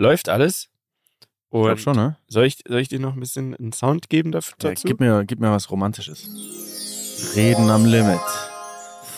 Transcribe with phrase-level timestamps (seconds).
[0.00, 0.68] läuft alles.
[1.50, 2.16] Und Ich glaub schon, ne?
[2.28, 4.86] soll, ich, soll ich dir noch ein bisschen einen Sound geben dafür, Ja, dazu?
[4.86, 6.28] gib, mir, gib mir was Romantisches.
[7.34, 8.20] Reden am Limit.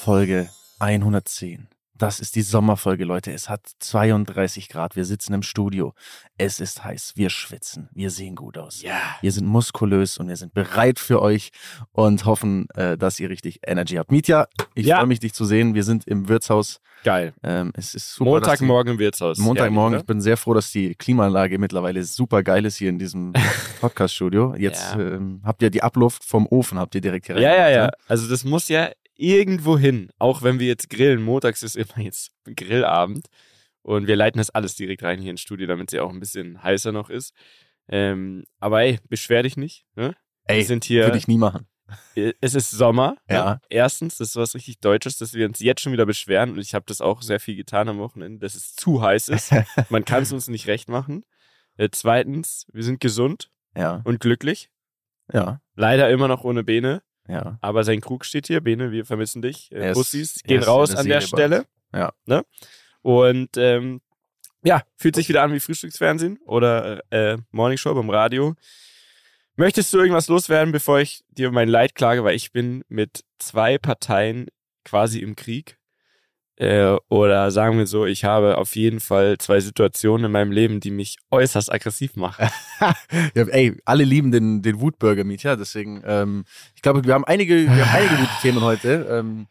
[0.03, 0.49] Folge
[0.79, 1.69] 110.
[2.03, 3.31] Das ist die Sommerfolge, Leute.
[3.33, 4.97] Es hat 32 Grad.
[4.97, 5.95] Wir sitzen im Studio.
[6.37, 7.13] Es ist heiß.
[7.15, 7.89] Wir schwitzen.
[7.93, 8.83] Wir sehen gut aus.
[8.83, 8.99] ja.
[9.21, 11.51] Wir sind muskulös und wir sind bereit für euch
[11.93, 14.11] und hoffen, äh, dass ihr richtig Energy habt.
[14.11, 14.97] Mietja, ich Ja.
[14.99, 15.75] freue mich, dich zu sehen.
[15.75, 16.81] Wir sind im Wirtshaus.
[17.05, 17.35] Geil.
[17.45, 18.31] Ähm, es ist super.
[18.31, 19.39] Montagmorgen im Wirtshaus.
[19.39, 19.93] Montagmorgen.
[19.95, 23.33] Ja, Ich bin sehr froh, dass die Klimaanlage mittlerweile super geil ist hier in diesem
[23.81, 24.57] Podcast-Studio.
[24.57, 25.01] Jetzt Ja.
[25.01, 27.65] ähm, habt ihr die Abluft vom Ofen, habt ihr direkt hier ja, ja, ja.
[27.85, 28.91] reingemacht, Also das muss ja
[29.23, 30.11] irgendwo hin.
[30.19, 31.23] Auch wenn wir jetzt grillen.
[31.23, 33.29] Montags ist immer jetzt Grillabend.
[33.83, 36.63] Und wir leiten das alles direkt rein hier ins Studio, damit sie auch ein bisschen
[36.63, 37.33] heißer noch ist.
[37.89, 39.85] Ähm, aber ey, beschwer dich nicht.
[39.97, 40.15] Ne?
[40.45, 41.05] Ey, wir sind hier.
[41.05, 41.67] Würde ich nie machen.
[42.41, 43.17] es ist Sommer.
[43.29, 43.55] Ja.
[43.55, 43.61] Ne?
[43.71, 46.51] Erstens, das ist was richtig Deutsches, dass wir uns jetzt schon wieder beschweren.
[46.53, 49.53] Und ich habe das auch sehr viel getan am Wochenende, dass es zu heiß ist.
[49.91, 51.25] Man kann es uns nicht recht machen.
[51.77, 54.71] Äh, zweitens, wir sind gesund Ja, und glücklich.
[55.33, 57.03] ja, Leider immer noch ohne Bene.
[57.33, 57.59] Ja.
[57.61, 58.61] Aber sein Krug steht hier.
[58.61, 59.71] Bene, wir vermissen dich.
[59.73, 61.67] Er Äh, Bussis gehen raus an der Stelle.
[61.93, 62.13] Ja.
[62.27, 62.45] Ne?
[63.03, 64.01] Und ähm,
[64.63, 68.55] ja, fühlt sich wieder an wie Frühstücksfernsehen oder äh, Morningshow beim Radio.
[69.57, 72.25] Möchtest du irgendwas loswerden, bevor ich dir mein Leid klage?
[72.25, 74.47] Weil ich bin mit zwei Parteien
[74.85, 75.79] quasi im Krieg.
[76.63, 80.79] Äh, oder sagen wir so, ich habe auf jeden Fall zwei Situationen in meinem Leben,
[80.79, 82.49] die mich äußerst aggressiv machen.
[83.35, 83.45] ja.
[83.49, 86.45] Ey, alle lieben den, den Wutburger Mietja, deswegen, ähm,
[86.77, 89.07] ich glaube, wir haben einige, wir haben einige gute Themen heute.
[89.11, 89.47] Ähm,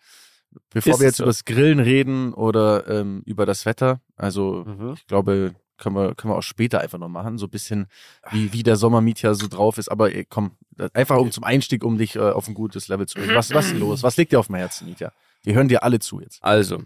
[0.70, 1.24] bevor Ist wir jetzt so?
[1.24, 4.94] über das Grillen reden oder ähm, über das Wetter, also Mhm.
[4.96, 7.88] ich glaube, können wir, können wir auch später einfach noch machen, so ein bisschen,
[8.30, 9.90] wie, wie der Sommermietja so drauf ist.
[9.90, 10.52] Aber ey, komm,
[10.94, 13.36] einfach um zum Einstieg, um dich äh, auf ein gutes Level zu bringen.
[13.36, 14.02] Was, was ist los?
[14.04, 15.12] Was liegt dir auf dem Herzen, Mietja?
[15.44, 16.42] Wir hören dir alle zu jetzt.
[16.44, 16.84] Also,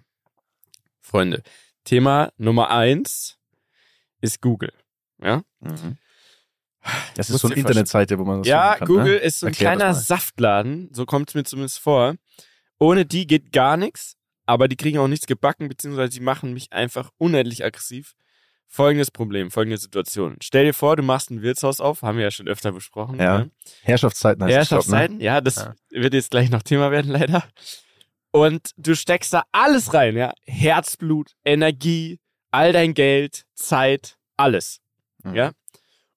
[1.06, 1.44] Freunde,
[1.84, 3.38] Thema Nummer eins
[4.22, 4.73] ist Google.
[5.22, 5.44] Ja,
[7.16, 9.16] Das Muss ist so eine Internetseite, wo man das ja kann, Google ne?
[9.17, 9.94] ist so ein Erklär das kleiner.
[9.94, 12.16] Saftladen, so kommt es mir zumindest vor.
[12.80, 16.74] Ohne die geht gar nichts, aber die kriegen auch nichts gebacken, beziehungsweise die machen mich
[16.74, 18.13] einfach unendlich aggressiv.
[18.68, 20.38] Folgendes Problem, folgende Situation.
[20.41, 23.19] Stell dir vor, du machst ein Wirtshaus auf, haben wir ja schon öfter besprochen.
[23.19, 23.51] Ja, ne?
[23.84, 25.75] Herrschaftszeiten heißt das, glaub, Herrschaftszeiten, ja, das Ja.
[25.91, 27.44] wird jetzt gleich noch Thema werden, leider.
[28.35, 30.34] Und du steckst da alles rein, ja.
[30.46, 32.19] Herzblut, Energie,
[32.51, 34.81] all dein Geld, Zeit, alles.
[35.23, 35.35] Mhm.
[35.35, 35.51] Ja.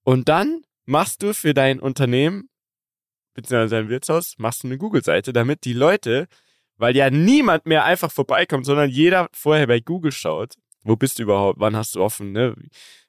[0.02, 2.48] Und dann machst du für dein Unternehmen,
[3.34, 6.26] beziehungsweise dein Wirtshaus, machst du eine Google-Seite, damit die Leute,
[6.76, 11.22] weil ja niemand mehr einfach vorbeikommt, sondern jeder vorher bei Google schaut, wo bist du
[11.22, 12.56] überhaupt, wann hast du offen, ne?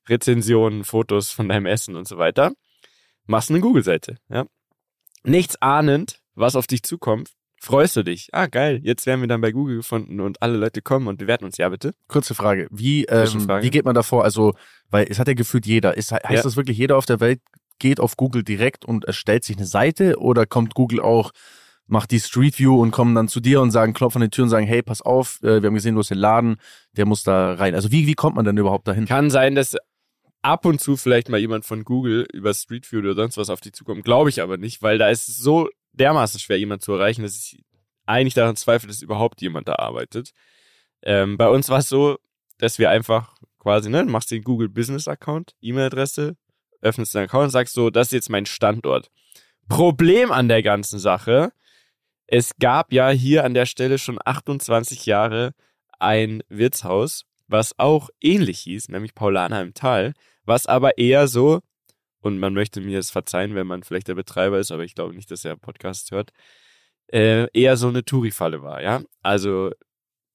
[0.08, 2.52] Rezensionen, Fotos von deinem Essen und so weiter.
[3.25, 4.46] Machst eine Google-Seite, ja.
[5.24, 8.30] Nichts ahnend, was auf dich zukommt, freust du dich.
[8.31, 11.46] Ah, geil, jetzt werden wir dann bei Google gefunden und alle Leute kommen und bewerten
[11.46, 11.94] uns, ja bitte.
[12.08, 12.68] Kurze Frage.
[12.72, 13.64] Wie, ähm, Zwischenfrage.
[13.66, 14.24] wie geht man davor?
[14.24, 14.53] Also,
[14.90, 15.96] weil es hat ja gefühlt jeder.
[15.98, 16.42] Ist, heißt Ja.
[16.42, 17.42] das wirklich, jeder auf der Welt
[17.80, 21.31] geht auf Google direkt und erstellt sich eine Seite oder kommt Google auch,
[21.88, 24.44] macht die Street View und kommen dann zu dir und sagen, klopfen an die Tür
[24.44, 26.58] und sagen, hey, pass auf, äh, wir haben gesehen, du hast den Laden,
[26.98, 27.74] der muss da rein.
[27.75, 29.06] Also wie, wie kommt man denn überhaupt dahin?
[29.06, 29.75] Kann sein, dass
[30.42, 33.59] ab und zu vielleicht mal jemand von Google über Street View oder sonst was auf
[33.62, 34.03] dich zukommt.
[34.06, 35.68] Glaube ich aber nicht, weil da ist es so
[36.00, 37.64] dermaßen schwer, jemand zu erreichen, dass ich
[38.06, 40.32] eigentlich daran zweifle, dass überhaupt jemand da arbeitet.
[41.04, 42.18] Ähm, bei uns war es so,
[42.58, 46.36] dass wir einfach quasi, ne, machst den Google Business Account, E-Mail-Adresse,
[46.82, 49.10] öffnest den Account und sagst so, das ist jetzt mein Standort.
[49.68, 51.52] Problem an der ganzen Sache,
[52.26, 55.54] es gab ja hier an der Stelle schon 28 Jahre
[56.00, 60.14] ein Wirtshaus, was auch ähnlich hieß, nämlich Paulaner im Tal,
[60.46, 61.62] was aber eher so,
[62.22, 65.16] und man möchte mir es verzeihen, wenn man vielleicht der Betreiber ist, aber ich glaube
[65.16, 66.31] nicht, dass er Podcast hört,
[67.12, 69.02] äh, eher so eine Touri-Falle war, ja.
[69.22, 69.72] Also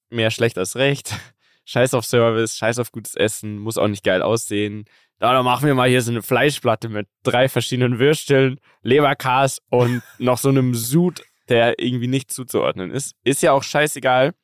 [0.09, 1.13] mehr schlecht als recht.
[1.67, 4.85] Scheiß auf Service, scheiß auf gutes Essen, muss auch nicht geil aussehen.
[5.17, 10.37] Dann machen wir mal hier so eine Fleischplatte mit drei verschiedenen Würsteln, Leberkas und noch
[10.37, 13.15] so einem Sud, der irgendwie nicht zuzuordnen ist.
[13.23, 14.35] Ist ja auch scheißegal.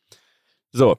[0.72, 0.98] So,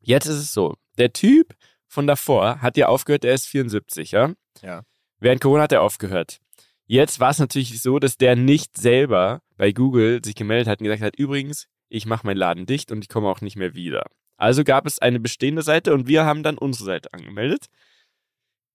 [0.00, 0.74] jetzt ist es so.
[0.98, 1.54] Der Typ
[1.86, 4.32] von davor hat ja aufgehört, der ist 74, ja?
[4.62, 4.82] Ja.
[5.20, 6.40] Während Corona hat er aufgehört.
[6.86, 10.84] Jetzt war es natürlich so, dass der nicht selber bei Google sich gemeldet hat und
[10.84, 14.06] gesagt hat, übrigens, ich mache meinen Laden dicht und ich komme auch nicht mehr wieder.
[14.36, 17.66] Also gab es eine bestehende Seite und wir haben dann unsere Seite angemeldet,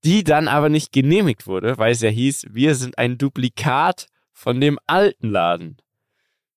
[0.04, 4.62] die dann aber nicht genehmigt wurde, weil es ja hieß, wir sind ein Duplikat von
[4.62, 5.78] dem alten Laden.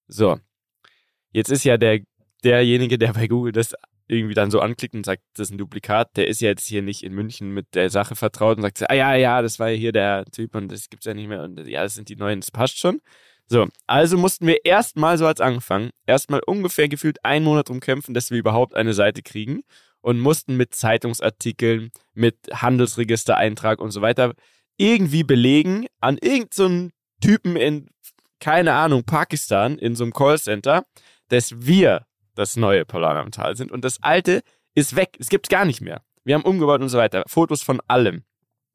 [0.06, 0.38] So.
[1.32, 2.00] Jetzt ist ja der,
[2.44, 3.74] derjenige, der bei Google das
[4.08, 6.82] irgendwie dann so anklickt und sagt, das ist ein Duplikat, der ist ja jetzt hier
[6.82, 9.76] nicht in München mit der Sache vertraut und sagt, ah ja, ja, das war ja
[9.76, 12.40] hier der Typ und das gibt's ja nicht mehr und ja, das sind die neuen,
[12.40, 13.00] das passt schon.
[13.46, 18.14] So, also mussten wir erstmal so als Anfang, erstmal ungefähr gefühlt einen Monat drum kämpfen,
[18.14, 19.62] dass wir überhaupt eine Seite kriegen.
[20.00, 24.34] und mussten mit Zeitungsartikeln, mit Handelsregistereintrag und so weiter
[24.78, 27.88] irgendwie belegen an irgendeinen so Typen in,
[28.40, 30.84] keine Ahnung, Pakistan in so einem Callcenter,
[31.28, 32.06] dass wir
[32.38, 34.42] das neue Polar am Tal sind und das alte
[34.74, 35.16] ist weg.
[35.18, 36.02] Es gibt es gar nicht mehr.
[36.24, 37.24] Wir haben umgebaut und so weiter.
[37.26, 38.22] Fotos von allem.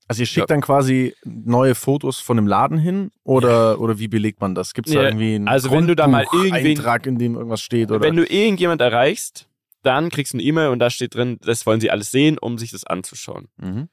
[0.08, 0.56] Also ihr schickt ja.
[0.56, 4.74] dann quasi neue Fotos von dem Laden hin oder, oder wie belegt man das?
[4.74, 7.90] Gibt es da irgendwie einen also wenn du da mal Eintrag, in dem irgendwas steht?
[7.90, 8.02] Oder?
[8.02, 9.48] Wenn du irgendjemand erreichst,
[9.82, 12.58] dann kriegst du eine E-Mail und da steht drin, das wollen sie alles sehen, um
[12.58, 13.48] sich das anzuschauen.
[13.58, 13.88] Mhm.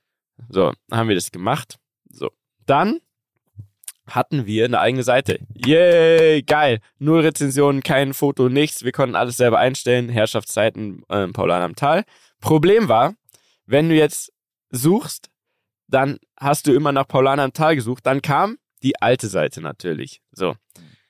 [0.48, 1.78] So, haben wir das gemacht.
[2.10, 2.30] So,
[2.66, 3.00] dann
[4.10, 5.38] hatten wir eine eigene Seite.
[5.54, 6.80] Yay, geil.
[6.98, 8.84] Null Rezensionen, kein Foto, nichts.
[8.84, 10.08] Wir konnten alles selber einstellen.
[10.08, 12.04] Herrschaftszeiten, äh, Paulan am Tal.
[12.40, 13.14] Problem war,
[13.66, 14.32] wenn du jetzt
[14.70, 15.30] suchst,
[15.90, 18.06] dann hast du immer nach Paulana am Tal gesucht.
[18.06, 20.22] Dann kam die alte Seite natürlich.
[20.32, 20.54] So.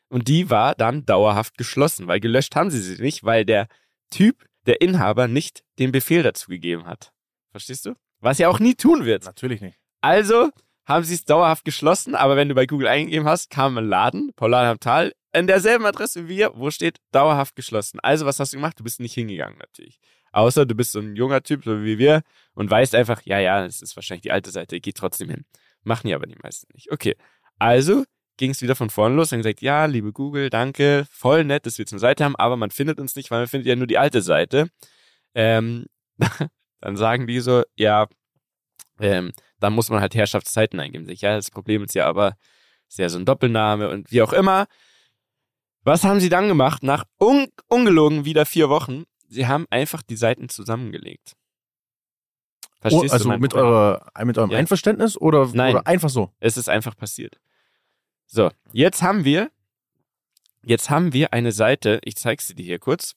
[0.09, 3.69] Und die war dann dauerhaft geschlossen, weil gelöscht haben sie sie nicht, weil der
[4.11, 7.13] Typ, der Inhaber, nicht den Befehl dazu gegeben hat.
[7.53, 7.95] Verstehst du?
[8.21, 9.25] Was er auch nie tun wird.
[9.25, 9.79] Natürlich nicht.
[10.01, 10.51] Also
[10.91, 14.33] haben sie es dauerhaft geschlossen, aber wenn du bei Google eingegeben hast, kam ein Laden,
[14.35, 18.01] Paulana am Tal, in derselben Adresse wie wir, wo steht dauerhaft geschlossen.
[18.01, 18.79] Also was hast du gemacht?
[18.79, 20.01] Du bist nicht hingegangen natürlich.
[20.33, 22.23] Außer du bist so ein junger Typ, so wie wir,
[22.55, 25.45] und weißt einfach, ja, ja, es ist wahrscheinlich die alte Seite, geht trotzdem hin.
[25.83, 26.91] Machen ja aber die meisten nicht.
[26.91, 27.17] Okay.
[27.59, 28.05] Also
[28.37, 31.79] ging es wieder von vorne los und gesagt, ja, liebe Google, danke, voll nett, dass
[31.79, 33.87] wir jetzt eine Seite haben, aber man findet uns nicht, weil man findet ja nur
[33.87, 34.71] die alte Seite.
[35.35, 35.87] Ähm,
[36.81, 38.09] dann sagen die so, ja,
[38.99, 41.09] ähm, dann muss man halt Herrschaftszeiten eingeben.
[41.09, 42.37] Ja, das Problem ist ja aber,
[42.89, 44.67] ist ja so ein Doppelname und wie auch immer.
[45.83, 46.83] Was haben sie dann gemacht?
[46.83, 51.37] Nach un ungelogen wieder vier Wochen sie haben einfach die Seiten zusammengelegt.
[52.81, 54.59] Verstehst oh, also mit, eurer, mit eurem ja.
[54.59, 56.33] Einverständnis oder, Nein, oder einfach so?
[56.41, 57.39] Es ist einfach passiert.
[58.27, 59.51] So, jetzt haben wir,
[60.63, 63.17] jetzt haben wir eine Seite, ich zeige sie dir hier kurz.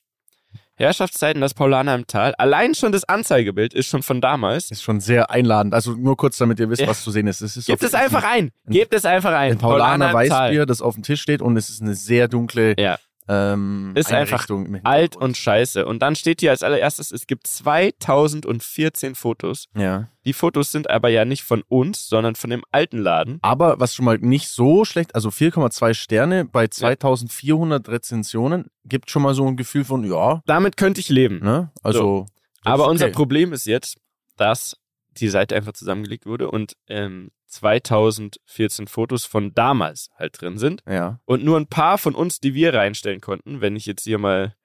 [0.75, 2.33] Herrschaftszeiten das Paulaner im Tal.
[2.35, 4.71] Allein schon das Anzeigebild ist schon von damals.
[4.71, 5.73] Ist schon sehr einladend.
[5.73, 6.87] Also nur kurz, damit ihr wisst, ja.
[6.87, 7.41] was zu sehen ist.
[7.41, 8.51] Es ist Gebt es einfach ein.
[8.67, 9.53] Gebt es einfach ein.
[9.53, 12.75] Ein Paulaner, Paulaner Weißbier, das auf dem Tisch steht und es ist eine sehr dunkle
[12.79, 12.97] ja.
[13.27, 14.47] Ähm, ist einfach
[14.83, 15.85] alt und scheiße.
[15.85, 19.67] Und dann steht hier als allererstes, es gibt 2014 Fotos.
[19.75, 20.09] Ja.
[20.25, 23.39] Die Fotos sind aber ja nicht von uns, sondern von dem alten Laden.
[23.41, 27.93] Aber was schon mal nicht so schlecht, also 4,2 Sterne bei 2400 ja.
[27.93, 30.41] Rezensionen, gibt schon mal so ein Gefühl von, ja.
[30.45, 31.39] Damit könnte ich leben.
[31.39, 31.71] Ne?
[31.81, 31.99] Also.
[31.99, 32.25] So.
[32.65, 32.91] Aber okay.
[32.91, 33.97] unser Problem ist jetzt,
[34.37, 34.77] dass
[35.17, 40.83] die Seite einfach zusammengelegt wurde und ähm, 2014 Fotos von damals halt drin sind.
[40.87, 41.19] Ja.
[41.25, 44.55] Und nur ein paar von uns, die wir reinstellen konnten, wenn ich jetzt hier mal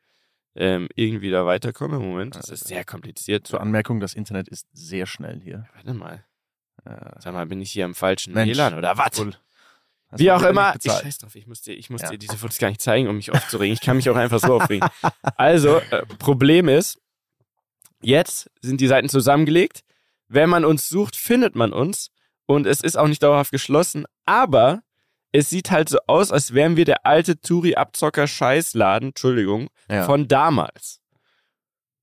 [0.54, 1.98] ähm, irgendwie da weiterkomme.
[1.98, 3.46] Moment, das ist sehr kompliziert.
[3.46, 5.68] Zur Anmerkung, das Internet ist sehr schnell hier.
[5.74, 6.24] Warte mal.
[6.84, 9.24] Äh, Sag mal, bin ich hier am falschen WLAN oder was?
[10.12, 12.10] Wie auch immer, ich scheiß drauf, ich muss, dir, ich muss ja.
[12.10, 13.74] dir diese Fotos gar nicht zeigen, um mich aufzuregen.
[13.74, 14.88] Ich kann mich auch einfach so aufregen.
[15.36, 16.98] Also, äh, Problem ist,
[18.00, 19.84] jetzt sind die Seiten zusammengelegt.
[20.28, 22.10] Wenn man uns sucht, findet man uns
[22.48, 24.82] und es ist auch nicht dauerhaft geschlossen, aber
[25.32, 30.04] es sieht halt so aus, als wären wir der alte Turi-Abzocker-Scheißladen, Entschuldigung, ja.
[30.04, 31.00] von damals.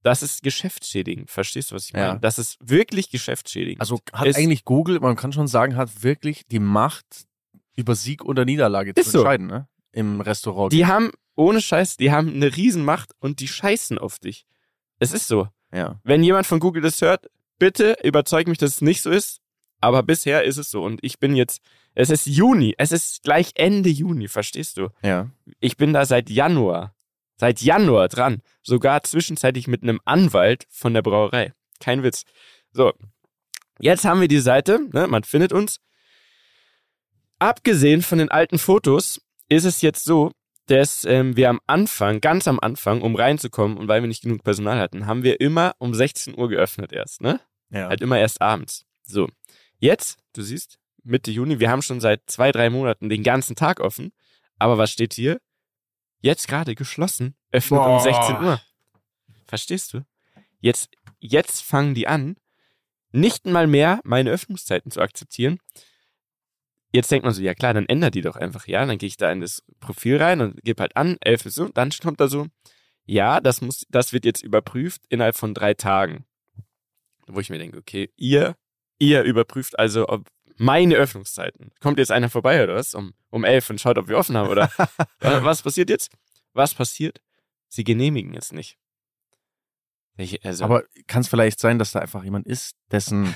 [0.03, 1.31] Das ist geschäftsschädigend.
[1.31, 2.05] Verstehst du, was ich meine?
[2.05, 2.15] Ja.
[2.19, 3.81] Das ist wirklich geschäftsschädigend.
[3.81, 7.25] Also hat es eigentlich Google, man kann schon sagen, hat wirklich die Macht,
[7.75, 9.17] über Sieg oder Niederlage zu so.
[9.17, 9.67] entscheiden, ne?
[9.93, 10.71] Im Restaurant.
[10.71, 14.45] Die haben, ohne Scheiß, die haben eine Riesenmacht und die scheißen auf dich.
[14.99, 15.47] Es ist so.
[15.73, 15.99] Ja.
[16.03, 17.25] Wenn jemand von Google das hört,
[17.57, 19.41] bitte überzeug mich, dass es nicht so ist.
[19.85, 20.81] Aber bisher ist es so.
[20.81, 21.61] Und ich bin jetzt,
[21.93, 24.89] es ist Juni, es ist gleich Ende Juni, verstehst du?
[25.03, 25.29] Ja.
[25.59, 26.95] Ich bin da seit Januar,
[27.37, 28.41] seit Januar dran.
[28.63, 31.53] Sogar zwischenzeitlich mit einem Anwalt von der Brauerei.
[31.79, 32.23] Kein Witz.
[32.71, 32.93] So,
[33.79, 35.79] jetzt haben wir die Seite, ne, man findet uns.
[37.37, 40.31] Abgesehen von den alten Fotos ist es jetzt so,
[40.65, 44.43] dass ähm, wir am Anfang, ganz am Anfang, um reinzukommen und weil wir nicht genug
[44.43, 47.39] Personal hatten, haben wir immer um 16 Uhr geöffnet erst, ne?
[47.69, 47.89] Ja.
[47.89, 48.87] Halt immer erst abends.
[49.03, 49.27] So.
[49.85, 53.79] Jetzt, du siehst, Mitte Juni, wir haben schon seit zwei, drei Monaten den ganzen Tag
[53.79, 54.13] offen.
[54.57, 55.39] Aber was steht hier?
[56.21, 57.97] Jetzt gerade geschlossen, öffnet Boah.
[57.97, 58.59] um 16 Uhr.
[59.45, 60.03] Verstehst du?
[60.59, 60.89] Jetzt,
[61.19, 62.35] jetzt fangen die an,
[63.11, 65.59] nicht mal mehr meine Öffnungszeiten zu akzeptieren.
[66.91, 68.83] Jetzt denkt man so, ja klar, dann ändert die doch einfach, ja.
[68.87, 71.69] Dann gehe ich da in das Profil rein und gebe halt an, 11 bis so.
[71.69, 72.47] Dann kommt da so,
[73.05, 76.25] ja, das muss, das wird jetzt überprüft innerhalb von drei Tagen.
[77.27, 78.55] Wo ich mir denke, okay, ihr
[78.99, 81.71] Ihr überprüft also, ob meine Öffnungszeiten.
[81.81, 82.93] Kommt jetzt einer vorbei oder was?
[82.93, 84.69] Um, um elf und schaut, ob wir offen haben oder
[85.19, 86.11] was passiert jetzt?
[86.53, 87.21] Was passiert?
[87.67, 88.77] Sie genehmigen es nicht.
[90.17, 93.35] Ich, also, Aber kann es vielleicht sein, dass da einfach jemand ist, dessen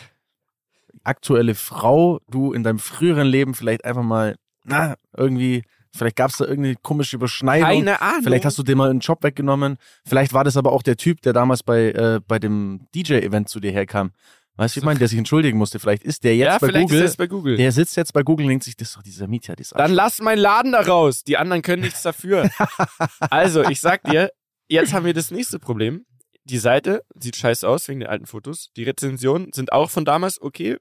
[1.04, 6.38] aktuelle Frau du in deinem früheren Leben vielleicht einfach mal, na, irgendwie Vielleicht gab es
[6.38, 7.68] da irgendeine komische Überschneidung.
[7.68, 8.24] Keine Ahnung.
[8.24, 9.78] Vielleicht hast du dir mal einen Job weggenommen.
[10.06, 13.60] Vielleicht war das aber auch der Typ, der damals bei, äh, bei dem DJ-Event zu
[13.60, 14.12] dir herkam.
[14.60, 15.80] Weißt du, wie ich meine, der sich entschuldigen musste.
[15.80, 16.98] Vielleicht ist der jetzt ja, bei vielleicht Google.
[17.00, 17.56] ist das bei Google.
[17.56, 19.94] Der sitzt jetzt bei Google und denkt sich, das ist doch dieser Mieter, das Dann
[19.94, 21.24] lass meinen Laden da raus.
[21.24, 22.50] Die anderen können nichts dafür.
[23.22, 24.32] also, ich sag dir,
[24.68, 26.06] jetzt haben wir das nächste Problem.
[26.44, 28.70] Die Seite sieht scheiße aus wegen der alten Fotos.
[28.76, 30.76] Die Rezensionen sind auch von damals okay.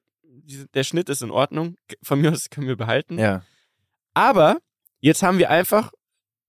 [0.74, 1.76] Der Schnitt ist in Ordnung.
[2.02, 3.16] Von mir aus können wir behalten.
[3.16, 3.42] Ja.
[4.12, 4.58] Aber
[4.98, 5.92] jetzt haben wir einfach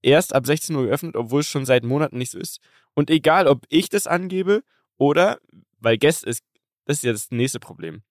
[0.02, 2.60] erst ab 16 Uhr geöffnet, obwohl es schon seit Monaten nicht so ist.
[2.96, 4.64] Und egal, ob ich das angebe
[4.98, 5.38] oder,
[5.80, 6.42] weil Guest ist,
[6.90, 8.02] das ist ja das nächste Problem.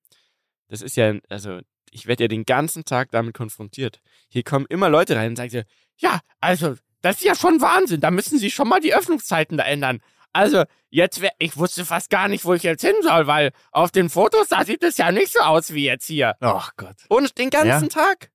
[0.69, 1.59] Das ist ja, also,
[1.91, 4.01] ich werde ja den ganzen Tag damit konfrontiert.
[4.29, 5.63] Hier kommen immer Leute rein und sagen so,
[5.97, 8.01] ja, also, das ist ja schon Wahnsinn.
[8.01, 10.01] Da müssen Sie schon mal die Öffnungszeiten da ändern.
[10.33, 13.91] Also, jetzt wär, ich wusste fast gar nicht, wo ich jetzt hin soll, weil auf
[13.91, 16.37] den Fotos, da sieht es ja nicht so aus wie jetzt hier.
[16.39, 16.99] Ach Gott.
[17.09, 18.31] Und den ganzen Tag.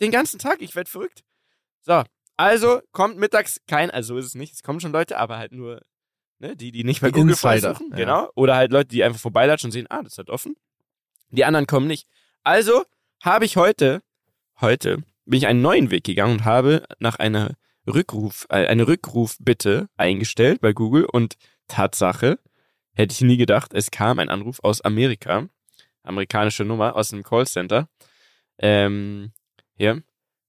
[0.00, 0.60] Den ganzen Tag.
[0.60, 1.22] Ich werde verrückt.
[1.82, 2.02] So.
[2.36, 4.54] Also kommt mittags kein, also so ist es nicht.
[4.54, 5.82] Es kommen schon Leute, aber halt nur,
[6.38, 7.90] ne, die, die nicht bei Google Insider, versuchen.
[7.90, 7.96] ja.
[7.96, 8.30] Genau.
[8.34, 10.56] Oder halt Leute, die einfach vorbeilatschen und sehen, ah, das hat offen.
[11.30, 12.08] Die anderen kommen nicht.
[12.42, 12.84] Also
[13.22, 14.02] habe ich heute,
[14.60, 17.54] heute bin ich einen neuen Weg gegangen und habe nach einer
[17.86, 21.36] Rückruf, äh, eine Rückrufbitte eingestellt bei Google und
[21.68, 22.38] Tatsache,
[22.94, 25.48] hätte ich nie gedacht, es kam ein Anruf aus Amerika,
[26.02, 27.88] amerikanische Nummer aus einem Callcenter,
[28.58, 29.32] ähm,
[29.76, 30.02] hier,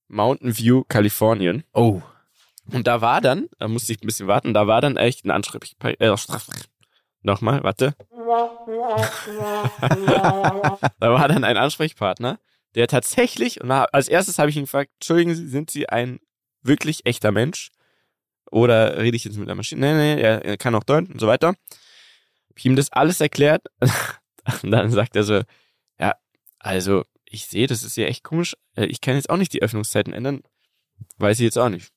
[0.08, 1.64] Mountain View, Kalifornien.
[1.74, 2.02] Oh.
[2.72, 5.32] Und da war dann, da musste ich ein bisschen warten, da war dann echt ein
[5.32, 6.16] Ansprechpartner, äh,
[7.22, 7.96] nochmal, warte.
[9.80, 12.40] da war dann ein Ansprechpartner,
[12.76, 16.20] der tatsächlich, und als erstes habe ich ihn gefragt, entschuldigen Sie, sind Sie ein
[16.62, 17.72] wirklich echter Mensch?
[18.52, 19.94] Oder rede ich jetzt mit der Maschine?
[19.96, 21.56] Nee, nee, er, kann auch deuten und so weiter.
[22.56, 23.64] Ich ihm das alles erklärt.
[24.64, 25.44] Und dann sagt er so,
[26.00, 26.16] ja,
[26.58, 28.56] also ich sehe, das ist ja echt komisch.
[28.76, 30.42] Äh, Ich kann jetzt auch nicht die Öffnungszeiten ändern.
[31.18, 31.92] Weiß ich jetzt auch nicht.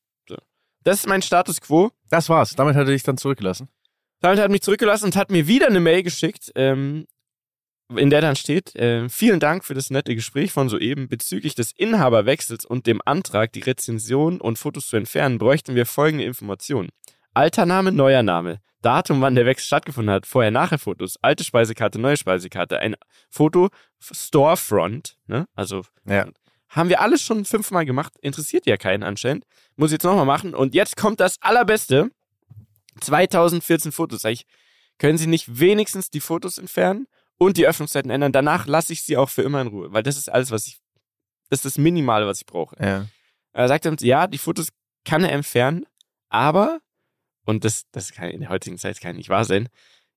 [0.84, 1.90] Das ist mein Status quo.
[2.10, 2.54] Das war's.
[2.54, 3.68] Damit hat er dich dann zurückgelassen.
[4.20, 7.06] Damit hat er mich zurückgelassen und hat mir wieder eine Mail geschickt, ähm,
[7.94, 11.08] in der dann steht, äh, vielen Dank für das nette Gespräch von soeben.
[11.08, 16.24] Bezüglich des Inhaberwechsels und dem Antrag, die Rezension und Fotos zu entfernen, bräuchten wir folgende
[16.24, 16.88] Informationen.
[17.34, 18.58] Alter Name, neuer Name.
[18.82, 20.26] Datum, wann der Wechsel stattgefunden hat.
[20.26, 21.16] Vorher-Nachher-Fotos.
[21.22, 22.80] Alte Speisekarte, neue Speisekarte.
[22.80, 22.96] Ein
[23.30, 23.68] Foto,
[24.00, 25.16] Storefront.
[25.26, 25.46] Ne?
[25.54, 26.26] Also Ja.
[26.72, 28.14] Haben wir alles schon fünfmal gemacht.
[28.20, 29.44] Interessiert ja keinen anscheinend.
[29.76, 30.54] Muss ich jetzt nochmal machen.
[30.54, 32.10] Und jetzt kommt das Allerbeste.
[33.00, 34.22] 2014 Fotos.
[34.22, 34.46] Sag ich,
[34.98, 37.06] können Sie nicht wenigstens die Fotos entfernen
[37.38, 38.32] und die Öffnungszeiten ändern?
[38.32, 39.92] Danach lasse ich sie auch für immer in Ruhe.
[39.92, 40.78] Weil das ist alles, was ich,
[41.50, 42.76] das ist das Minimale, was ich brauche.
[42.82, 43.06] Ja.
[43.52, 44.68] Er sagt uns, ja, die Fotos
[45.04, 45.84] kann er entfernen,
[46.30, 46.80] aber,
[47.44, 49.68] und das, das kann in der heutigen Zeit kann nicht wahr sein,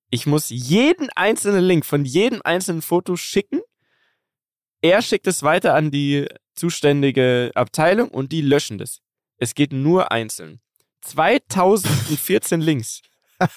[0.10, 3.62] ich muss jeden einzelnen Link von jedem einzelnen Foto schicken.
[4.86, 9.02] Er schickt es weiter an die zuständige Abteilung und die löschen das.
[9.38, 10.60] Es geht nur einzeln.
[11.02, 13.02] 2014 Links.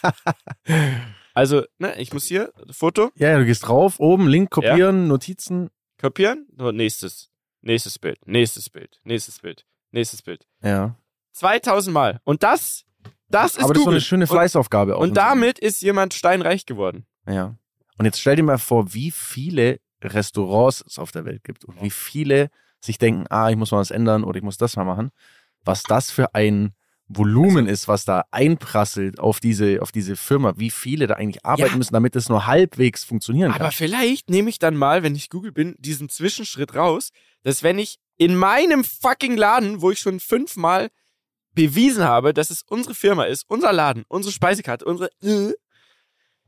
[1.34, 5.70] Also, ne, ich muss hier Foto Ja, ja, du gehst drauf, oben, Link kopieren, Notizen.
[6.00, 7.30] kopieren, so, nächstes,
[7.60, 10.48] nächstes Bild, nächstes Bild, nächstes Bild, nächstes Bild.
[10.64, 10.96] Ja.
[11.34, 12.20] 2000 Mal.
[12.24, 12.86] Und das,
[13.28, 16.66] das ist Aber das ist so eine schöne Fleißaufgabe und, und damit ist jemand steinreich
[16.66, 17.06] geworden.
[17.28, 17.54] Ja.
[17.98, 21.82] Und jetzt stell dir mal vor, wie viele Restaurants es auf der Welt gibt und
[21.82, 22.50] wie viele
[22.80, 25.10] sich denken, ah, ich muss mal was ändern oder ich muss das mal machen.
[25.64, 26.72] Was das für ein
[27.08, 31.44] Volumen Also ist, was da einprasselt auf diese, auf diese Firma, wie viele da eigentlich
[31.44, 31.76] arbeiten Ja.
[31.78, 33.62] müssen, damit es nur halbwegs funktionieren kann.
[33.62, 37.10] Aber vielleicht nehme ich dann mal, wenn ich Google bin, diesen Zwischenschritt raus,
[37.42, 40.90] dass wenn ich in meinem fucking Laden, wo ich schon fünfmal
[41.54, 45.54] bewiesen habe, dass es unsere Firma ist, unser Laden, unsere Speisekarte, unsere, äh,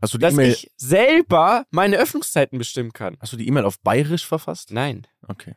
[0.02, 3.16] Hast du die dass E-Mail, ich selber meine Öffnungszeiten bestimmen kann.
[3.20, 4.70] hast du die E-Mail auf Bayerisch verfasst?
[4.72, 5.06] Nein.
[5.28, 5.54] Okay.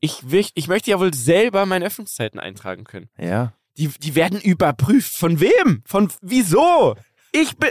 [0.00, 3.08] Ich, will, ich möchte ja wohl selber meine Öffnungszeiten eintragen können.
[3.16, 3.52] Ja.
[3.78, 5.14] Die, die werden überprüft.
[5.16, 5.82] Von wem?
[5.86, 6.96] Von wieso?
[7.30, 7.70] Ich bin,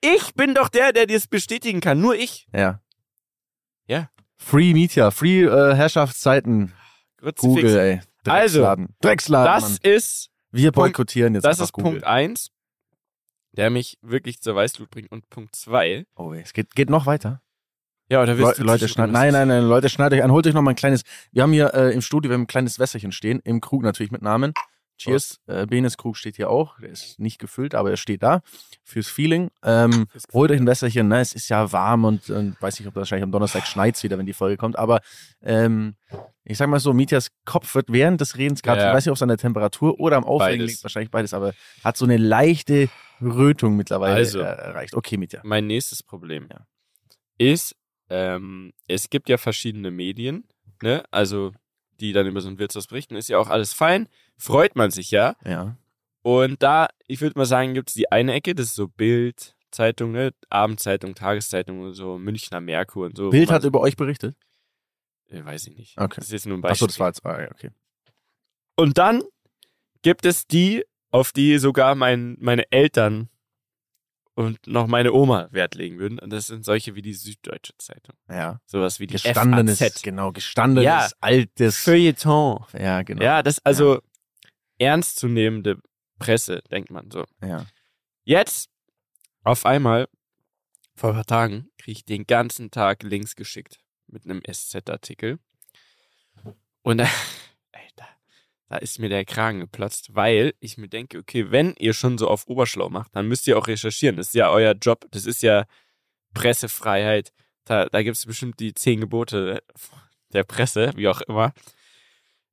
[0.00, 2.00] ich bin doch der, der das bestätigen kann.
[2.00, 2.48] Nur ich.
[2.52, 2.80] Ja.
[3.86, 4.10] Ja.
[4.36, 6.72] Free Media, Free äh, Herrschaftszeiten.
[7.38, 8.00] Google, ey.
[8.24, 8.96] Also, Drecksladen.
[9.00, 9.78] Drecksladen, Das Mann.
[9.94, 11.92] ist, Wir Punkt- boykottieren jetzt das ist Google.
[11.92, 12.50] Punkt 1,
[13.52, 15.10] der mich wirklich zur Weißglut bringt.
[15.12, 16.06] Und Punkt 2.
[16.16, 17.40] Oh, es geht, geht noch weiter.
[18.08, 20.46] Ja, oder Le willst du Leute, schneid, nein, nein, nein, Leute, schneidet euch an, holt
[20.46, 21.02] euch noch mal ein kleines.
[21.30, 24.12] Wir haben hier äh, im Studio, wir haben ein kleines Wässerchen stehen, im Krug natürlich
[24.12, 24.52] mit Namen.
[24.98, 25.40] Cheers.
[25.46, 26.78] Äh, Benes Krug steht hier auch.
[26.78, 28.42] Der ist nicht gefüllt, aber er steht da
[28.84, 29.50] fürs Feeling.
[29.64, 31.20] Ähm, Fürs holt euch ein Wässerchen, ne?
[31.20, 34.18] Es ist ja warm und, und weiß nicht, ob das wahrscheinlich am Donnerstag schneit wieder,
[34.18, 34.78] wenn die Folge kommt.
[34.78, 35.00] Aber
[35.42, 35.94] ähm,
[36.44, 38.90] ich sag mal so, Mietjas Kopf wird während des Redens gerade, Ja.
[38.90, 41.52] ich weiß nicht, ob es an der Temperatur oder am Aufregen liegt, wahrscheinlich beides, aber
[41.82, 42.88] hat so eine leichte
[43.30, 44.40] Rötung mittlerweile Also.
[44.40, 44.94] erreicht.
[44.94, 45.40] Okay, Mietja.
[45.44, 46.66] Mein nächstes Problem Ja.
[47.38, 47.76] ist,
[48.10, 50.44] ähm, es gibt ja verschiedene Medien,
[50.82, 51.04] ne?
[51.10, 51.52] Also
[52.00, 54.08] die dann über so ein Wirtshaus berichten, ist ja auch alles fein.
[54.36, 55.36] Freut man sich ja.
[55.44, 55.76] Ja.
[56.22, 59.56] Und da, ich würde mal sagen, gibt es die eine Ecke, das ist so Bild,
[59.70, 60.32] Zeitung, ne?
[60.50, 63.30] Abendzeitung, Tageszeitung und so, Münchner Merkur und so.
[63.30, 64.36] Bild hat über euch berichtet?
[65.30, 65.98] Äh, weiß ich nicht.
[65.98, 66.16] Okay.
[66.16, 66.88] Das ist jetzt nur ein Achso, Beispiel.
[66.88, 67.24] das war jetzt.
[67.24, 67.70] Ah, ja, okay.
[68.76, 69.22] Und dann
[70.02, 73.28] gibt es die, auf die sogar mein, meine Eltern
[74.34, 76.18] und noch meine Oma Wert legen würden.
[76.18, 78.16] Und das sind solche wie die Süddeutsche Zeitung.
[78.28, 78.60] Ja.
[78.64, 80.02] Sowas wie die Gestandenes, FAZ.
[80.02, 81.08] genau, gestandenes, Ja.
[81.20, 81.76] altes.
[81.78, 82.64] Feuilleton.
[82.72, 83.22] Ja, genau.
[83.22, 84.00] Ja, das also
[84.78, 85.78] ernstzunehmende
[86.18, 87.24] Presse, denkt man so.
[87.42, 87.66] Ja.
[88.24, 88.70] Jetzt,
[89.44, 90.08] auf einmal,
[90.94, 95.38] vor ein paar Tagen, kriege ich den ganzen Tag Links geschickt mit einem SZ-Artikel.
[96.82, 97.08] Und da,
[98.72, 102.26] da ist mir der Kragen geplatzt, weil ich mir denke, okay, wenn ihr schon so
[102.26, 104.16] auf Oberschlau macht, dann müsst ihr auch recherchieren.
[104.16, 105.66] Das ist ja euer Job, das ist ja
[106.32, 107.34] Pressefreiheit.
[107.66, 109.62] Da, da gibt es bestimmt die zehn Gebote
[110.32, 111.52] der Presse, wie auch immer.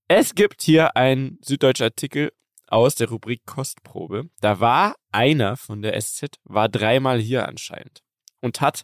[0.09, 2.33] Es gibt hier einen süddeutschen Artikel
[2.67, 4.29] aus der Rubrik Kostprobe.
[4.41, 8.01] Da war einer von der SZ, war dreimal hier anscheinend
[8.41, 8.83] und hat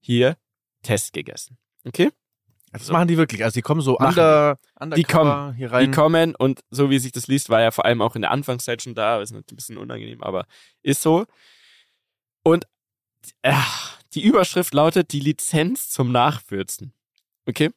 [0.00, 0.38] hier
[0.82, 1.58] Test gegessen.
[1.84, 2.08] Okay?
[2.72, 3.42] Das machen die wirklich.
[3.42, 5.54] Also die kommen so under, undercover Die kommen.
[5.54, 5.90] hier rein.
[5.90, 8.30] Die kommen und so wie sich das liest, war ja vor allem auch in der
[8.30, 9.20] Anfangszeit schon da.
[9.20, 10.46] Ist ein bisschen unangenehm, aber
[10.82, 11.26] ist so.
[12.42, 12.66] Und
[13.42, 13.52] äh,
[14.14, 16.92] die Überschrift lautet die Lizenz zum Nachwürzen.
[17.46, 17.70] Okay?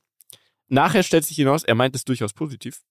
[0.67, 2.81] Nachher stellt sich hinaus, er meint es durchaus positiv.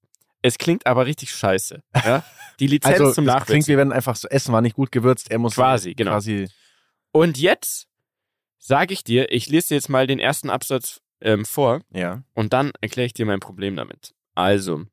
[0.42, 1.82] Es klingt aber richtig scheiße.
[2.04, 2.24] Ja?
[2.60, 3.46] Die Lizenz also zum Nachwürzen.
[3.46, 5.30] klingt, wie wenn einfach so Essen war nicht gut gewürzt.
[5.30, 6.10] Er muss Quasi, genau.
[6.12, 6.48] quasi
[7.12, 7.86] Und jetzt
[8.58, 12.22] sage ich dir, ich lese dir jetzt mal den ersten Absatz ähm, vor ja.
[12.34, 14.14] und dann erkläre ich dir mein Problem damit.
[14.34, 14.84] Also,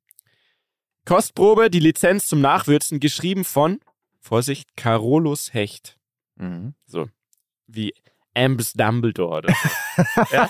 [1.06, 3.80] Kostprobe, die Lizenz zum Nachwürzen, geschrieben von,
[4.20, 5.98] Vorsicht, Carolus Hecht.
[6.36, 6.76] Mhm.
[7.68, 7.94] Wie
[8.36, 10.24] Ambus Dumbledore so.
[10.32, 10.50] ja?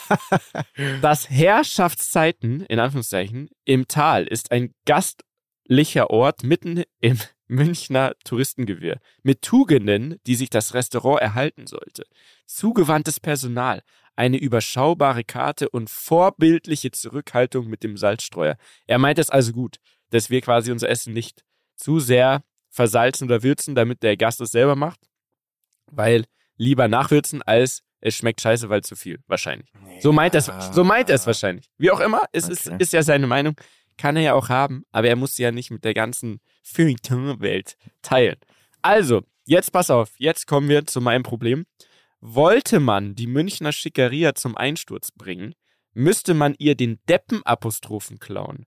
[1.01, 9.41] Das Herrschaftszeiten, in Anführungszeichen, im Tal ist ein gastlicher Ort mitten im Münchner Touristengewirr mit
[9.41, 12.05] Tugenden, die sich das Restaurant erhalten sollte.
[12.45, 13.81] Zugewandtes Personal,
[14.15, 18.55] eine überschaubare Karte und vorbildliche Zurückhaltung mit dem Salzstreuer.
[18.87, 19.77] Er meint es also gut,
[20.11, 21.43] dass wir quasi unser Essen nicht
[21.75, 24.99] zu sehr versalzen oder würzen, damit der Gast es selber macht,
[25.91, 26.25] weil
[26.57, 29.69] lieber nachwürzen als es schmeckt scheiße, weil zu viel, wahrscheinlich.
[29.99, 31.69] So meint er es, so meint er es wahrscheinlich.
[31.77, 32.77] Wie auch immer, es ist, Okay.
[32.79, 33.55] ist ja seine Meinung,
[33.99, 37.75] kann er ja auch haben, aber er muss sie ja nicht mit der ganzen Feuilleton-Welt
[38.01, 38.37] teilen.
[38.81, 41.65] Also, jetzt pass auf, jetzt kommen wir zu meinem Problem.
[42.21, 45.53] Wollte man die Münchner Schickeria zum Einsturz bringen,
[45.93, 48.65] müsste man ihr den Deppen-Apostrophen klauen.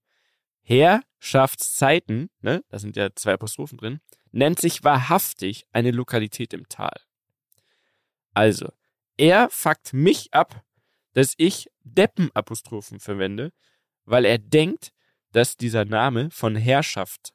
[0.61, 4.01] Herrschaftszeiten, ne, da sind ja zwei Apostrophen drin,
[4.33, 6.95] nennt sich wahrhaftig eine Lokalität im Tal.
[8.35, 8.69] Also,
[9.17, 10.63] er fuckt mich ab,
[11.15, 13.53] dass ich Deppen-Apostrophen verwende,
[14.05, 14.93] weil er denkt,
[15.33, 17.33] dass dieser Name von Herrschaft,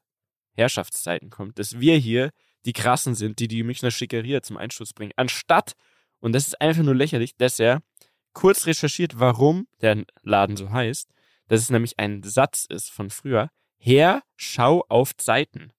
[0.54, 2.32] Herrschaftszeiten kommt, dass wir hier
[2.66, 5.74] die Krassen sind, die die Münchner Schickeria zum Einsturz bringen, anstatt,
[6.20, 7.82] und das ist einfach nur lächerlich, dass er
[8.34, 11.10] kurz recherchiert, warum der Laden so heißt,
[11.48, 15.72] dass es nämlich ein Satz ist von früher, Herr, schau auf Zeiten.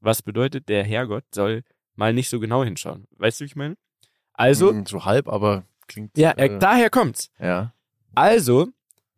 [0.00, 1.62] Was bedeutet, der Herrgott soll
[1.94, 3.06] mal nicht so genau hinschauen.
[3.18, 3.76] Weißt du, wie ich meine?
[4.32, 6.16] Also, Mm, so halb, aber klingt.
[6.16, 7.30] ja, äh, daher kommt's.
[7.38, 7.74] ja.
[8.14, 8.68] Also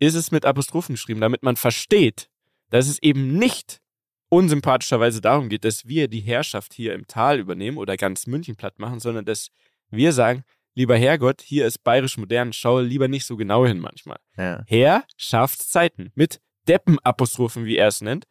[0.00, 2.28] ist es mit Apostrophen geschrieben, damit man versteht,
[2.72, 3.80] dass es eben nicht
[4.28, 8.78] unsympathischerweise darum geht, dass wir die Herrschaft hier im Tal übernehmen oder ganz München platt
[8.78, 9.48] machen, sondern dass
[9.90, 10.42] wir sagen,
[10.74, 14.18] lieber Herrgott, hier ist bayerisch modern, schau lieber nicht so genau hin manchmal.
[14.36, 14.64] ja.
[14.66, 18.24] Herrschaftszeiten mit Deppenapostrophen, wie er es nennt.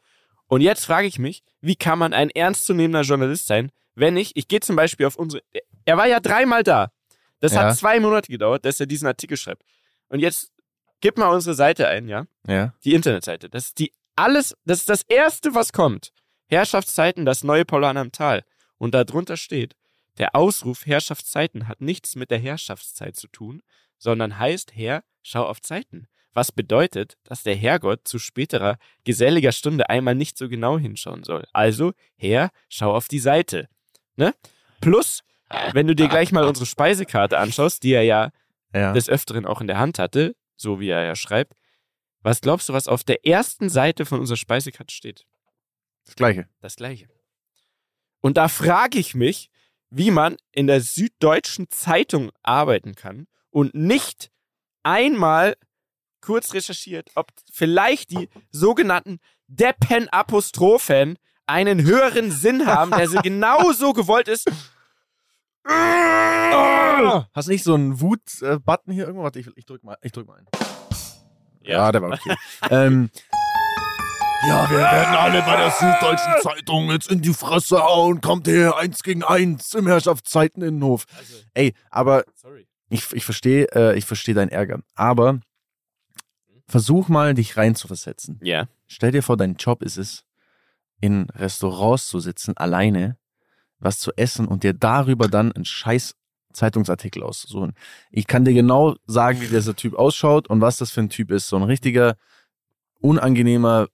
[0.48, 4.48] Und jetzt frage ich mich, wie kann man ein ernstzunehmender Journalist sein, wenn ich, ich
[4.48, 5.44] gehe zum Beispiel auf unsere,
[5.86, 6.92] er war ja dreimal da.
[7.42, 7.64] Das Ja.
[7.64, 9.64] hat zwei Monate gedauert, dass er diesen Artikel schreibt.
[10.10, 10.52] Und jetzt
[11.00, 12.26] gib mal unsere Seite ein, ja?
[12.48, 12.74] Ja.
[12.84, 13.50] Die Internetseite.
[13.50, 16.12] Das ist die alles, das ist das erste, was kommt.
[16.48, 18.44] Herrschaftszeiten, das neue Paulaner am Tal.
[18.78, 19.76] Und darunter steht,
[20.18, 23.62] der Ausruf Herrschaftszeiten hat nichts mit der Herrschaftszeit zu tun,
[23.98, 26.08] sondern heißt Herr, schau auf Zeiten.
[26.34, 31.46] Was bedeutet, dass der Herrgott zu späterer, geselliger Stunde einmal nicht so genau hinschauen soll.
[31.54, 33.68] Also, Herr, schau auf die Seite.
[34.16, 34.34] Ne?
[34.80, 35.24] Plus,
[35.74, 38.32] wenn du dir gleich mal unsere Speisekarte anschaust, die er ja
[38.74, 38.94] Ja.
[38.94, 41.54] des Öfteren auch in der Hand hatte, so wie er ja schreibt,
[42.22, 45.26] was glaubst du, was auf der ersten Seite von unserer Speisekarte steht?
[46.06, 46.48] das Gleiche.
[46.62, 47.08] Das gleiche.
[48.22, 49.50] Und da frage ich mich,
[49.90, 54.32] wie man in der Süddeutschen Zeitung arbeiten kann und nicht
[54.84, 55.56] einmal
[56.22, 64.28] kurz recherchiert, ob vielleicht die sogenannten Deppen-Apostrophen einen höheren Sinn haben, der so genauso gewollt
[64.28, 64.50] ist.
[67.34, 69.24] Hast du nicht so einen Wut-Button hier irgendwo?
[69.24, 70.48] Warte, ich, ich drück mal, ich drück mal ein.
[71.64, 72.36] Ja, der war okay.
[72.70, 73.10] ähm,
[74.48, 78.22] Ja, wir werden alle bei der Süddeutschen Zeitung jetzt in die Fresse hauen.
[78.22, 81.06] Kommt her, eins gegen eins im Herrschaftszeiteninnenhof.
[81.18, 82.68] Also, Ey, aber sorry.
[82.90, 84.80] ich, ich verstehe äh, ich versteh deinen Ärger.
[84.96, 85.40] Aber
[86.68, 88.40] versuch mal, dich reinzuversetzen.
[88.42, 88.68] Ja.
[88.88, 90.24] Stell dir vor, dein Job ist es,
[91.02, 93.18] in Restaurants zu sitzen, alleine,
[93.80, 96.16] was zu essen und dir darüber dann einen scheiß
[96.54, 97.74] Zeitungsartikel auszusuchen.
[98.12, 101.32] Ich kann dir genau sagen, wie dieser Typ ausschaut und was das für ein Typ
[101.32, 101.48] ist.
[101.48, 102.16] So ein richtiger,
[103.00, 103.88] unangenehmer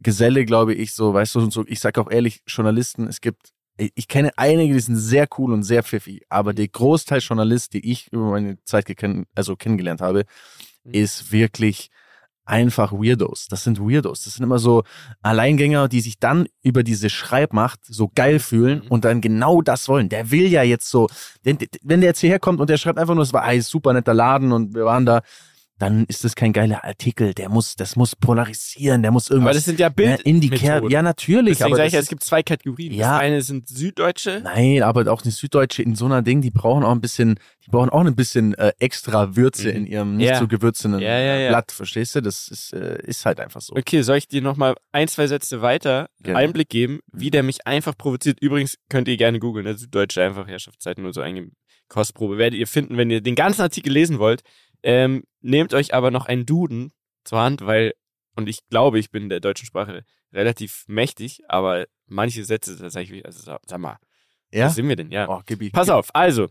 [0.00, 3.50] Geselle, glaube ich, so, weißt du, und so, ich sag auch ehrlich, Journalisten, es gibt,
[3.76, 7.90] ich kenne einige, die sind sehr cool und sehr pfiffig, aber der Großteil Journalist, die
[7.90, 8.86] ich über meine Zeit
[9.34, 10.24] also kennengelernt habe,
[10.84, 10.94] Mhm.
[10.94, 11.90] ist wirklich
[12.50, 13.46] einfach Weirdos.
[13.48, 14.24] Das sind Weirdos.
[14.24, 14.82] Das sind immer so
[15.22, 18.88] Alleingänger, die sich dann über diese Schreibmacht so geil fühlen Mhm.
[18.90, 20.08] und dann genau das wollen.
[20.08, 21.08] Der will ja jetzt so,
[21.42, 23.92] wenn, wenn der jetzt hierher kommt und der schreibt einfach nur, es war ein super
[23.92, 25.22] netter Laden und wir waren da,
[25.80, 27.34] dann ist das kein geiler Artikel.
[27.34, 30.20] Der muss, das muss polarisieren, der muss Aber irgendwas das sind ja Bild.
[30.22, 30.90] in die Kerbe.
[30.92, 31.58] Ja, natürlich.
[31.58, 32.92] Deswegen aber sage ich ja, es gibt zwei Kategorien.
[32.92, 33.12] Ja.
[33.14, 34.42] Das eine sind Süddeutsche.
[34.44, 37.70] Nein, aber auch die Süddeutsche in so einer Ding, die brauchen auch ein bisschen, die
[37.70, 39.76] brauchen auch ein bisschen äh, extra Würze Mhm.
[39.76, 40.38] in ihrem nicht Ja.
[40.38, 41.48] so gewürzenden Ja, ja.
[41.48, 42.20] Blatt, verstehst du?
[42.20, 43.74] Das ist, äh, ist halt einfach so.
[43.74, 46.38] Okay, soll ich dir nochmal ein, zwei Sätze weiter Gerne.
[46.38, 48.38] Einblick geben, wie der mich einfach provoziert?
[48.40, 51.52] Übrigens könnt ihr gerne googeln, der Süddeutsche einfach Herrschaftszeiten nur so eingeben.
[51.88, 54.42] Kostprobe werdet ihr finden, wenn ihr den ganzen Artikel lesen wollt.
[54.82, 56.92] Ähm, nehmt euch aber noch einen Duden
[57.24, 57.94] zur Hand, weil,
[58.36, 63.02] und ich glaube, ich bin der deutschen Sprache relativ mächtig, aber manche Sätze, da sag
[63.10, 63.98] ich, also sag, mal,
[64.52, 64.68] Ja?
[64.68, 65.10] wo sind wir denn?
[65.10, 65.28] Ja.
[65.28, 65.72] Oh, gib ich.
[65.72, 66.48] Pass auf, also.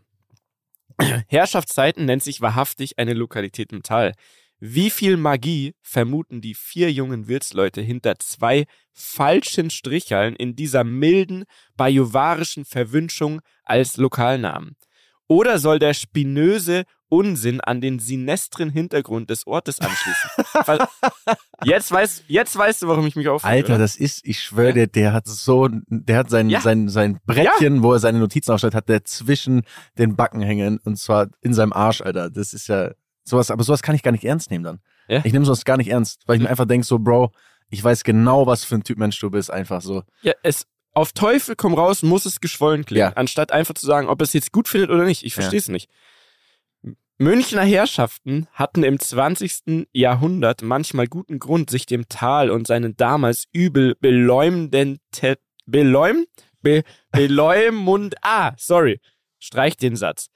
[1.28, 4.14] Herrschaftszeiten nennt sich wahrhaftig eine Lokalität im Tal.
[4.62, 11.46] Wie viel Magie vermuten die vier jungen Wirtsleute hinter zwei falschen Strichhallen in dieser milden,
[11.78, 14.76] bajuwarischen Verwünschung als Lokalnamen?
[15.28, 20.30] Oder soll der spinöse Unsinn an den sinestren Hintergrund des Ortes anschließen?
[21.64, 23.52] Jetzt, weißt, jetzt weißt du, warum ich mich aufrege.
[23.52, 23.80] Alter, oder?
[23.80, 26.62] das ist, ich schwöre dir, der hat so, der hat sein, Ja.
[26.62, 29.64] sein, sein Brettchen, wo er seine Notizen aufstellt, hat der zwischen
[29.98, 32.30] den Backen hängen und zwar in seinem Arsch, Alter.
[32.30, 32.92] Das ist ja
[33.24, 34.80] sowas, aber sowas kann ich gar nicht ernst nehmen dann.
[35.08, 35.22] Ja.
[35.24, 36.52] Ich nehme sowas gar nicht ernst, weil ich mir Mhm.
[36.52, 37.32] einfach denke, so, Bro,
[37.70, 40.04] ich weiß genau, was für ein Typ Mensch du bist, einfach so.
[40.22, 43.14] Ja, es auf Teufel komm raus, muss es geschwollen klingen, Ja.
[43.14, 45.24] anstatt einfach zu sagen, ob es jetzt gut findet oder nicht.
[45.24, 45.42] Ich Ja.
[45.42, 45.90] verstehe es nicht.
[47.22, 49.90] Münchner Herrschaften hatten im 20.
[49.92, 56.26] Jahrhundert manchmal guten Grund, sich dem Tal und seinen damals übel beleumden Te Beleum
[56.62, 59.02] Be Beleumund Ah, sorry.
[59.38, 60.30] Streich den Satz.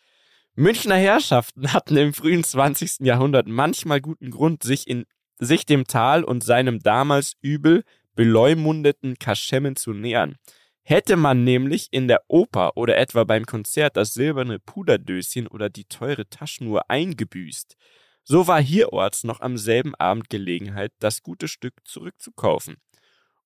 [0.56, 3.00] Münchner Herrschaften hatten im frühen 20.
[3.00, 5.06] Jahrhundert manchmal guten Grund, sich in
[5.40, 10.36] sich dem Tal und seinem damals übel beleumundeten Kaschemmen zu nähern.
[10.84, 15.86] Hätte man nämlich in der Oper oder etwa beim Konzert das silberne Puderdöschen oder die
[15.86, 17.78] teure Taschenuhr eingebüßt,
[18.26, 22.78] so war hierorts noch am selben Abend Gelegenheit, das gute Stück zurückzukaufen.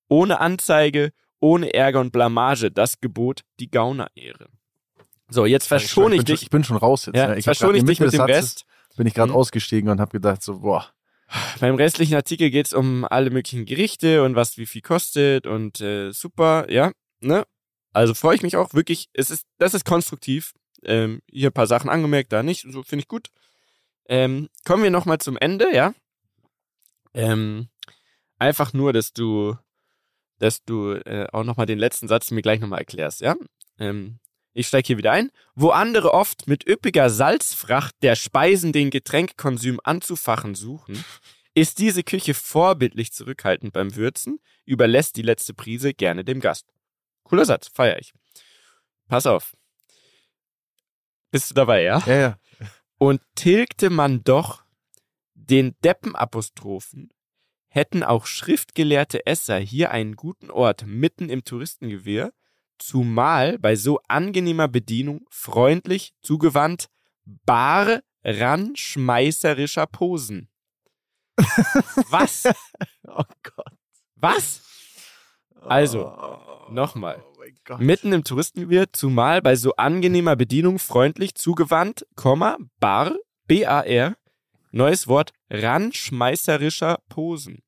[0.08, 4.48] Ohne Anzeige, ohne Ärger und Blamage, das gebot die Gaunerehre.
[5.30, 6.42] So, jetzt verschone ich Schon, dich.
[6.44, 7.16] ich bin schon raus jetzt.
[7.16, 7.38] Ja, ne?
[7.38, 8.66] ich verschone ich dich mit dem Satzes Rest.
[8.96, 9.38] Bin ich gerade Mhm.
[9.38, 10.88] ausgestiegen und habe gedacht, so, boah.
[11.60, 16.12] Beim restlichen Artikel geht's um alle möglichen Gerichte und was wie viel kostet und äh,
[16.12, 17.46] super, ja, ne?
[17.94, 19.10] Also freue ich mich auch wirklich.
[19.14, 20.54] Es ist, das ist konstruktiv.
[20.84, 22.66] Ähm, hier ein paar Sachen angemerkt, da nicht.
[22.70, 23.30] So finde ich gut.
[24.08, 25.94] Ähm, kommen wir nochmal zum Ende, ja?
[27.14, 27.70] Ähm,
[28.38, 29.56] einfach nur, dass du,
[30.40, 33.36] dass du äh, auch nochmal den letzten Satz mir gleich nochmal erklärst, ja?
[33.80, 34.20] Ähm,
[34.54, 35.32] ich steige hier wieder ein.
[35.56, 41.04] Wo andere oft mit üppiger Salzfracht der Speisen den Getränkkonsum anzufachen suchen,
[41.54, 46.68] ist diese Küche vorbildlich zurückhaltend beim Würzen, überlässt die letzte Prise gerne dem Gast.
[47.28, 48.14] Cooler Satz, feier ich.
[49.08, 49.56] Pass auf.
[51.30, 52.02] Bist du dabei, ja?
[52.06, 52.40] Ja, ja.
[52.98, 54.64] Und tilgte man doch
[55.34, 57.12] den Deppenapostrophen,
[57.68, 62.32] hätten auch schriftgelehrte Esser hier einen guten Ort mitten im Touristengewirr,
[62.80, 66.88] zumal bei so angenehmer Bedienung freundlich zugewandt,
[67.26, 70.50] bar ranschmeißerischer Posen.
[72.10, 72.46] Was?
[73.06, 73.74] Oh Gott.
[74.16, 74.62] Was?
[75.70, 76.12] Also,
[76.70, 77.24] nochmal.
[77.38, 77.80] Oh Gott.
[77.80, 83.14] Mitten im Touristengewirr, zumal bei so angenehmer Bedienung freundlich zugewandt, Komma, bar,
[83.48, 84.16] B-A-R,
[84.72, 87.62] neues Wort, ranschmeißerischer Posen.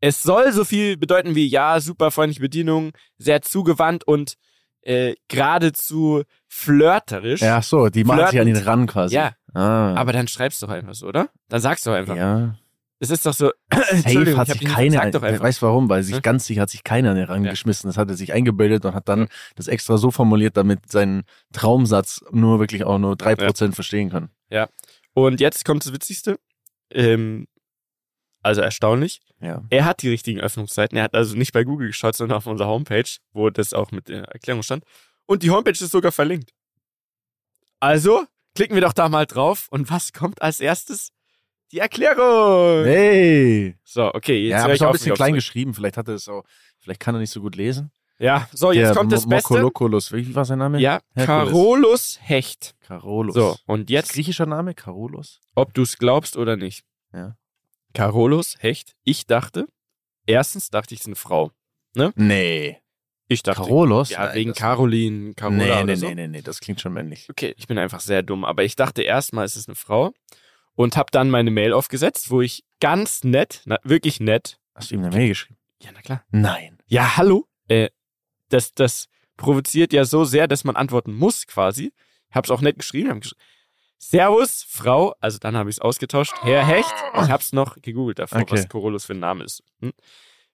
[0.00, 4.34] Es soll so viel bedeuten wie, ja, super freundliche Bedienung, sehr zugewandt und
[4.82, 7.40] äh, geradezu flirterisch.
[7.40, 9.14] Ja, ach so, die machen sich an ihn ran quasi.
[9.14, 9.94] Ja, Ah.
[9.94, 11.28] aber dann schreibst du doch einfach so, oder?
[11.48, 12.16] Dann sagst du doch einfach.
[12.16, 12.54] ja.
[13.00, 15.88] Es ist doch so, Safe hat sich keiner, weißt warum?
[15.88, 16.22] Weil sich Hm?
[16.22, 17.50] ganz sicher hat sich keiner Rang Ja.
[17.52, 17.88] geschmissen.
[17.88, 22.24] Das hat er sich eingebildet und hat dann das extra so formuliert, damit sein Traumsatz
[22.32, 24.30] nur wirklich auch nur drei Prozent verstehen kann.
[25.14, 26.38] Und jetzt kommt das Witzigste.
[26.90, 27.46] Ähm,
[28.42, 29.20] Also erstaunlich.
[29.40, 29.62] Ja.
[29.70, 30.96] Er hat die richtigen Öffnungszeiten.
[30.96, 34.08] Er hat also nicht bei Google geschaut, sondern auf unserer Homepage, wo das auch mit
[34.08, 34.84] der Erklärung stand.
[35.26, 36.52] Und die Homepage ist sogar verlinkt.
[37.80, 39.66] Also klicken wir doch da mal drauf.
[39.70, 41.10] Und was kommt als erstes?
[41.72, 42.84] Die Erklärung.
[42.84, 43.76] Hey!
[43.84, 45.74] So, okay, jetzt Ja, höre aber ich auch ein bisschen klein geschrieben.
[45.74, 46.44] Vielleicht hat er es auch,
[46.78, 47.90] vielleicht kann er nicht so gut lesen.
[48.18, 49.52] Ja, so, jetzt Der kommt das Beste.
[49.54, 50.12] Mokolokolus.
[50.12, 50.80] Wie war sein Name?
[50.80, 51.26] Ja, Herkules.
[51.26, 52.74] Carolus Hecht.
[52.80, 53.34] Carolus.
[53.34, 54.74] So, und jetzt, Griechischer Name?
[54.74, 55.40] Carolus?
[55.54, 56.84] ob du es glaubst oder nicht.
[57.12, 57.36] Ja.
[57.94, 58.94] Carolus Hecht.
[59.04, 59.66] Ich dachte,
[60.26, 61.52] erstens dachte ich, es ist eine Frau.
[62.16, 62.78] Nee.
[63.28, 64.10] Ich dachte, Carolus?
[64.10, 66.06] ja, Nein, wegen Caroline, Carola Nee, oder nee, so.
[66.08, 67.28] nee, nee, nee, das klingt schon männlich.
[67.30, 70.12] Okay, ich bin einfach sehr dumm, aber ich dachte erstmal, es ist eine Frau
[70.78, 74.94] und habe dann meine Mail aufgesetzt, wo ich ganz nett, na, wirklich nett, Hast du
[74.94, 75.58] ihm eine Mail geschrieben?
[75.82, 76.24] ja, na klar.
[76.30, 76.78] Nein.
[76.86, 77.48] Ja, hallo.
[77.66, 77.88] Äh,
[78.48, 81.92] das, das provoziert ja so sehr, dass man antworten muss, quasi.
[82.30, 83.10] Hab's auch nett geschrieben.
[83.10, 83.34] Hab gesch
[83.98, 86.32] Servus, Frau, also dann habe ich es ausgetauscht.
[86.42, 88.52] Herr Hecht, ich hab's noch gegoogelt davor, Okay.
[88.52, 89.64] was Corolus für ein Name ist.
[89.80, 89.92] Hm?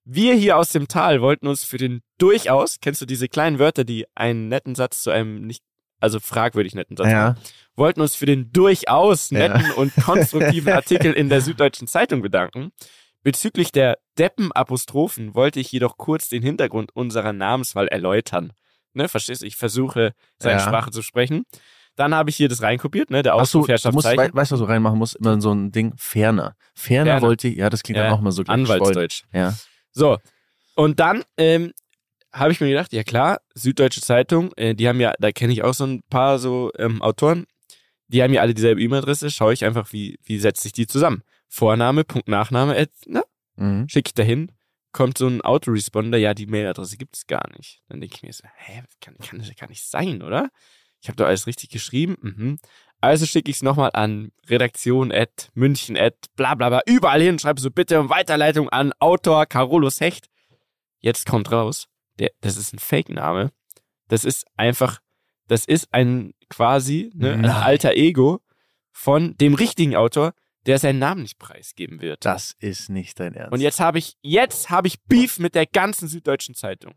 [0.06, 3.84] Wir hier aus dem Tal wollten uns für den durchaus, kennst du diese kleinen Wörter,
[3.84, 5.62] die einen netten Satz zu einem nicht,
[6.00, 7.28] also fragwürdig netten Satz Ja.
[7.30, 7.40] machen,
[7.76, 9.38] wollten uns für den durchaus Ja.
[9.48, 12.72] netten und konstruktiven Artikel in der Süddeutschen Zeitung bedanken.
[13.22, 18.52] Bezüglich der Deppen-Apostrophen wollte ich jedoch kurz den Hintergrund unserer Namenswahl erläutern.
[18.92, 19.46] Ne, verstehst du?
[19.46, 20.66] Ich versuche, seine Ja.
[20.66, 21.44] Sprache zu sprechen.
[21.96, 24.18] Dann habe ich hier das reinkopiert, ne, der du musst, Herrschaftszeichen.
[24.18, 25.16] wei weißt du, was du reinmachen musst?
[25.16, 25.94] Immer so ein Ding.
[25.96, 26.54] Ferner.
[26.74, 27.22] Ferner, Ferner.
[27.22, 28.42] wollte ich, ja, das klingt Ja, dann auch mal so.
[28.46, 29.22] Anwaltsdeutsch.
[29.32, 29.54] Ja.
[29.92, 30.18] So,
[30.74, 31.72] und dann ähm,
[32.34, 35.62] habe ich mir gedacht, ja klar, Süddeutsche Zeitung, äh, die haben ja, da kenne ich
[35.62, 37.46] auch so ein paar so ähm, Autoren,
[38.08, 41.22] die haben ja alle dieselbe E-Mail-Adresse, schaue ich einfach, wie, wie setzt sich die zusammen.
[41.48, 43.22] Vorname, Punkt, Nachname, at, ne,
[43.56, 43.88] Mhm.
[43.88, 44.50] schicke ich dahin,
[44.90, 47.82] kommt so ein Autoresponder, ja, die Mailadresse gibt es gar nicht.
[47.88, 50.50] Dann denke ich mir so, hä, kann, kann das ja gar nicht sein, oder?
[51.00, 52.16] Ich habe doch alles richtig geschrieben.
[52.20, 52.58] Mhm.
[53.00, 57.38] Also schicke ich es nochmal an Redaktion at München at bla bla bla, überall hin,
[57.38, 60.28] schreibe so bitte um Weiterleitung an Autor Carolus Hecht.
[61.00, 61.86] Jetzt kommt raus,
[62.18, 63.52] der, das ist ein Fake-Name.
[64.08, 65.00] Das ist einfach,
[65.48, 67.50] das ist ein quasi ne, ein Nein.
[67.50, 68.40] alter Ego
[68.92, 70.34] von dem richtigen Autor,
[70.66, 72.24] der seinen Namen nicht preisgeben wird.
[72.24, 73.52] Das ist nicht dein Ernst.
[73.52, 76.94] Und jetzt habe ich, jetzt habe ich Beef mit der ganzen Süddeutschen Zeitung.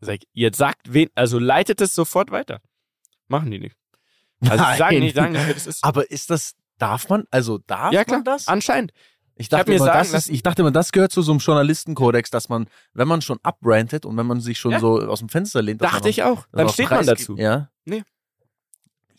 [0.00, 2.60] Sag, jetzt sagt wen, also leitet es sofort weiter.
[3.26, 3.76] Machen die nicht.
[4.40, 5.02] Also sie sagen Nein.
[5.02, 5.82] nicht, sagen nicht, das ist.
[5.82, 8.18] Aber ist das, darf man, also darf Ja, klar.
[8.18, 8.46] man das?
[8.46, 8.92] Anscheinend.
[9.40, 11.38] Ich dachte, mir immer, sagen das ist, ich dachte immer, das gehört zu so einem
[11.38, 14.80] Journalistenkodex, dass man, wenn man schon abbrandet und wenn man sich schon Ja.
[14.80, 16.46] so aus dem Fenster lehnt, Dachte man ich auch.
[16.52, 17.20] Dann steht man preisgibt.
[17.20, 17.36] dazu.
[17.36, 17.70] Ja.
[17.84, 18.02] Nee.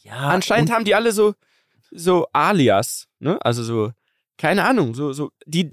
[0.04, 0.14] Ja.
[0.30, 1.36] Anscheinend haben die alle so,
[1.92, 3.38] so Alias, ne?
[3.44, 3.92] Also so,
[4.38, 5.70] keine Ahnung, so, so, die,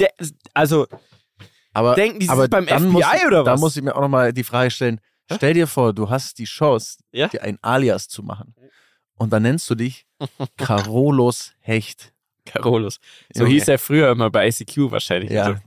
[0.54, 0.86] also
[1.72, 3.60] aber, denken die aber sind beim FBI muss, ich- oder Da was?
[3.60, 5.34] muss ich mir auch nochmal die Frage stellen, Hä?
[5.36, 7.28] stell dir vor, du hast die Chance, Ja.
[7.28, 8.54] dir ein Alias zu machen.
[9.14, 10.06] Und dann nennst du dich
[10.56, 12.12] Carolus Hecht.
[12.46, 12.98] Carolus.
[13.34, 13.54] So Junge.
[13.54, 15.30] hieß er früher immer bei ICQ wahrscheinlich.
[15.30, 15.60] Ja.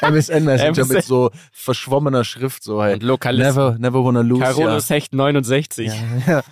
[0.00, 3.02] MSN Messenger mit so verschwommener Schrift, so halt.
[3.02, 3.56] und Lokalist.
[3.56, 4.42] Never, never wanna lose.
[4.42, 5.88] Carolus Hecht 69.
[5.88, 5.94] Ja.
[5.94, 6.42] ja, ja.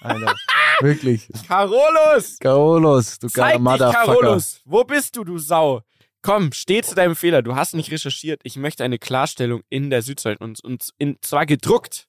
[0.00, 0.34] Alter,
[0.80, 1.28] wirklich.
[1.46, 2.38] Carolus!
[2.38, 4.04] Carolus, du geiler Motherfucker.
[4.04, 4.60] Carolus!
[4.64, 5.82] Wo bist du, du Sau?
[6.22, 7.42] Komm, steh zu deinem Fehler.
[7.42, 8.40] Du hast nicht recherchiert.
[8.44, 12.06] Ich möchte eine Klarstellung in der Südzeit und, und in, zwar gedruckt.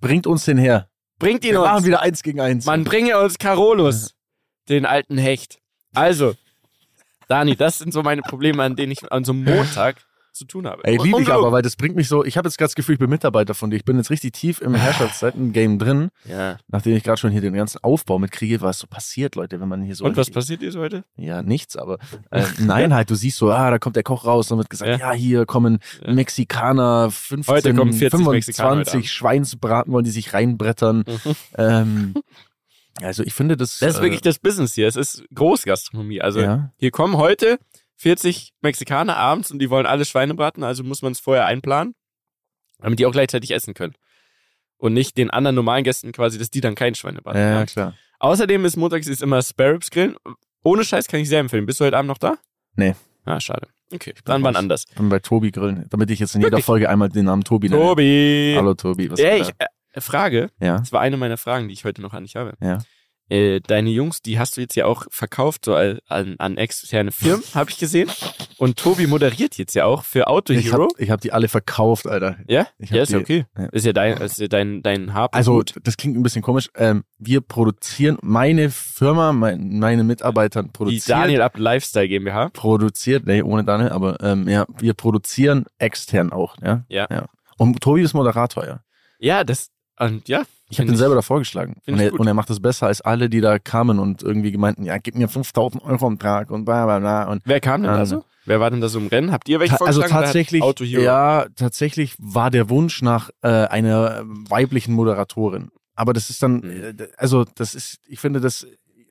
[0.00, 0.88] Bringt uns den her.
[1.18, 1.86] Bringt ihn Wir machen uns.
[1.86, 2.66] wieder eins gegen eins.
[2.66, 4.14] Man bringe uns Carolus,
[4.68, 5.58] den alten Hecht.
[5.94, 6.34] Also,
[7.28, 9.96] Dani, das sind so meine Probleme, an denen ich an so einem Montag
[10.32, 10.84] zu tun habe.
[10.84, 12.92] Ey, liebe ich aber, weil das bringt mich so, ich habe jetzt gerade das Gefühl,
[12.92, 13.76] ich bin Mitarbeiter von dir.
[13.76, 16.58] Ich bin jetzt richtig tief im Herrschaftszeiten-Game drin, Ja.
[16.68, 19.82] nachdem ich gerade schon hier den ganzen Aufbau mitkriege, was so passiert, Leute, wenn man
[19.82, 20.04] hier so.
[20.04, 21.02] Und was passiert jetzt heute?
[21.16, 21.98] Ja, nichts, aber
[22.30, 25.00] äh, nein, halt, du siehst so, ah, da kommt der Koch raus, dann wird gesagt,
[25.00, 25.12] ja, Ja.
[25.12, 26.12] hier kommen Ja.
[26.12, 31.04] Mexikaner, 15, Heute kommen 40 Mexikaner heute 25 Schweinsbraten, wollen die sich reinbrettern.
[31.56, 32.14] Ähm,
[33.02, 33.78] also ich finde das.
[33.78, 34.88] Das ist äh, wirklich das Business hier.
[34.88, 36.20] Es ist Großgastronomie.
[36.20, 36.72] Also ja.
[36.76, 37.58] hier kommen heute
[37.96, 41.94] 40 Mexikaner abends und die wollen alle Schweine braten, also muss man es vorher einplanen,
[42.78, 43.94] damit die auch gleichzeitig essen können.
[44.76, 47.40] Und nicht den anderen normalen Gästen quasi, dass die dann kein Schweine braten.
[47.40, 47.66] Ja, haben.
[47.66, 47.94] klar.
[48.20, 50.16] Außerdem ist montags ist immer Spare Ribs grillen.
[50.62, 51.66] Ohne Scheiß kann ich sehr empfehlen.
[51.66, 52.36] Bist du heute Abend noch da?
[52.76, 52.94] Nee.
[53.24, 53.68] Ah, schade.
[53.92, 54.84] Okay, dann wann anders.
[54.96, 56.66] Dann bei Tobi grillen, damit ich jetzt in jeder Wirklich?
[56.66, 57.82] Folge einmal den Namen Tobi nenne.
[57.82, 58.54] Tobi!
[58.56, 59.10] Hallo Tobi.
[59.10, 59.50] Was Ja, ich
[60.00, 60.66] Frage, da?
[60.66, 60.78] ja.
[60.78, 62.54] das war eine meiner Fragen, die ich heute noch an dich habe.
[62.62, 62.78] Ja.
[63.30, 66.00] Äh, deine Jungs, die hast du jetzt ja auch verkauft, so an,
[66.38, 68.10] an externe Firmen, habe ich gesehen.
[68.56, 70.94] Und Tobi moderiert jetzt ja auch für Auto Ich habe Hero.
[70.96, 72.38] ich hab die alle verkauft, Alter.
[72.48, 72.66] Ja?
[72.78, 73.46] Ja, ist ja die- okay.
[73.58, 73.66] ja.
[73.66, 75.36] Ist ja dein, ist ja dein, dein Hab.
[75.36, 75.74] Also, Gut.
[75.82, 76.70] das klingt ein bisschen komisch.
[76.74, 81.20] Ähm, wir produzieren, meine Firma, mein, meine Mitarbeiter die produzieren.
[81.20, 82.48] Daniel Up Lifestyle GmbH.
[82.54, 86.86] produziert, nee, ohne Daniel, aber ähm, ja, wir produzieren extern auch, ja.
[86.88, 87.06] Ja.
[87.10, 87.26] ja.
[87.58, 88.80] Und Tobi ist Moderator, ja.
[89.18, 89.68] Ja, das,
[90.00, 91.76] und ja, Ich habe ich- selber davor geschlagen.
[91.84, 94.52] find Und er, und er macht das besser als alle, die da kamen und irgendwie
[94.52, 97.24] gemeinten, ja, gib mir 5000 Euro am Tag und bla bla bla.
[97.30, 98.24] Und Wer kam denn da Also- so?
[98.44, 99.30] Wer war denn da so im Rennen?
[99.30, 100.14] Habt ihr welche also vorgeschlagen?
[100.14, 101.02] hat tatsächlich, Auto Hero.
[101.02, 105.68] ja, tatsächlich war der Wunsch nach äh, einer weiblichen Moderatorin.
[105.94, 106.70] Aber das ist dann, Mhm.
[106.98, 108.66] äh, also das ist, ich finde das,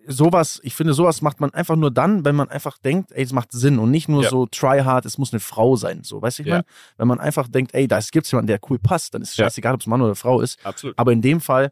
[0.08, 3.34] sowas, ich finde sowas macht man einfach nur dann, wenn man einfach denkt, ey, es
[3.34, 4.30] macht Sinn und nicht nur Ja.
[4.30, 6.56] so try hard, es muss eine Frau sein, so, weißt du, ich Ja.
[6.56, 6.66] meine?
[6.98, 9.46] Wenn man einfach denkt, ey, da gibt's jemanden, der cool passt, dann ist es Ja.
[9.46, 10.64] scheißegal, ob es Mann oder Frau ist.
[10.66, 10.98] Absolut.
[10.98, 11.72] Aber in dem Fall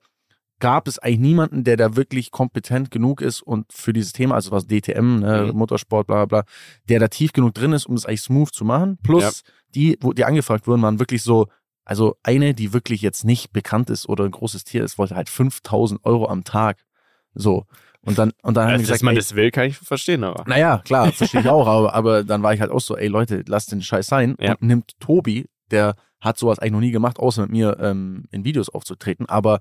[0.60, 4.52] gab es eigentlich niemanden, der da wirklich kompetent genug ist und für dieses Thema, also
[4.52, 5.58] was DTM, ne, Mhm.
[5.58, 6.52] Motorsport, bla bla bla,
[6.88, 8.98] der da tief genug drin ist, um es eigentlich smooth zu machen.
[9.04, 9.42] Plus
[9.74, 11.48] die, wo die angefragt wurden, waren wirklich so,
[11.84, 15.30] also eine, die wirklich jetzt nicht bekannt ist oder ein großes Tier ist, wollte halt
[15.30, 16.86] 5000 Euro am Tag.
[17.34, 17.66] So.
[18.06, 20.24] Und dann, und dann haben Also, dass gesagt, man ey, das will, kann ich verstehen,
[20.24, 20.44] aber.
[20.48, 23.44] naja, klar, verstehe ich auch, aber, aber dann war ich halt auch so, ey Leute,
[23.48, 24.52] lasst den Scheiß sein Ja.
[24.52, 28.44] und nimmt Tobi, der hat sowas eigentlich noch nie gemacht, außer mit mir ähm, in
[28.46, 29.60] Videos aufzutreten, aber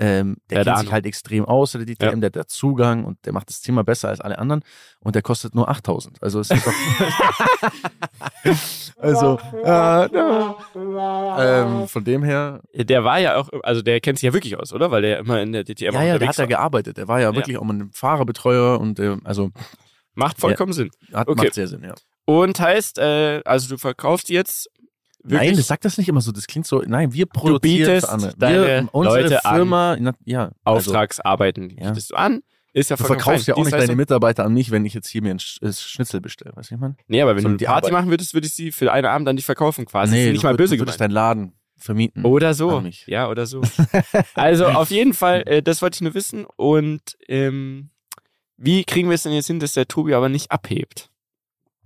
[0.00, 2.14] ähm, der Der kennt sich halt extrem aus, der DTM, Ja.
[2.16, 4.62] der hat da Zugang und der macht das Thema besser als alle anderen
[5.00, 6.22] und der kostet nur 8000.
[6.22, 6.72] Also es ist doch
[8.98, 10.08] also äh,
[11.40, 14.72] ähm, von dem her Der war ja auch, also der kennt sich ja wirklich aus,
[14.72, 14.90] oder?
[14.90, 16.46] Weil der immer in der DTM ja, ja, der hat da war.
[16.48, 16.96] gearbeitet.
[16.96, 17.34] Der war ja, Ja.
[17.36, 19.50] wirklich auch mal ein Fahrerbetreuer und äh, also
[20.14, 20.90] Macht vollkommen Sinn.
[21.12, 21.44] hat, Okay.
[21.44, 21.94] macht sehr Sinn, ja.
[22.24, 24.68] Und heißt, äh, also du verkaufst jetzt
[25.22, 26.32] wirklich Nein, das sagt das nicht immer so.
[26.32, 26.82] Das klingt so.
[26.86, 28.34] Nein, wir Du produzieren bietest für andere.
[28.36, 29.56] deine wir, unsere Leute an.
[29.56, 31.88] Firma, na, ja, also, Auftragsarbeiten, Ja.
[31.90, 32.42] bietest du an.
[32.74, 33.54] Ist ja du verkaufst fein.
[33.54, 33.96] ja auch nicht deine.
[33.96, 36.54] Mitarbeiter an mich, wenn ich jetzt hier mir ein äh, Schnitzel bestelle.
[36.54, 36.96] Weißt du, ich meine?
[37.08, 38.00] Nee, aber wenn sondern du die eine Party Arbeit.
[38.02, 40.26] machen würdest, würde ich sie für einen Abend dann nicht verkaufen quasi.
[40.26, 42.24] ist nicht mal böse du würdest deinen Laden vermieten.
[42.24, 42.76] Oder so.
[42.76, 42.92] An.
[43.06, 43.62] Ja, oder so.
[44.34, 46.44] also auf jeden Fall, äh, das wollte ich nur wissen.
[46.56, 47.90] Und ähm,
[48.56, 51.10] wie kriegen wir es denn jetzt hin, dass der Tobi aber nicht abhebt?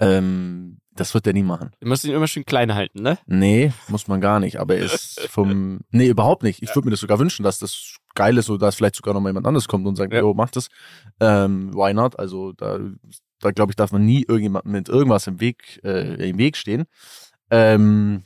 [0.01, 1.71] Ähm, das wird er nie machen.
[1.81, 3.19] Du musst ihn immer schön klein halten, ne?
[3.27, 4.59] Nee, muss man gar nicht.
[4.61, 5.81] Aber er ist vom.
[5.91, 6.63] Nee, überhaupt nicht.
[6.63, 9.21] Ich würde mir das sogar wünschen, dass das geil ist oder dass vielleicht sogar noch
[9.21, 10.21] mal jemand anderes kommt und sagt, Ja.
[10.21, 10.69] jo, mach das.
[11.21, 12.19] Ähm, why not?
[12.19, 12.79] Also da,
[13.41, 16.85] da glaube ich, darf man nie irgendjemandem mit irgendwas im Weg, äh, im Weg stehen.
[17.51, 18.25] Ähm,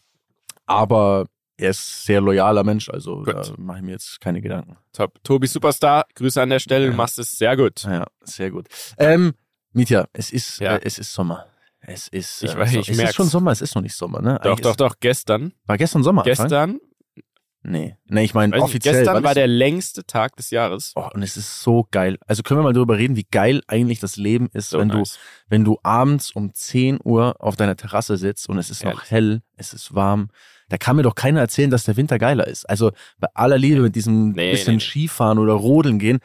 [0.67, 1.27] aber
[1.57, 3.29] er ist sehr loyaler Mensch, also Gut.
[3.35, 4.77] da mache ich mir jetzt keine Gedanken.
[4.93, 5.23] Top.
[5.25, 6.97] Tobi Superstar, Grüße an der Stelle, du Ja.
[6.97, 7.83] machst es sehr gut.
[7.85, 8.67] Ja, sehr gut.
[8.99, 9.35] Ähm,
[9.73, 10.77] Mietja, es ist, Ja.
[10.77, 11.47] äh, es ist Sommer.
[11.89, 13.11] Es ist, Ich äh, weiß, so- ich es merk's.
[13.11, 14.39] ist schon Sommer, es ist noch nicht Sommer, ne?
[14.43, 15.53] Doch, Eigentlich doch, doch, gestern.
[15.67, 16.23] War gestern Sommer?
[16.25, 16.81] Gestern,
[17.69, 17.97] Nee.
[18.07, 18.95] Nee, ich meine nicht, offiziell.
[18.95, 20.93] gestern war der längste Tag des Jahres.
[20.95, 22.17] Oh, und es ist so geil.
[22.25, 25.15] Also können wir mal darüber reden, wie geil eigentlich das Leben ist, So wenn nice.
[25.15, 25.19] du,
[25.49, 29.11] wenn du abends um 10 Uhr auf deiner Terrasse sitzt und es ist noch Ehrlich.
[29.11, 30.29] hell, es ist warm.
[30.69, 32.69] Da kann mir doch keiner erzählen, dass der Winter geiler ist.
[32.71, 34.81] Also bei aller Liebe mit diesem Nee, bisschen nee.
[34.81, 36.19] Skifahren oder Rodeln gehen.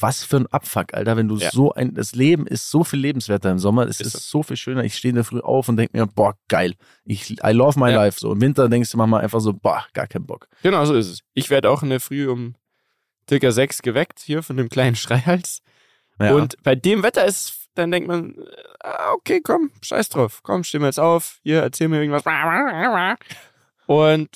[0.00, 1.50] Was für ein Abfuck, Alter, wenn du Ja.
[1.50, 4.56] so ein, das Leben ist so viel lebenswerter im Sommer, es Ist ist, so viel
[4.56, 4.82] schöner.
[4.84, 6.74] Ich stehe in der Früh auf und denke mir, boah, geil.
[7.04, 7.96] Ich, I love my Ja.
[8.04, 8.18] life.
[8.18, 10.48] So im Winter denkst du manchmal einfach so, boah, gar keinen Bock.
[10.62, 11.20] Genau, so ist es.
[11.34, 12.54] Ich werde auch in der Früh um
[13.28, 15.60] circa sechs geweckt, hier von dem kleinen Schreihals.
[16.18, 16.34] Ja.
[16.34, 18.34] Und bei dem Wetter ist, dann denkt man,
[18.82, 20.40] äh, okay, komm, scheiß drauf.
[20.42, 21.38] Komm, steh mir jetzt auf.
[21.42, 22.24] Hier, erzähl mir irgendwas.
[23.86, 24.28] Und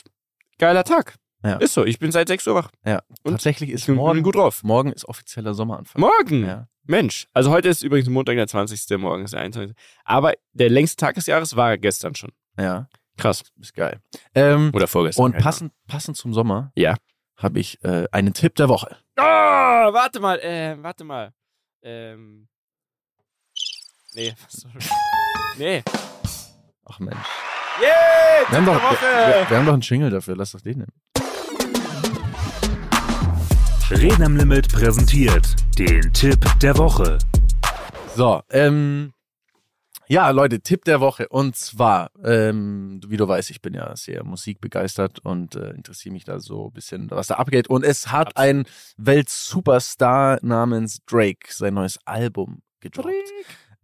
[0.58, 1.14] geiler Tag.
[1.44, 1.56] Ja.
[1.56, 1.84] Ist so.
[1.84, 2.70] Ich bin seit 6 Uhr wach.
[2.86, 3.02] ja.
[3.22, 4.62] und Tatsächlich Ich ist bin, morgen bin gut drauf.
[4.64, 6.00] Morgen ist offizieller Sommeranfang.
[6.00, 6.46] Morgen.
[6.46, 6.68] Ja.
[6.86, 7.28] Mensch.
[7.34, 8.98] Also heute ist übrigens Montag, der 20.
[8.98, 9.76] Morgen ist der 21.
[10.04, 12.32] Aber der längste Tag des Jahres war gestern schon.
[12.58, 13.42] Ja, Krass.
[13.60, 14.00] ist geil.
[14.34, 15.24] Ähm, Oder vorgestern.
[15.24, 16.94] und passend, passend zum Sommer Ja.
[17.36, 18.96] habe ich äh, einen Tipp der Woche.
[19.18, 21.32] Oh, warte mal, äh, warte mal.
[21.82, 22.48] Ähm.
[24.14, 24.70] Nee, was soll
[25.58, 25.82] Nee.
[26.86, 27.16] Ach Mensch.
[27.80, 28.50] Yay!
[28.50, 30.92] Wir haben, doch, wir, wir, wir haben doch einen Jingle dafür, lass doch den nehmen.
[33.90, 37.18] Reden am Limit präsentiert den Tipp der Woche.
[38.16, 39.12] So, ähm,
[40.08, 41.28] ja, Leute, Tipp der Woche.
[41.28, 46.24] Und zwar, ähm, wie du weißt, ich bin ja sehr musikbegeistert und äh, interessiere mich
[46.24, 47.68] da so ein bisschen, was da abgeht.
[47.68, 48.64] Und es hat ein
[48.96, 53.12] Weltsuperstar namens Drake sein neues Album gedroppt.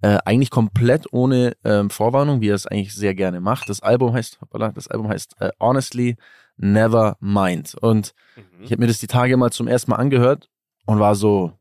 [0.01, 3.69] Äh, eigentlich komplett ohne ähm, Vorwarnung, wie er es eigentlich sehr gerne macht.
[3.69, 6.17] Das Album heißt, hoppala, das Album heißt äh, Honestly
[6.63, 7.75] Never Mind.
[7.81, 8.65] Und Mhm.
[8.65, 10.49] ich habe mir das die Tage mal zum ersten Mal angehört
[10.87, 11.53] und war so,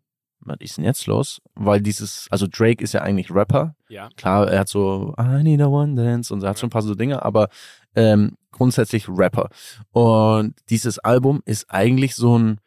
[0.42, 1.42] was ist denn jetzt los?
[1.56, 3.76] Weil dieses, also Drake ist ja eigentlich Rapper.
[3.90, 4.10] Ja.
[4.16, 6.82] Klar, er hat so I need a one dance und er hat schon ein paar
[6.82, 7.50] so Dinge, aber
[7.96, 9.50] ähm, grundsätzlich Rapper.
[9.92, 12.60] Und dieses Album ist eigentlich so ein,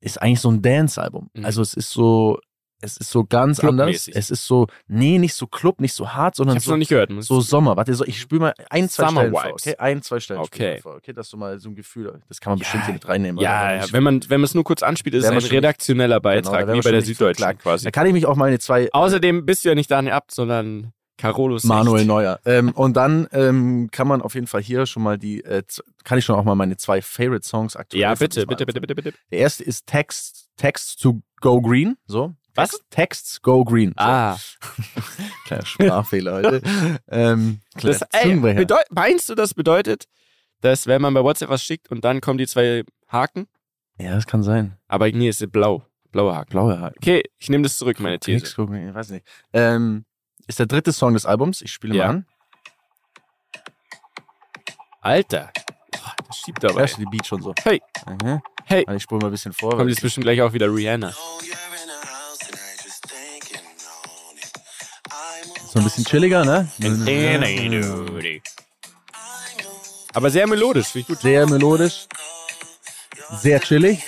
[0.00, 1.30] ist eigentlich so ein Dance-Album.
[1.34, 1.44] Mhm.
[1.44, 2.38] Also es ist so,
[2.84, 4.08] es ist so ganz anders.
[4.08, 7.10] Es ist so, nee, nicht so Club, nicht so hart, sondern so noch nicht gehört.
[7.20, 7.76] So Sommer.
[7.76, 9.66] Warte, so, ich spüre mal ein, zwei Summer Stellen vor, Vibes.
[9.66, 9.76] okay?
[9.78, 10.74] Ein, zwei Stellen Okay.
[10.74, 11.12] mal vor, okay?
[11.12, 12.62] Dass du mal so ein Gefühl, das kann man Ja.
[12.62, 13.42] bestimmt hier mit reinnehmen.
[13.42, 16.22] ja, ja, wenn man wenn man es nur kurz anspielt, ist es ein redaktioneller Genau,
[16.22, 17.62] Beitrag, wir wie bei der Süddeutschen verklagt.
[17.62, 17.84] quasi.
[17.84, 20.92] Da kann ich mich auch meine zwei, Außerdem bist du ja nicht Daniel Abt, sondern
[21.16, 21.68] Carolo Secht.
[21.68, 22.40] Manuel Neuer.
[22.44, 25.62] Ähm, und dann ähm, kann man auf jeden Fall hier schon mal die, äh,
[26.02, 28.94] kann ich schon auch mal meine zwei Favorite Songs aktuell Ja, bitte, bitte, bitte, bitte,
[28.96, 29.12] bitte.
[29.30, 31.96] Der erste ist Text, Text to Go Green.
[32.06, 32.34] So.
[32.56, 32.70] Was?
[32.70, 33.90] Text, Texts Go Green.
[33.90, 33.94] So.
[34.04, 34.38] Ah,
[35.46, 36.62] Kleiner Sprachfehler heute.
[37.08, 40.04] ähm, das, ey, bedeut, meinst du, das bedeutet,
[40.60, 43.46] dass wenn man bei WhatsApp was schickt und dann kommen die zwei Haken?
[43.98, 44.76] ja, das kann sein.
[44.88, 45.84] Aber nee, es ist blau.
[46.10, 46.50] Blaue Haken.
[46.50, 46.96] Blaue Haken.
[46.98, 48.38] Okay, ich nehme das zurück, meine These.
[48.38, 49.26] Text Go Green, ich weiß nicht.
[49.52, 50.04] Ähm,
[50.46, 51.60] ist der dritte Song des Albums.
[51.60, 52.04] Ich spiele Ja.
[52.06, 52.26] mal an.
[55.00, 55.50] Alter,
[55.92, 56.80] Boah, das schiebt aber.
[56.80, 57.52] Hörst du die Beat schon so?
[57.62, 57.82] Hey.
[58.06, 58.40] Mhm.
[58.64, 58.84] Hey.
[58.86, 59.76] Also ich spule mal ein bisschen vor.
[59.76, 61.12] Kommt jetzt bestimmt gleich auch wieder Rihanna.
[65.74, 66.68] So ein bisschen chilliger, ne?
[70.12, 71.18] Aber sehr melodisch, finde ich gut.
[71.18, 72.06] Sehr melodisch.
[73.32, 74.04] Sehr chillig.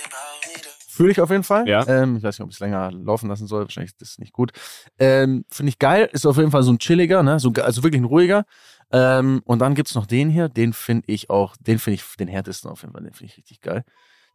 [0.88, 1.66] Fühle ich auf jeden Fall.
[1.68, 1.84] Ja.
[1.88, 3.62] Ähm, ich weiß nicht, ob ich es länger laufen lassen soll.
[3.64, 4.52] Wahrscheinlich ist das nicht gut.
[5.00, 6.08] Ähm, Finde ich geil.
[6.12, 7.40] Ist auf jeden Fall so ein chilliger, ne?
[7.40, 8.44] So, also wirklich ein ruhiger.
[8.92, 10.48] Ähm, und dann gibt's noch den hier.
[10.48, 13.02] Den finde ich auch, den finde ich den härtesten auf jeden Fall.
[13.02, 13.84] Den finde ich richtig geil.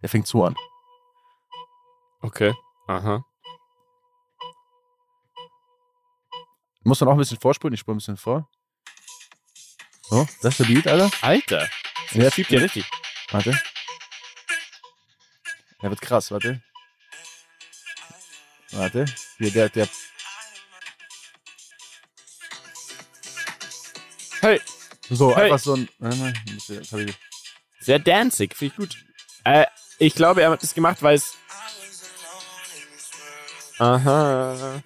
[0.01, 0.55] Der fängt so an.
[2.19, 2.53] Okay.
[2.87, 3.23] Aha.
[6.83, 7.73] Muss dann auch ein bisschen vorspulen.
[7.73, 8.49] Ich spule ein bisschen vor.
[10.09, 11.11] So, das ist der Beat, Alter.
[11.21, 11.69] Alter.
[12.13, 12.85] Der Das schiebt ja richtig.
[13.31, 13.59] Warte.
[15.81, 16.61] Der wird krass, warte.
[18.71, 19.05] Warte.
[19.37, 19.87] Hier, der, der.
[24.41, 24.59] Hey,
[25.09, 25.43] So, Hey.
[25.45, 25.89] einfach so ein.
[25.99, 27.17] Warte mal, jetzt ich-
[27.79, 29.05] sehr danzig, finde ich gut.
[29.43, 29.65] Äh,
[29.99, 31.35] ich glaube, er hat das gemacht, weil es.
[33.77, 34.81] Aha.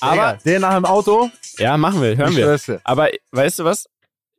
[0.00, 1.30] Aber Aber, der nach dem Auto.
[1.56, 2.80] ja, machen wir, hören wir.
[2.84, 3.88] Aber weißt du was?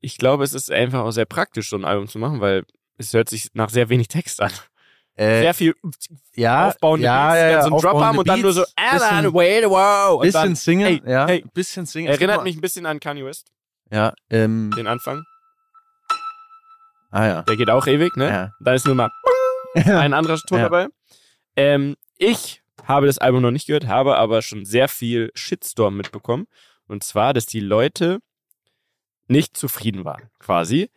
[0.01, 2.63] Ich glaube, es ist einfach auch sehr praktisch, so ein Album zu machen, weil
[2.97, 4.51] es hört sich nach sehr wenig Text an.
[5.15, 5.75] Äh, Sehr viel
[6.35, 9.33] ja, aufbauende ja, Beats, ja, ja, so einen Drop haben und dann nur so, bisschen,
[9.33, 10.19] wait, wow.
[10.21, 11.45] Bisschen dann, singen, hey, ja, hey.
[11.53, 12.07] bisschen singen.
[12.11, 13.51] Erinnert mich ein bisschen an Kanye West,
[13.91, 15.23] Ja, ähm, den Anfang.
[17.13, 17.41] Ah ja.
[17.43, 18.29] Der geht auch ewig, ne?
[18.29, 18.51] Ja.
[18.59, 19.09] Da ist nur mal
[19.75, 20.65] ein anderer Ton Ja.
[20.65, 20.87] dabei.
[21.55, 26.47] Ähm, ich habe das Album noch nicht gehört, habe aber schon sehr viel Shitstorm mitbekommen.
[26.87, 28.19] Und zwar, dass die Leute
[29.27, 30.89] nicht zufrieden waren, quasi.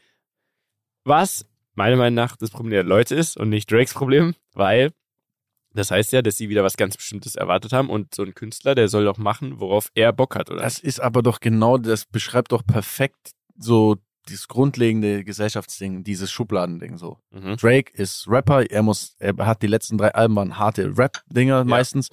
[1.05, 4.91] Was meiner Meinung nach das Problem der Leute ist und nicht Drakes Problem, weil
[5.73, 8.75] das heißt ja, dass sie wieder was ganz Bestimmtes erwartet haben und so ein Künstler,
[8.75, 10.62] der soll doch machen, worauf er Bock hat, oder?
[10.62, 13.97] Das ist aber doch genau, das beschreibt doch perfekt so
[14.29, 17.18] dieses grundlegende Gesellschaftsding, dieses Schubladending so.
[17.31, 17.57] Mhm.
[17.57, 22.09] Drake ist Rapper, er muss, er hat die letzten drei Alben waren harte Rap-Dinger meistens.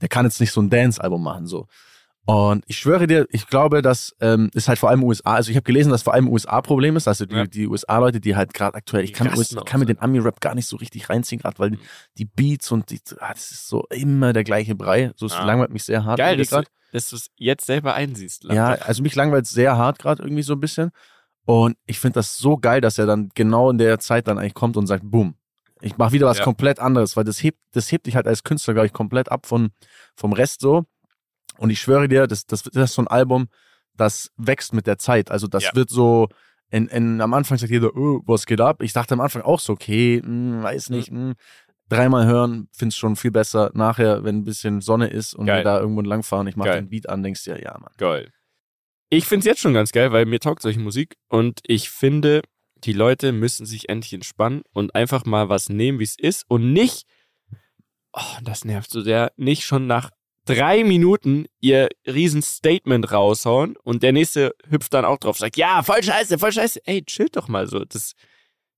[0.00, 1.66] Der kann jetzt nicht so ein Dance-Album machen, so.
[2.24, 5.56] Und ich schwöre dir, ich glaube, dass ähm, ist halt vor allem USA, also ich
[5.56, 7.46] habe gelesen, dass vor allem USA-Problem ist, also die, Ja.
[7.46, 9.94] die USA-Leute, die halt gerade aktuell, ich kann, US, kann mir ja.
[9.94, 11.78] den Ami-Rap gar nicht so richtig reinziehen, gerade weil Mhm.
[12.18, 15.44] die Beats und die, ah, das ist so immer der gleiche Brei, so es Ah.
[15.44, 16.18] langweilt mich sehr hart.
[16.18, 16.66] Geil, dass du, grad.
[16.92, 18.44] dass du es jetzt selber einsiehst.
[18.44, 18.84] Ja, Lampe.
[18.84, 20.90] also mich langweilt sehr hart gerade irgendwie so ein bisschen.
[21.48, 24.52] Und ich finde das so geil, dass er dann genau in der Zeit dann eigentlich
[24.52, 25.34] kommt und sagt, boom,
[25.80, 26.44] ich mache wieder was Ja.
[26.44, 29.46] komplett anderes, weil das hebt, das hebt dich halt als Künstler, glaube ich, komplett ab
[29.46, 29.70] von,
[30.14, 30.84] vom Rest so.
[31.56, 33.48] Und ich schwöre dir, das, das, das ist so ein Album,
[33.96, 35.30] das wächst mit der Zeit.
[35.30, 35.70] Also das Ja.
[35.74, 36.28] wird so,
[36.68, 38.82] in, in, am Anfang sagt jeder, oh, was geht ab?
[38.82, 41.32] Ich dachte am Anfang auch so, okay, hm, weiß nicht, hm.
[41.88, 43.70] dreimal hören, find's schon viel besser.
[43.72, 45.60] Nachher, wenn ein bisschen Sonne ist und Geil.
[45.60, 47.94] wir da irgendwo langfahren, ich mache den Beat an, denkst dir, ja, Mann.
[47.96, 48.30] Geil.
[49.10, 52.42] Ich finde es jetzt schon ganz geil, weil mir taugt solche Musik und ich finde,
[52.84, 56.72] die Leute müssen sich endlich entspannen und einfach mal was nehmen, wie es ist und
[56.72, 57.06] nicht,
[58.12, 60.10] oh, das nervt so sehr, nicht schon nach
[60.44, 65.82] drei Minuten ihr riesen Statement raushauen und der nächste hüpft dann auch drauf, sagt, ja,
[65.82, 66.80] voll scheiße, voll scheiße.
[66.84, 67.84] Ey, chill doch mal so.
[67.84, 68.12] Das,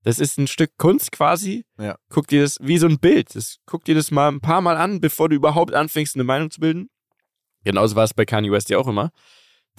[0.03, 1.65] das ist ein Stück Kunst quasi.
[1.79, 1.97] Ja.
[2.09, 3.35] Guck dir das wie so ein Bild.
[3.35, 6.51] Das, guck dir das mal ein paar Mal an, bevor du überhaupt anfängst, eine Meinung
[6.51, 6.89] zu bilden.
[7.65, 9.11] Genauso war es bei Kanye West ja auch immer.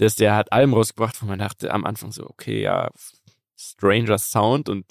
[0.01, 2.89] Dass der hat Alben rausgebracht, wo man dachte am Anfang so, okay, ja,
[3.55, 4.85] Stranger Sound und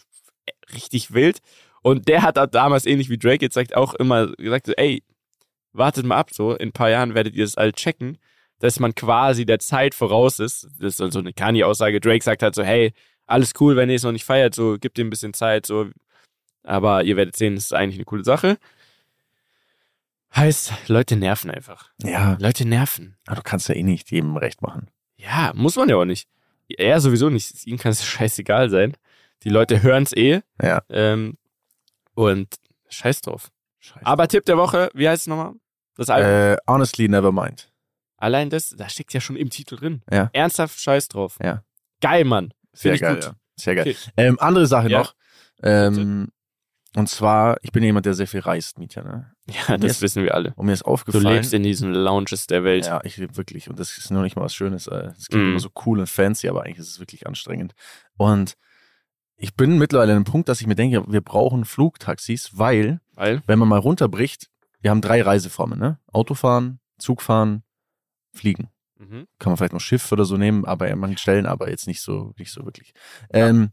[0.73, 1.41] richtig wild.
[1.83, 5.03] Und der hat damals, ähnlich wie Drake jetzt sagt, auch immer gesagt, so, ey,
[5.73, 8.19] wartet mal ab, so, in ein paar Jahren werdet ihr das all checken,
[8.61, 10.69] dass man quasi der Zeit voraus ist.
[10.79, 11.99] Das ist so eine Kanye-Aussage.
[11.99, 12.93] Drake sagt halt so, hey,
[13.27, 15.91] alles cool, wenn ihr es noch nicht feiert, so, gebt ihm ein bisschen Zeit, so,
[16.63, 18.59] aber ihr werdet sehen, es ist eigentlich eine coole Sache.
[20.37, 21.91] Heißt, Leute nerven einfach.
[22.01, 23.17] Ja, Leute nerven.
[23.27, 24.89] aber du kannst ja eh nicht jedem recht machen.
[25.23, 26.29] Ja, muss man ja auch nicht.
[26.69, 27.67] Er sowieso nicht.
[27.67, 28.97] Ihm kann es scheißegal sein.
[29.43, 30.41] Die Leute hören es eh.
[30.63, 30.83] Ja.
[30.89, 31.37] Ähm,
[32.15, 32.55] und
[32.89, 33.51] scheiß drauf.
[33.81, 34.05] Scheiße.
[34.07, 35.55] Aber Tipp der Woche, wie heißt es nochmal?
[35.97, 36.31] Das Album.
[36.31, 37.71] Äh, honestly, never mind.
[38.17, 40.03] Allein das, da steckt ja schon im Titel drin.
[40.11, 40.31] Ja.
[40.33, 41.39] Ernsthaft scheiß drauf.
[41.43, 41.65] Ja.
[42.01, 42.53] Geil, Mann.
[42.73, 43.25] Sehr geil, gut.
[43.25, 43.33] ja.
[43.57, 43.89] Sehr geil.
[43.89, 43.97] Okay.
[44.17, 44.99] Ähm, andere Sache Ja.
[45.01, 45.15] noch.
[45.63, 46.29] Ähm,
[46.97, 49.33] Und zwar, ich bin jemand, der sehr viel reist, Mietja, ne?
[49.69, 50.53] Ja, das ist- wissen wir alle.
[50.57, 51.27] Und mir ist Du aufgefallen.
[51.27, 52.87] lebst in diesen Lounges der Welt.
[52.87, 53.69] Ja, ich lebe wirklich.
[53.69, 54.87] Und das ist nur nicht mal was Schönes.
[54.87, 55.51] äh, Es klingt Mm.
[55.51, 57.75] immer so cool und fancy, aber eigentlich ist es wirklich anstrengend.
[58.17, 58.55] Und
[59.37, 63.43] ich bin mittlerweile an einem Punkt, dass ich mir denke, wir brauchen Flugtaxis, weil, Weil,
[63.47, 64.49] wenn man mal runterbricht,
[64.81, 65.99] wir haben drei Reiseformen, ne?
[66.13, 67.63] Autofahren, Zugfahren,
[68.33, 68.69] Fliegen.
[68.99, 69.27] mhm.
[69.39, 72.01] Kann man vielleicht noch Schiff oder so nehmen, aber an manchen Stellen aber jetzt nicht
[72.03, 72.93] so, nicht so wirklich.
[73.33, 73.71] Ähm,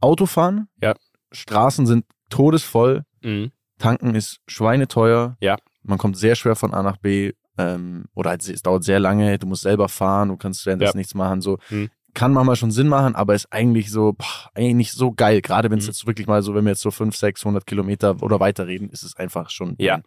[0.00, 0.94] Autofahren, Ja.
[1.32, 3.50] Straßen sind todesvoll, Mhm.
[3.78, 5.36] Tanken ist schweineteuer.
[5.40, 5.56] Ja.
[5.82, 7.32] Man kommt sehr schwer von A nach B.
[7.56, 9.38] Ähm, oder halt, es dauert sehr lange.
[9.38, 10.28] Du musst selber fahren.
[10.28, 11.00] Du kannst währenddessen Ja.
[11.00, 11.40] nichts machen.
[11.40, 11.88] So Hm.
[12.14, 15.40] kann manchmal schon Sinn machen, aber ist eigentlich so, boah, eigentlich nicht so geil.
[15.40, 15.90] Gerade wenn es Hm.
[15.92, 19.02] jetzt wirklich mal so, wenn wir jetzt so 500, 600 Kilometer oder weiter reden, ist
[19.02, 19.74] es einfach schon.
[19.78, 19.94] Ja.
[19.98, 20.04] drin.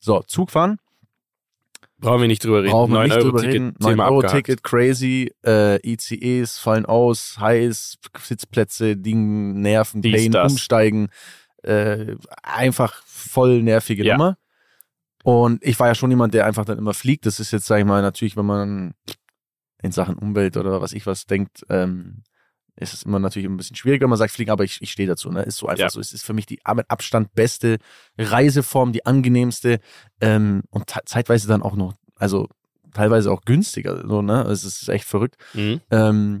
[0.00, 0.78] So, Zugfahren.
[1.98, 2.72] Brauchen wir nicht drüber reden.
[2.72, 3.74] Brauchen wir nicht drüber 9-Euro-Ticket, reden.
[3.78, 4.46] 9 Thema Euro abgehakt.
[4.46, 5.32] Ticket, crazy.
[5.46, 10.52] Äh, ICEs fallen aus, heiß, Sitzplätze, Ding, Nerven, Dies, Pain, das.
[10.52, 11.08] umsteigen.
[11.64, 14.16] Äh, einfach voll nervige Ja.
[14.16, 14.36] Nummer.
[15.22, 17.24] Und ich war ja schon jemand, der einfach dann immer fliegt.
[17.24, 18.94] Das ist jetzt, sag ich mal, natürlich, wenn man
[19.82, 22.22] in Sachen Umwelt oder was ich was denkt, ähm,
[22.76, 24.06] ist es immer natürlich ein bisschen schwieriger.
[24.08, 25.30] Man sagt fliegen, aber ich, ich stehe dazu.
[25.30, 25.42] Ne?
[25.42, 25.90] Ist so einfach Ja.
[25.90, 26.00] so.
[26.00, 27.78] Es ist für mich die mit Abstand beste
[28.18, 29.78] Reiseform, die angenehmste
[30.20, 32.48] ähm, und zeitweise dann auch noch, also
[32.92, 34.06] teilweise auch günstiger.
[34.06, 34.42] So, ne?
[34.42, 35.36] Es ist echt verrückt.
[35.54, 35.80] Mhm.
[35.90, 36.40] Ähm,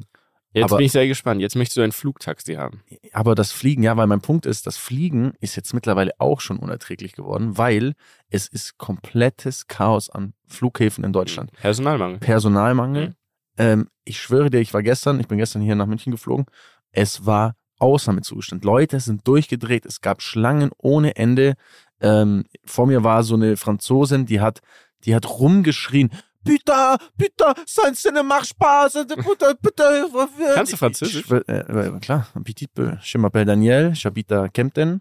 [0.54, 1.40] Jetzt Aber- bin ich sehr gespannt.
[1.40, 2.80] Jetzt möchtest du ein Flugtaxi haben.
[3.12, 6.58] aber das Fliegen, ja, weil mein Punkt ist, das Fliegen ist jetzt mittlerweile auch schon
[6.58, 7.94] unerträglich geworden, weil
[8.30, 11.50] es ist komplettes Chaos an Flughäfen in Deutschland.
[11.52, 12.18] Personalmangel.
[12.18, 13.08] Personalmangel.
[13.08, 13.14] Mhm.
[13.58, 16.46] Ähm, ich schwöre dir, ich war gestern, ich bin gestern hier nach München geflogen.
[16.92, 18.64] Es war Ausnahmezustand.
[18.64, 19.84] Leute sind durchgedreht.
[19.84, 21.54] Es gab Schlangen ohne Ende.
[22.00, 24.60] Ähm, vor mir war so eine Franzosin, die hat,
[25.04, 26.10] die hat rumgeschrien.
[26.44, 30.08] Bitte, bitte, sonst ne mach Spaß, bitte, bitte.
[30.54, 31.24] Kannst du Französisch?
[31.24, 32.96] Ich, äh, äh, klar, un petit peu.
[33.02, 35.00] Je m'appelle Daniel, j'habite à Kempten.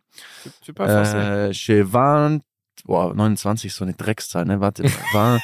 [0.65, 2.39] Super Äh, je war,
[2.85, 4.83] boah, 29, so eine Dreckszahl, ne, warte,
[5.13, 5.39] war,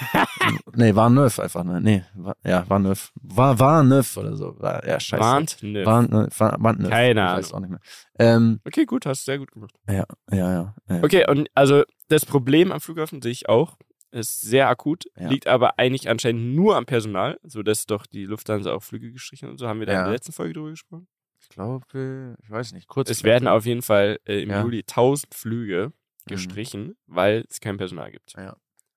[0.76, 4.56] nee, war neuf einfach, ne, nee, war, ja, war neuf, war, war neuf oder so,
[4.60, 5.22] war, ja, scheiße.
[5.22, 5.58] Warnt?
[5.62, 5.86] Nö.
[5.86, 6.90] War, ne, war, war neuf.
[6.92, 7.38] Keine ich Ahnung.
[7.38, 7.80] weiß auch nicht mehr.
[8.20, 9.74] Ähm, Okay, gut, hast du sehr gut gemacht.
[9.88, 10.76] ja, ja, ja.
[10.90, 11.04] ja.
[11.04, 13.78] Okay, und also das Problem am Flughafen sehe ich auch.
[14.12, 15.30] Ist sehr akut, Ja.
[15.30, 19.52] liegt aber eigentlich anscheinend nur am Personal, sodass doch die Lufthansa auch Flüge gestrichen hat
[19.52, 19.68] und so.
[19.68, 20.04] Haben wir da in Ja.
[20.06, 21.08] der letzten Folge drüber gesprochen?
[21.42, 23.10] Ich glaube, ich weiß nicht, kurz.
[23.10, 24.62] Es werden auf jeden Fall äh, im Ja.
[24.64, 25.94] Juli 1000 Flüge Mhm.
[26.26, 28.34] gestrichen, weil es kein Personal gibt.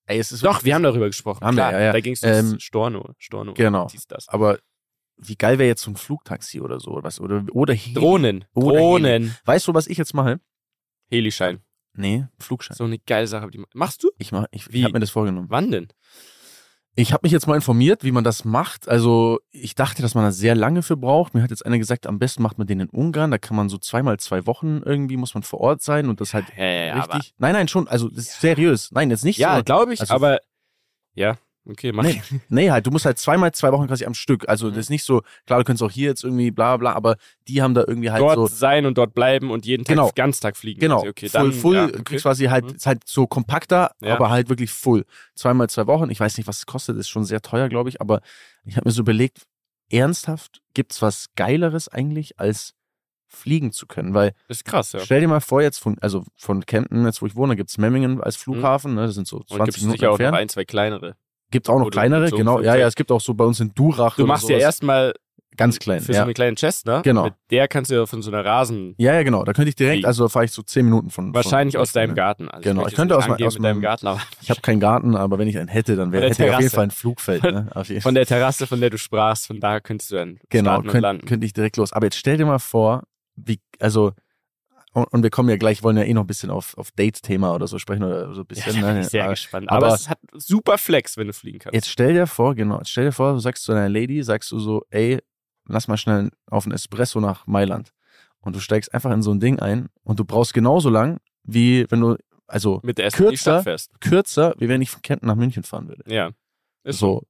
[0.07, 1.45] Ey, es ist Doch, wir haben darüber gesprochen.
[1.45, 1.93] Haben wir, Klar, ja, ja.
[1.93, 3.15] Da ging es Ähm, um Storno.
[3.19, 3.55] Storno.
[3.55, 3.89] genau.
[4.29, 4.59] Aber
[5.19, 7.95] wie geil wäre jetzt so ein Flugtaxi oder so, was, oder, oder Heli.
[7.95, 8.45] Drohnen.
[8.55, 9.37] Oder Drohnen.
[9.45, 10.41] Weißt du, was ich jetzt mache?
[11.11, 11.61] Helischein.
[11.95, 12.77] Nee, Flugschein.
[12.77, 13.51] So eine geile Sache.
[13.51, 14.11] Die machst du?
[14.19, 15.49] Ich mach, ich, ich habe mir das vorgenommen.
[15.51, 15.89] Wann denn?
[16.95, 18.87] Ich habe mich jetzt mal informiert, wie man das macht.
[18.87, 21.33] Also ich dachte, dass man da sehr lange für braucht.
[21.35, 23.31] Mir hat jetzt einer gesagt, am besten macht man den in Ungarn.
[23.31, 26.35] Da kann man so zweimal zwei Wochen irgendwie muss man vor Ort sein und das
[26.35, 27.35] halt Ja, ja, richtig.
[27.39, 27.89] Nein, nein, schon.
[27.89, 28.91] Also das ist seriös.
[28.93, 29.65] Nein, jetzt nicht ja so.
[29.65, 30.39] glaube ich, also- aber
[31.15, 31.37] ja,
[31.69, 32.03] okay, mach.
[32.05, 34.49] Nee, nee, halt, du musst halt zweimal zwei Wochen quasi am Stück.
[34.49, 34.71] Also Mhm.
[34.71, 37.17] das ist nicht so, klar, du könntest auch hier jetzt irgendwie bla bla, aber
[37.49, 38.47] die haben da irgendwie halt dort so.
[38.47, 40.11] sein und dort bleiben und jeden Tag Genau.
[40.15, 40.81] Ganztag fliegen.
[40.81, 41.09] Genau, quasi.
[41.11, 42.17] okay, full, dann, full, ja, okay.
[42.17, 42.75] quasi halt, Mhm.
[42.77, 44.15] ist halt so kompakter, Ja.
[44.17, 45.05] aber halt wirklich full.
[45.35, 48.01] Zweimal zwei Wochen, ich weiß nicht, was es kostet, ist schon sehr teuer, glaube ich,
[48.01, 48.21] aber
[48.65, 49.43] ich habe mir so überlegt,
[49.91, 52.75] ernsthaft, gibt's was Geileres eigentlich, als
[53.29, 54.13] fliegen zu können?
[54.15, 55.01] Weil, Das ist krass, ja.
[55.01, 58.21] stell dir mal vor, jetzt von, also von Kempten, jetzt wo ich wohne, gibt's Memmingen
[58.21, 60.49] als Flughafen, ne, das sind so Und gibt 20 es Minuten sicher auch noch ein,
[60.51, 61.17] zwei kleinere.
[61.53, 63.61] Gibt's auch noch Oder kleinere, so genau, ja, ja, es gibt auch so bei uns
[63.61, 65.15] in Durach Du machst ja erstmal
[65.57, 66.21] ganz klein, für ja.
[66.21, 67.03] so eine kleine Chestnut.
[67.03, 67.25] Genau.
[67.25, 69.45] Mit der kannst du ja von so einer Rasen, Ja, ja, genau.
[69.45, 71.35] Da könnte ich direkt, also da fahre ich so zehn Minuten von.
[71.35, 72.15] wahrscheinlich von, aus deinem ne?
[72.17, 72.49] Garten.
[72.49, 75.15] Also Genau, möchte ich könnte aus mein- aus meinem- Garten, aber Ich habe keinen Garten,
[75.15, 76.71] aber wenn ich einen hätte, dann wäre hätte ich auf jeden.
[76.71, 77.43] Fall ein Flugfeld.
[77.43, 77.69] Ne?
[78.01, 80.93] Von der Terrasse, von der du sprachst, von da könntest du dann Genau, starten und
[80.93, 81.27] könnte landen.
[81.27, 81.93] könnt ich direkt los.
[81.93, 83.03] Aber jetzt stell dir mal vor,
[83.37, 84.13] wie, also,
[84.93, 87.55] und, und wir kommen ja gleich, wollen ja eh noch ein bisschen auf, auf Date-Thema
[87.55, 88.75] oder so sprechen oder so ein bisschen.
[88.77, 89.05] ja, da bin ne?
[89.05, 89.71] sehr Aber gespannt.
[89.71, 91.75] Aber, aber- es hat super Flex, wenn du fliegen kannst.
[91.75, 94.51] Jetzt stell dir vor, genau, jetzt stell dir vor, du sagst zu deiner Lady, sagst
[94.53, 95.19] du so, ey,
[95.67, 97.93] lass mal schnell auf einen Espresso nach Mailand.
[98.41, 101.87] Und du steigst einfach in so ein Ding ein und du brauchst genauso lang, wie
[101.91, 102.17] wenn du,
[102.47, 106.03] also kürzer- kürzer, wie wenn ich von Kempten nach München fahren würde.
[106.13, 106.31] Ja.
[106.85, 107.23] Ist so.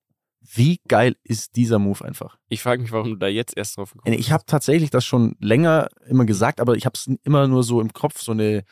[0.44, 2.36] Wie geil ist dieser Move einfach?
[2.48, 5.36] Ich frage mich, warum du da jetzt erst drauf gekommen Ich habe tatsächlich das schon
[5.38, 8.64] länger immer gesagt, aber ich habe es immer nur so im Kopf, so eine,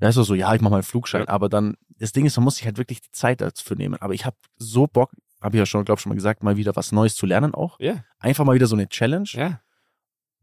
[0.00, 1.22] ja, ist doch so, ja, ich mache mal einen Flugschein.
[1.22, 1.28] Ja.
[1.28, 3.96] Aber dann, das Ding ist, man muss sich halt wirklich die Zeit dafür nehmen.
[4.00, 6.74] Aber ich habe so Bock, habe ich ja schon, glaube schon mal gesagt, mal wieder
[6.74, 7.78] was Neues zu lernen auch.
[7.80, 9.28] Ja, Einfach mal wieder so eine Challenge.
[9.32, 9.60] ja.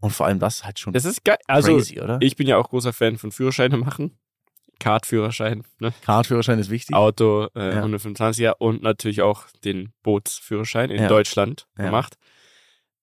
[0.03, 1.37] Und vor allem das halt schon Das ist geil.
[1.45, 2.17] Also, crazy, oder?
[2.21, 4.17] ich bin ja auch großer Fan von Führerscheine machen.
[4.81, 5.93] Kartführerschein, ne?
[6.03, 6.95] Kartführerschein ist wichtig.
[6.95, 7.83] Auto, äh, Ja.
[7.83, 11.07] 125er und natürlich auch den Bootsführerschein in Ja.
[11.07, 11.85] Deutschland Ja.
[11.85, 12.17] gemacht.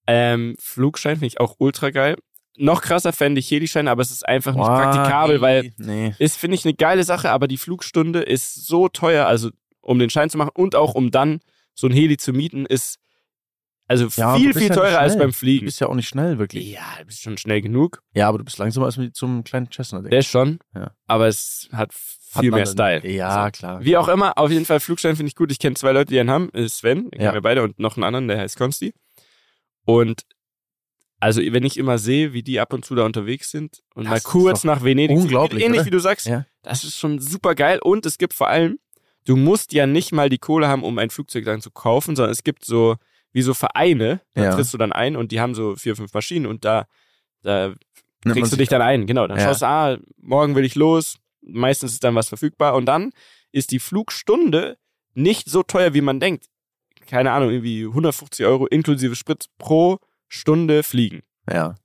[0.07, 2.17] Ähm, Flugschein finde ich auch ultra geil.
[2.61, 6.15] noch krasser fände ich Helischein, aber es ist einfach nicht praktikabel, nee, weil Nee.
[6.19, 9.51] ist, finde ich, eine geile Sache, aber die Flugstunde ist so teuer, also
[9.81, 11.39] um den Schein zu machen und auch um dann
[11.75, 12.99] so ein Heli zu mieten, ist
[13.89, 15.67] also Ja, viel, du viel ja teurer als beim Du Fliegen.
[15.67, 16.71] bist ja auch nicht schnell, wirklich.
[16.71, 18.03] Ja, du bist schon schnell genug.
[18.15, 20.01] Ja, aber du bist langsamer als mit zum kleinen Cessna.
[20.03, 20.93] Der ist schon, Ja.
[21.07, 21.93] aber es hat
[22.35, 23.11] Hat viel man mehr Style.
[23.11, 23.51] Ja, So.
[23.59, 23.85] klar.
[23.85, 25.51] Wie auch immer, auf jeden Fall Flugschein finde ich gut.
[25.51, 26.51] Ich kenne zwei Leute, die einen haben.
[26.51, 27.29] Ist Sven, den Ja.
[27.31, 28.93] kennen wir beide, und noch einen anderen, der heißt Konsti.
[29.85, 30.23] Und
[31.21, 34.11] also wenn ich immer sehe, wie die ab und zu da unterwegs sind und Das
[34.11, 35.87] mal kurz nach Venedig, unglaublich, ähnlich oder?
[35.87, 36.45] wie du sagst, Ja.
[36.63, 37.81] das ist schon super geil.
[37.83, 38.79] Und es gibt vor allem,
[39.25, 42.31] du musst ja nicht mal die Kohle haben, um ein Flugzeug dann zu kaufen, sondern
[42.33, 42.97] es gibt so
[43.33, 44.55] wie so Vereine, da Ja.
[44.55, 46.87] trittst du dann ein und die haben so vier, fünf Maschinen und da,
[47.43, 47.75] da
[48.25, 49.07] Nimmt kriegst du dich dann ein.
[49.07, 49.45] Genau, dann Ja.
[49.45, 51.19] schaust du, ah, morgen will ich los.
[51.43, 53.11] Meistens ist dann was verfügbar und dann
[53.53, 54.77] ist die Flugstunde
[55.15, 56.47] nicht so teuer, wie man denkt.
[57.07, 59.99] Keine Ahnung, irgendwie 150 Euro inklusive Sprit pro
[60.29, 61.23] Stunde fliegen.
[61.51, 61.77] Ja.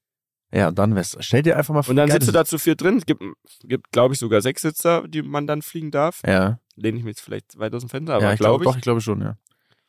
[0.51, 1.17] Ja, dann wär's.
[1.21, 1.91] Stell dir einfach mal vor.
[1.91, 2.97] Und dann sitzt du da zu vier drin.
[2.97, 3.23] Es gibt,
[3.63, 6.21] gibt glaube ich, sogar sechs Sitzer, die man dann fliegen darf.
[6.27, 8.63] Ja, Lehne ich mir jetzt vielleicht weit aus dem Fenster, aber ja ich glaube glaube
[8.65, 8.69] ich.
[8.69, 9.37] doch, ich glaube schon, ja.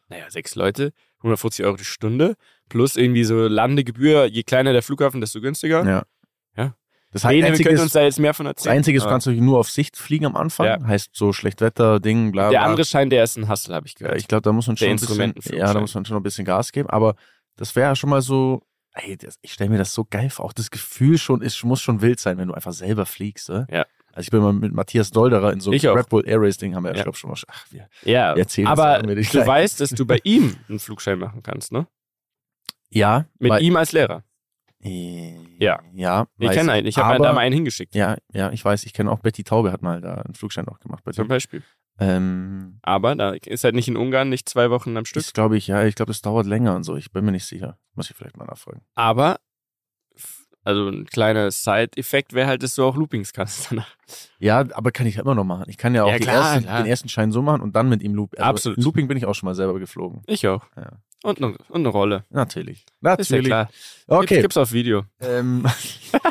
[0.08, 0.92] Naja, sechs Leute,
[1.24, 2.36] 150 Euro die Stunde,
[2.68, 4.26] plus irgendwie so Landegebühr.
[4.26, 5.84] Je kleiner der Flughafen, desto günstiger.
[5.84, 6.02] Ja.
[6.56, 6.74] Ja.
[7.10, 8.76] Das Nee, nee, wir können uns da jetzt mehr von das erzählen.
[8.76, 10.66] Einzige ist, du kannst natürlich nur auf Sicht fliegen am Anfang.
[10.66, 10.84] Ja.
[10.84, 12.66] Heißt so Schlechtwetter, Ding, bla, der bla.
[12.66, 14.20] andere Schein, der ist ein Hustle, habe ich Ja, gehört.
[14.20, 16.22] ich glaube, da muss man Der schon ein bisschen, ja, da muss man schon ein
[16.22, 16.90] bisschen Gas geben.
[16.90, 17.14] Aber
[17.56, 18.62] das wäre ja schon mal so,
[18.92, 20.44] ey, das, ich stelle mir das so geil vor.
[20.44, 23.48] Auch das Gefühl schon ist, muss schon wild sein, wenn du einfach selber fliegst.
[23.48, 23.66] Oder?
[23.70, 23.86] Ja.
[24.14, 25.96] Also ich bin mal mit Matthias Dolderer in so einem.
[25.96, 28.34] Red Bull Air Race Ding haben wir ja, ich glaube schon mal, ach, wir ja,
[28.36, 29.46] wir erzählen aber das irgendwie du gleich.
[29.46, 31.88] weißt, dass du bei ihm einen Flugschein machen kannst, ne?
[32.90, 33.26] Ja.
[33.38, 34.22] Mit ihm als Lehrer.
[34.84, 35.80] Äh, Ja.
[35.94, 36.26] Ja.
[36.38, 36.86] Ich kenne einen.
[36.86, 39.72] Ich habe da mal einen hingeschickt, Ja, ja, ich weiß, ich kenne auch Betty Taube
[39.72, 41.26] hat mal da einen Flugschein auch gemacht bei zum.
[41.26, 41.62] Beispiel.
[41.98, 45.22] Ähm, Aber da ist halt nicht in Ungarn nicht zwei Wochen am Stück.
[45.24, 46.96] ich glaube ich, ja, ich glaube, das dauert länger und so.
[46.96, 47.78] Ich bin mir nicht sicher.
[47.94, 48.82] Muss ich vielleicht mal nachfragen.
[48.94, 49.38] Aber,
[50.64, 53.86] also ein kleiner Side-Effekt wäre halt, dass du auch Loopings kannst danach.
[54.38, 55.64] Ja, aber kann ich ja immer noch machen.
[55.68, 58.02] Ich kann ja auch Ja, klar, ersten, den ersten Schein so machen und dann mit
[58.02, 58.32] ihm Loop.
[58.38, 58.78] Also Absolut.
[58.82, 60.22] Looping bin ich auch schon mal selber geflogen.
[60.26, 60.64] Ich auch.
[60.76, 60.92] Ja.
[61.22, 62.24] Und, eine, und eine Rolle.
[62.30, 62.80] Natürlich.
[62.80, 63.46] Ist ja Natürlich.
[63.46, 63.68] klar.
[64.08, 64.42] Okay.
[64.42, 65.04] Gibt's auf Video.
[65.20, 65.64] Ähm,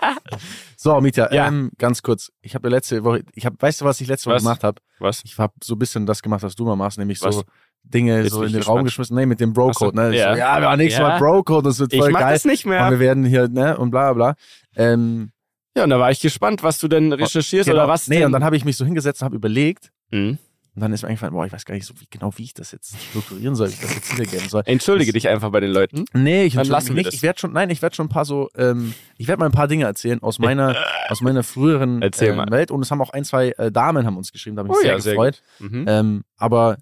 [0.77, 1.47] so, Mietja, Ja.
[1.47, 2.31] ähm, ganz kurz.
[2.41, 4.43] Ich habe letzte Woche, ich habe, weißt du, was ich letzte Woche Was?
[4.43, 4.81] gemacht habe?
[4.99, 5.21] Was?
[5.25, 7.36] Ich habe so ein bisschen das gemacht, was du mal machst, nämlich Was?
[7.36, 7.43] so
[7.84, 8.77] Dinge Jetzt so in ich den gespannt.
[8.79, 9.15] Raum geschmissen.
[9.17, 9.95] Nee, mit dem Bro-Code.
[9.95, 10.13] So, Ne?
[10.13, 10.34] Ich ja.
[10.34, 11.07] So, ja, wir machen nächstes Ja.
[11.09, 12.34] Mal Bro-Code, das wird Ich voll mach geil.
[12.34, 12.89] das nicht Und mehr.
[12.91, 14.36] wir werden hier, ne, und bla bla.
[14.75, 15.31] Ähm,
[15.75, 17.84] Ja, und da war ich gespannt, was du denn recherchierst genau.
[17.84, 18.25] oder was Nee, denn.
[18.27, 20.38] und dann habe ich mich so hingesetzt und habe überlegt, Mhm.
[20.75, 22.55] Und dann ist mir eingefallen, boah, ich weiß gar nicht so wie, genau, wie ich
[22.55, 24.63] das jetzt strukturieren soll, wie ich das jetzt wiedergeben soll.
[24.65, 26.05] Entschuldige Das- dich einfach bei den Leuten.
[26.15, 27.07] Nee, ich entschuldige mich.
[27.13, 29.51] Ich werde schon, nein, ich werde schon ein paar so, ähm, ich werde mal ein
[29.51, 30.75] paar Dinge erzählen aus meiner,
[31.09, 32.09] aus meiner früheren äh.
[32.49, 32.71] Welt.
[32.71, 34.79] Und es haben auch ein, zwei äh, Damen haben uns geschrieben, da habe ich mich
[34.79, 35.43] Oh sehr ja, sehr gefreut.
[35.59, 35.86] Mhm.
[35.88, 36.77] Ähm, aber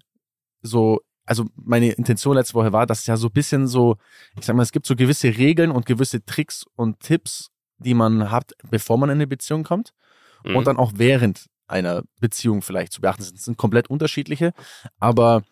[0.62, 3.96] so, also meine Intention letzte Woche war, dass es ja so ein bisschen so,
[4.38, 8.30] ich sag mal, es gibt so gewisse Regeln und gewisse Tricks und Tipps, die man
[8.30, 9.92] hat, bevor man in eine Beziehung kommt
[10.44, 10.56] Mhm.
[10.56, 13.36] und dann auch während einer Beziehung vielleicht zu beachten sind.
[13.38, 14.52] Das sind komplett unterschiedliche,
[14.98, 15.42] aber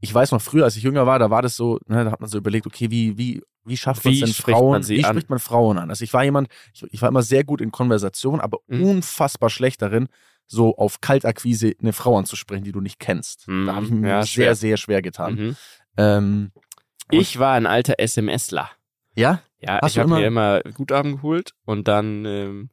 [0.00, 2.20] ich weiß noch früher, als ich jünger war, da war das so, ne, da hat
[2.20, 5.14] man so überlegt, okay, wie, wie, wie schafft man es denn Frauen, wie an?
[5.14, 5.90] spricht man Frauen an?
[5.90, 8.82] Also ich war jemand, ich, ich war immer sehr gut in Konversation, aber Mhm.
[8.82, 10.08] unfassbar schlecht darin,
[10.46, 13.48] so auf Kaltakquise eine Frau anzusprechen, die du nicht kennst.
[13.48, 13.66] Mhm.
[13.66, 15.34] Da habe ich mir Ja, sehr, sehr schwer getan.
[15.34, 15.56] Mhm.
[15.96, 16.52] Ähm,
[17.10, 18.70] Ich war ein alter SMSler.
[19.14, 19.40] ja?
[19.60, 22.70] Ja, Hast ich habe mir immer Guthaben geholt und dann, ähm,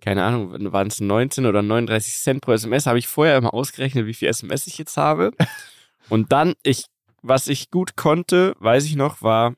[0.00, 4.06] keine Ahnung, waren es 19 oder 39 Cent pro SMS, habe ich vorher immer ausgerechnet,
[4.06, 5.32] wie viel SMS ich jetzt habe.
[6.08, 6.84] und dann, ich,
[7.22, 9.54] was ich gut konnte, weiß ich noch, war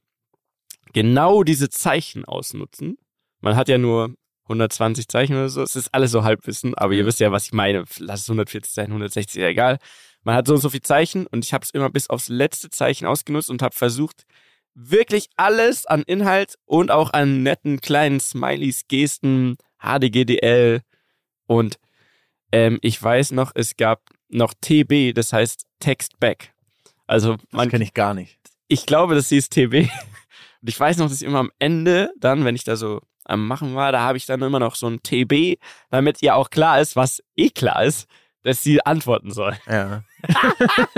[0.94, 2.96] genau diese Zeichen ausnutzen.
[3.40, 4.14] Man hat ja nur
[4.49, 7.53] 120 Zeichen oder so, es ist alles so Halbwissen, aber ihr wisst ja, was ich
[7.53, 7.84] meine.
[7.99, 9.78] Lass es 140 sein, 160, ja egal.
[10.24, 12.70] Man hat so und so viele Zeichen und ich habe es immer bis aufs letzte
[12.70, 14.24] Zeichen ausgenutzt und habe versucht,
[14.74, 20.80] wirklich alles an Inhalt und auch an netten kleinen Smileys, Gesten, HDGDL
[21.46, 21.78] und
[22.53, 26.53] ähm, ich weiß noch, es gab noch TB, das heißt Text Back.
[27.07, 28.38] Also Das man, kenne ich gar nicht.
[28.68, 29.88] ich glaube, das hieß TB.
[30.61, 33.46] Und ich weiß noch, dass ich immer am Ende dann, wenn ich da so am
[33.46, 35.58] Machen war, da habe ich dann immer noch so ein TB,
[35.90, 38.06] damit ihr auch klar ist, was eh klar ist,
[38.42, 39.54] dass sie antworten soll.
[39.68, 40.02] Ja.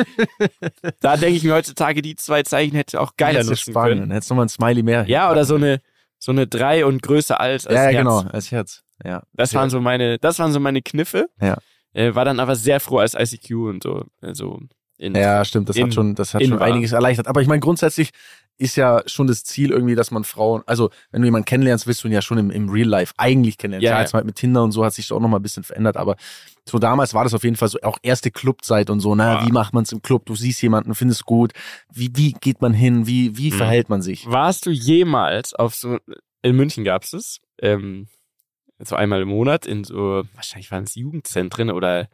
[1.00, 4.10] Da denke ich mir heutzutage, die zwei Zeichen hätte auch geiler Hättest nutzen sparen können.
[4.10, 5.04] Hättest du mal ein Smiley mehr.
[5.08, 5.80] Ja, oder so eine,
[6.18, 7.96] so eine 3 und größer als, als ja, Herz.
[7.96, 8.82] genau, als Herz.
[9.04, 9.22] Ja.
[9.32, 11.28] Das waren so meine, das waren so meine Kniffe.
[11.40, 11.56] Ja.
[11.92, 14.04] Äh, war dann aber sehr froh als ICQ und so.
[14.20, 14.60] Also
[14.98, 16.66] in, Ja, stimmt, das in- hat schon, das hat schon war.
[16.66, 17.26] einiges erleichtert.
[17.26, 18.10] Aber ich meine, grundsätzlich
[18.61, 22.04] ist ja schon das Ziel irgendwie, dass man Frauen, also wenn du jemanden kennenlernst, willst
[22.04, 23.84] du ihn ja schon im, im Real Life eigentlich kennenlernen.
[23.84, 24.02] Ja, Ja, ja.
[24.02, 26.16] jetzt halt mit Tinder und so hat sich das auch nochmal ein bisschen verändert, aber
[26.68, 29.46] so damals war das auf jeden Fall so auch erste Clubzeit und so, na, Ah.
[29.46, 30.26] wie macht man es im Club?
[30.26, 31.52] Du siehst jemanden, findest gut,
[31.92, 33.56] wie, wie geht man hin, wie, wie Mhm.
[33.56, 34.26] verhält man sich?
[34.30, 35.98] Warst du jemals auf so,
[36.42, 37.40] in München gab's es.
[37.61, 38.06] Ähm,
[38.78, 42.08] so einmal im Monat in so, wahrscheinlich waren es Jugendzentren oder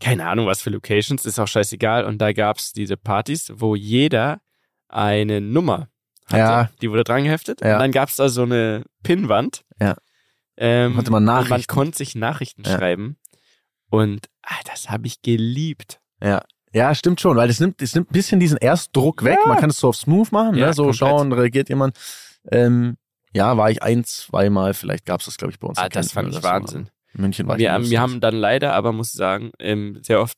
[0.00, 2.04] keine Ahnung was für Locations, ist auch scheißegal.
[2.04, 4.40] Und da gab's diese Partys, wo jeder
[4.92, 5.88] eine Nummer
[6.26, 6.38] hatte.
[6.38, 6.70] Ja.
[6.80, 7.60] Die wurde dran geheftet.
[7.62, 7.74] Ja.
[7.74, 9.64] Und dann gab's da so eine Pinnwand.
[9.80, 9.96] Ja.
[10.56, 11.72] Ähm, Konnte man und Man Nachrichten.
[11.72, 12.76] konnte sich Nachrichten Ja.
[12.76, 13.16] schreiben.
[13.88, 16.00] Und ah, das habe ich geliebt.
[16.22, 16.42] Ja.
[16.72, 19.38] Ja, stimmt schon, weil es nimmt, es nimmt ein bisschen diesen Erstdruck weg.
[19.42, 19.48] Ja.
[19.48, 20.72] Man kann es so auf Smooth machen, Ja, ne?
[20.74, 20.98] so komplett.
[20.98, 21.96] schauen, reagiert jemand.
[22.52, 22.96] Ähm,
[23.32, 25.78] ja, war ich ein, zweimal, vielleicht gab es das, glaube ich, bei uns.
[25.78, 26.42] Ah, das fand ich.
[26.44, 26.88] Wahnsinn.
[27.14, 29.98] In München war ich Wir, nie wir haben dann leider, aber muss ich sagen, ähm,
[30.02, 30.36] sehr oft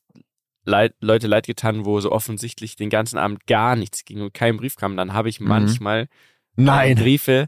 [0.65, 4.57] leid, Leute leid getan, wo so offensichtlich den ganzen Abend gar nichts ging und kein
[4.57, 4.95] Brief kam.
[4.97, 5.47] Dann habe ich Mhm.
[5.47, 6.07] manchmal
[6.55, 6.95] Nein.
[6.97, 7.47] Briefe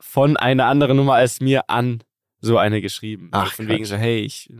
[0.00, 2.02] von einer anderen Nummer als mir an
[2.40, 3.28] so eine geschrieben.
[3.32, 4.50] Ach, von wegen so, hey, ich,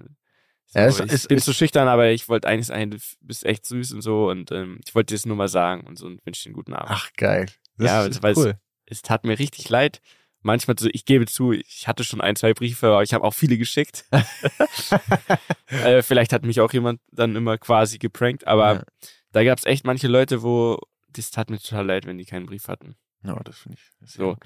[0.67, 2.97] so, Ja, es- ich es- bin es- zu schüchtern, aber ich wollte eigentlich sagen, du
[3.21, 5.97] bist echt süß und so und ähm, ich wollte dir das nur mal sagen und
[5.99, 6.91] so und wünsche dir einen guten Abend.
[6.91, 7.47] Ach, geil.
[7.79, 8.59] Ja, ist weil es- cool.
[8.87, 10.01] es tat mir richtig leid.
[10.43, 13.59] Manchmal, ich gebe zu, ich hatte schon ein, zwei Briefe, aber ich habe auch viele
[13.59, 14.05] geschickt.
[15.69, 18.83] äh, vielleicht hat mich auch jemand dann immer quasi geprankt, aber Ja.
[19.33, 20.79] da gab es echt manche Leute, wo
[21.09, 22.97] das tat mir total leid, wenn die keinen Brief hatten.
[23.25, 24.09] Ja, das finde ich.
[24.13, 24.37] So.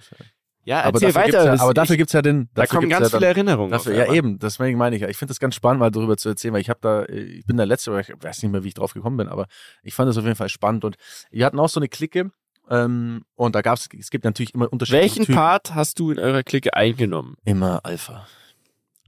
[0.65, 1.43] Ja, Aber dafür weiter.
[1.43, 2.49] gibt's ja, aber dafür ich, gibt's ja den.
[2.55, 3.71] da kommen ganz ja viele dann, Erinnerungen.
[3.73, 5.09] Dafür, ja, eben, deswegen meine ich ja.
[5.09, 7.57] Ich finde das ganz spannend, mal darüber zu erzählen, weil ich habe da, ich bin
[7.57, 9.47] der Letzte, aber ich weiß nicht mehr, wie ich drauf gekommen bin, aber
[9.83, 10.85] ich fand das auf jeden Fall spannend.
[10.85, 10.97] Und
[11.31, 12.31] wir hatten auch so eine Clique
[12.71, 15.35] ähm, und da gab's, es gibt natürlich immer unterschiedliche Welchen Typen.
[15.35, 17.37] Part hast du in eurer Clique eingenommen?
[17.45, 18.27] Immer Alpha.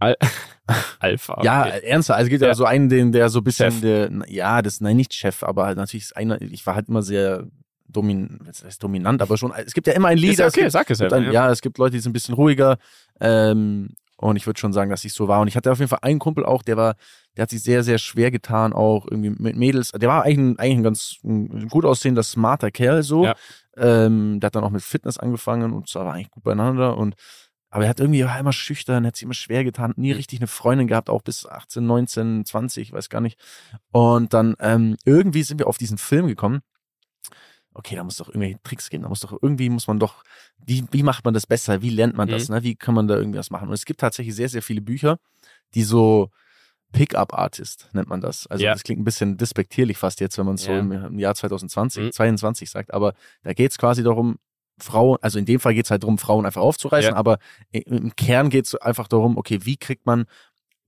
[0.00, 0.16] Al
[0.98, 1.40] Alpha.
[1.42, 1.80] Ja, okay.
[1.84, 2.18] ernsthaft.
[2.18, 2.48] Also es gibt ja.
[2.48, 2.54] Ja.
[2.54, 5.76] so einen, den, der so ein bisschen, der, ja, das, nein, nicht Chef, aber halt
[5.76, 7.46] natürlich ist einer, ich war halt immer sehr
[7.88, 8.40] domin,
[8.80, 10.44] dominant, aber schon, es gibt ja immer einen Ist Leader.
[10.44, 11.08] ja es okay, gibt, sag es Und ja.
[11.08, 12.78] dann, ja, es gibt Leute, die sind ein bisschen ruhiger.
[13.20, 15.40] Ähm, und ich würde schon sagen, dass ich so war.
[15.40, 16.94] Und ich hatte auf jeden Fall einen Kumpel auch, der war,
[17.36, 19.90] der hat sich sehr, sehr schwer getan, auch irgendwie mit Mädels.
[19.92, 23.24] Der war eigentlich ein, eigentlich ein ganz ein gut aussehender, smarter Kerl so.
[23.24, 23.34] Ja.
[23.76, 26.96] Ähm, der hat dann auch mit Fitness angefangen und zwar war eigentlich gut beieinander.
[26.96, 27.14] Und
[27.70, 30.46] aber er hat irgendwie war immer schüchtern, hat sich immer schwer getan, nie richtig eine
[30.46, 33.40] Freundin gehabt, auch bis 18, 19, 20, ich weiß gar nicht.
[33.92, 36.60] Und dann ähm, irgendwie sind wir auf diesen Film gekommen.
[37.74, 39.04] Okay, da muss doch irgendwelche Tricks geben.
[39.04, 40.22] Da muss doch irgendwie muss man doch,
[40.58, 41.80] wie, wie macht man das besser?
[41.80, 42.50] Wie lernt man das?
[42.50, 42.62] Ne?
[42.62, 43.68] Wie kann man da irgendwie was machen?
[43.68, 45.18] Und es gibt tatsächlich sehr, sehr viele Bücher,
[45.74, 46.28] die so
[46.92, 48.46] Pickup-Artist nennt man das.
[48.46, 48.72] Also Ja.
[48.72, 50.78] das klingt ein bisschen despektierlich fast jetzt, wenn man es so Ja.
[50.78, 52.12] im, im Jahr 2020, Mhm.
[52.12, 52.92] 22 sagt.
[52.94, 54.36] Aber da geht es quasi darum,
[54.80, 57.16] Frauen, also in dem Fall geht es halt darum, Frauen einfach aufzureißen, Ja.
[57.16, 57.38] aber
[57.70, 60.24] im Kern geht es einfach darum, okay, wie kriegt man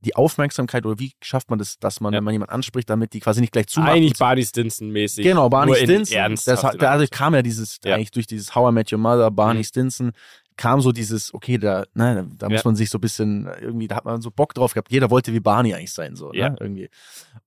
[0.01, 2.19] die Aufmerksamkeit oder wie schafft man das, dass man, Ja.
[2.19, 3.95] wenn man jemanden anspricht, damit die quasi nicht gleich zumachen.
[3.95, 5.23] Eigentlich Barney Stinson-mäßig.
[5.25, 6.35] Genau, Barney Stinson.
[6.45, 7.95] Das, in da also kam ja dieses, Ja.
[7.95, 9.65] eigentlich durch dieses How I Met Your Mother, Barney Mhm.
[9.65, 10.13] Stinson,
[10.57, 12.69] kam so dieses, okay, da, ne, da muss Ja.
[12.69, 14.91] man sich so ein bisschen, irgendwie, da hat man so Bock drauf gehabt.
[14.93, 16.51] Jeder wollte wie Barney eigentlich sein, so, Ja.
[16.51, 16.89] ne, irgendwie.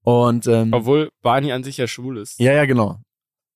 [0.03, 2.39] Und, ähm, Obwohl Barney an sich ja schwul ist.
[2.39, 2.99] ja, ja, genau.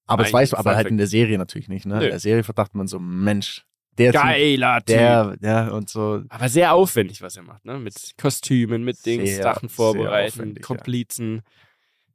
[0.07, 1.97] Aber das Eigentlich weißt du, aber halt in der Serie natürlich nicht, ne?
[1.99, 2.03] Nö.
[2.05, 3.65] In der Serie verdacht man so, Mensch,
[3.97, 4.85] der Geiler Typ.
[4.87, 6.23] der, der und so.
[6.29, 7.77] Aber sehr aufwendig, was er macht, ne?
[7.77, 10.67] Mit Kostümen, mit Dings, Sehr, Sachen vorbereiten, aufwendig, ja.
[10.67, 11.41] Komplizen.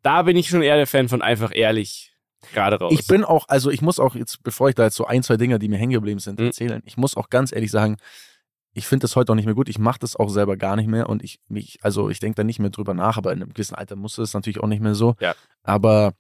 [0.03, 2.13] Da bin ich schon eher der Fan von einfach ehrlich
[2.53, 2.93] gerade raus.
[2.99, 5.37] Ich bin auch, also ich muss auch jetzt, bevor ich da jetzt so ein, zwei
[5.37, 6.47] Dinge, die mir hängen geblieben sind, Mhm.
[6.47, 7.97] erzählen, ich muss auch ganz ehrlich sagen,
[8.73, 9.69] ich finde das heute auch nicht mehr gut.
[9.71, 12.45] Ich mache das auch selber gar nicht mehr und ich mich, also ich denke da
[12.45, 14.95] nicht mehr drüber nach, aber in einem gewissen Alter muss es natürlich auch nicht mehr
[14.95, 15.15] so.
[15.21, 15.35] Ja.
[15.63, 16.13] Aber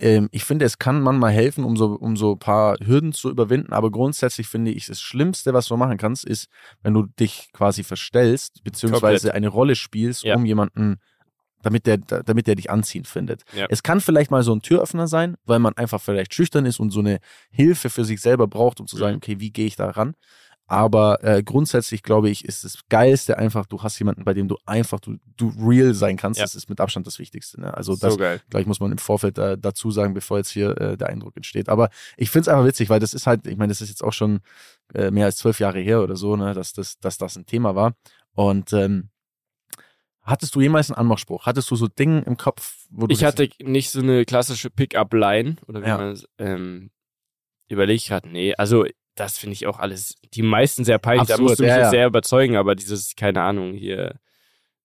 [0.00, 3.30] ähm, ich finde, es kann manchmal helfen, um so, um so ein paar Hürden zu
[3.30, 6.48] überwinden, aber grundsätzlich finde ich, das Schlimmste, was du machen kannst, ist,
[6.82, 9.34] wenn du dich quasi verstellst, beziehungsweise Komplett.
[9.34, 10.36] eine Rolle spielst, Ja.
[10.36, 11.00] um jemanden
[11.62, 13.42] damit der, damit der dich anziehend findet.
[13.54, 13.66] Ja.
[13.68, 16.90] Es kann vielleicht mal so ein Türöffner sein, weil man einfach vielleicht schüchtern ist und
[16.90, 17.18] so eine
[17.50, 19.18] Hilfe für sich selber braucht, um zu sagen, Mhm.
[19.18, 20.14] okay, wie gehe ich da ran?
[20.70, 24.58] Aber äh, grundsätzlich glaube ich, ist das Geilste einfach, du hast jemanden, bei dem du
[24.66, 26.38] einfach, du, du real sein kannst.
[26.38, 26.44] Ja.
[26.44, 27.58] Das ist mit Abstand das Wichtigste.
[27.58, 27.72] Ne?
[27.74, 28.42] Also das, so geil.
[28.50, 31.70] gleich muss man im Vorfeld äh, dazu sagen, bevor jetzt hier äh, der Eindruck entsteht.
[31.70, 31.88] Aber
[32.18, 34.12] ich finde es einfach witzig, weil das ist halt, ich meine, das ist jetzt auch
[34.12, 34.40] schon
[34.94, 37.74] äh, mehr als zwölf Jahre her oder so, ne, dass, das, dass das ein Thema
[37.74, 37.94] war.
[38.34, 39.08] Und ähm,
[40.28, 41.46] hattest du jemals einen Anmachspruch?
[41.46, 45.56] Hattest du so Dinge im Kopf, wo du Ich hatte nicht so eine klassische Pick-up-Line
[45.66, 45.96] oder wie Ja.
[45.98, 46.90] man es ähm,
[47.68, 48.26] überlegt hat.
[48.26, 51.26] Nee, also das finde ich auch alles, die meisten sehr peinlich.
[51.28, 51.90] da Absurd, musst du mich ja, ja.
[51.90, 54.20] sehr überzeugen, aber dieses, keine Ahnung, hier,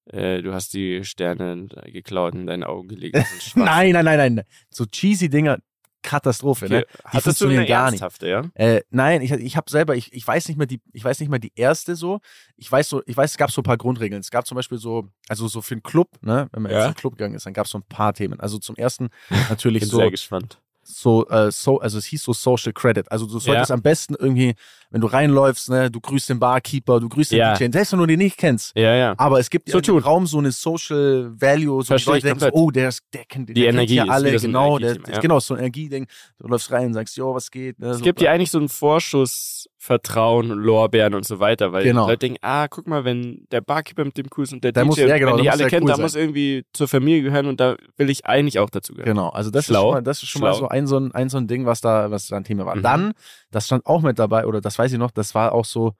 [0.05, 3.15] äh, du hast die Sterne geklaut in deine Augen gelegt.
[3.55, 4.41] Nein, nein, nein, nein.
[4.69, 5.59] So cheesy Dinger,
[6.03, 6.73] Katastrophe, Okay.
[6.79, 6.85] ne?
[7.05, 8.21] Hattest du funktionieren eine gar nicht.
[8.21, 8.43] ja?
[8.53, 11.29] Äh, nein, ich, ich habe selber, ich, ich weiß nicht mehr die, ich weiß nicht
[11.29, 12.19] mehr die erste so.
[12.57, 14.19] Ich weiß so, ich weiß, es gab so ein paar Grundregeln.
[14.21, 16.77] Es gab zum Beispiel so, also so für einen Club, ne, wenn man Ja.
[16.77, 18.39] jetzt in den Club gegangen ist, dann gab es so ein paar Themen.
[18.39, 19.09] Also zum ersten
[19.49, 20.59] natürlich Bin so, sehr gespannt.
[20.83, 23.11] So, äh, so, also es hieß so Social Credit.
[23.11, 23.73] Also du solltest Ja.
[23.73, 24.53] am besten irgendwie,
[24.91, 27.53] wenn du reinläufst, ne, du grüßt den Barkeeper, du grüßt den Ja.
[27.55, 28.75] DJ, selbst wenn du den nicht kennst.
[28.75, 29.13] Ja, ja.
[29.17, 29.97] Aber es gibt So ja im.
[29.99, 33.53] Raum so eine Social Value, so Verstehe Leute denken oh, der, ist, der kennt Die
[33.53, 35.21] der Energie kennt ja alle, genau, der, Energiethema, ja.
[35.21, 36.07] genau, so ein Energieding.
[36.39, 37.79] Du läufst rein und sagst, jo, was geht?
[37.79, 41.83] Ne, Es so, gibt ja eigentlich so einen Vorschuss Vertrauen, Lorbeeren und so weiter, weil
[41.83, 42.05] Genau.
[42.05, 44.71] die Leute denken, ah, guck mal, wenn der Barkeeper mit dem cool ist und der,
[44.71, 46.87] Der DJ, muss- ja, genau, wenn die muss alle kennt, cool da muss irgendwie zur
[46.87, 49.09] Familie gehören und da will ich eigentlich auch dazu gehören.
[49.09, 49.81] Genau, also das ist Schlau.
[49.81, 51.81] schon mal, das ist schon mal so ein, so ein, ein so ein Ding, was
[51.81, 52.77] da, was da ein Thema war.
[52.77, 52.81] Mhm.
[52.81, 53.13] Dann,
[53.51, 55.95] das stand auch mit dabei, oder das weiß ich noch, das war auch so,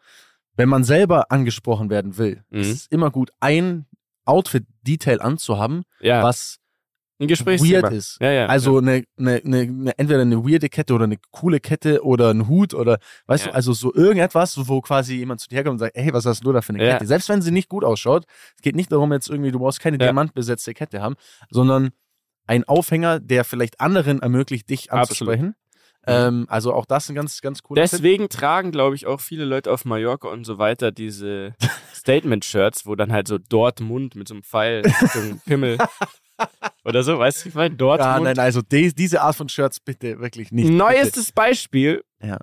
[0.55, 2.59] wenn man selber angesprochen werden will, Mhm.
[2.61, 3.85] ist es immer gut, ein
[4.25, 6.59] Outfit-Detail anzuhaben, Ja, was
[7.19, 7.83] ein Gesprächsthema.
[7.83, 8.17] weird ist.
[8.19, 8.45] Ja, ja.
[8.47, 12.47] Also eine, eine, eine, eine, entweder eine weirde Kette oder eine coole Kette oder ein
[12.47, 12.97] Hut oder
[13.27, 13.51] weißt Ja.
[13.51, 16.43] du, also so irgendetwas, wo quasi jemand zu dir herkommt und sagt, hey, was hast
[16.43, 16.93] du da für eine Ja.
[16.93, 17.05] Kette?
[17.07, 19.97] Selbst wenn sie nicht gut ausschaut, es geht nicht darum, jetzt irgendwie, du brauchst keine
[19.97, 20.05] Ja.
[20.07, 21.15] diamantbesetzte Kette haben,
[21.49, 21.91] sondern
[22.47, 25.55] ein Aufhänger, der vielleicht anderen ermöglicht, dich anzusprechen.
[26.05, 27.91] Ähm, also auch das ein ganz, ganz cooler Tipp.
[27.91, 31.53] Deswegen tragen, glaube ich, auch viele Leute auf Mallorca und so weiter diese
[31.93, 34.83] Statement-Shirts, wo dann halt so Dortmund mit so einem Pfeil,
[35.13, 35.77] so einem Pimmel
[36.85, 38.23] oder so, weißt du, ich meine, Ja, Dortmund.
[38.23, 40.69] nein, also die, diese Art von Shirts bitte wirklich nicht.
[40.69, 42.03] Neuestes Beispiel.
[42.21, 42.39] Ja.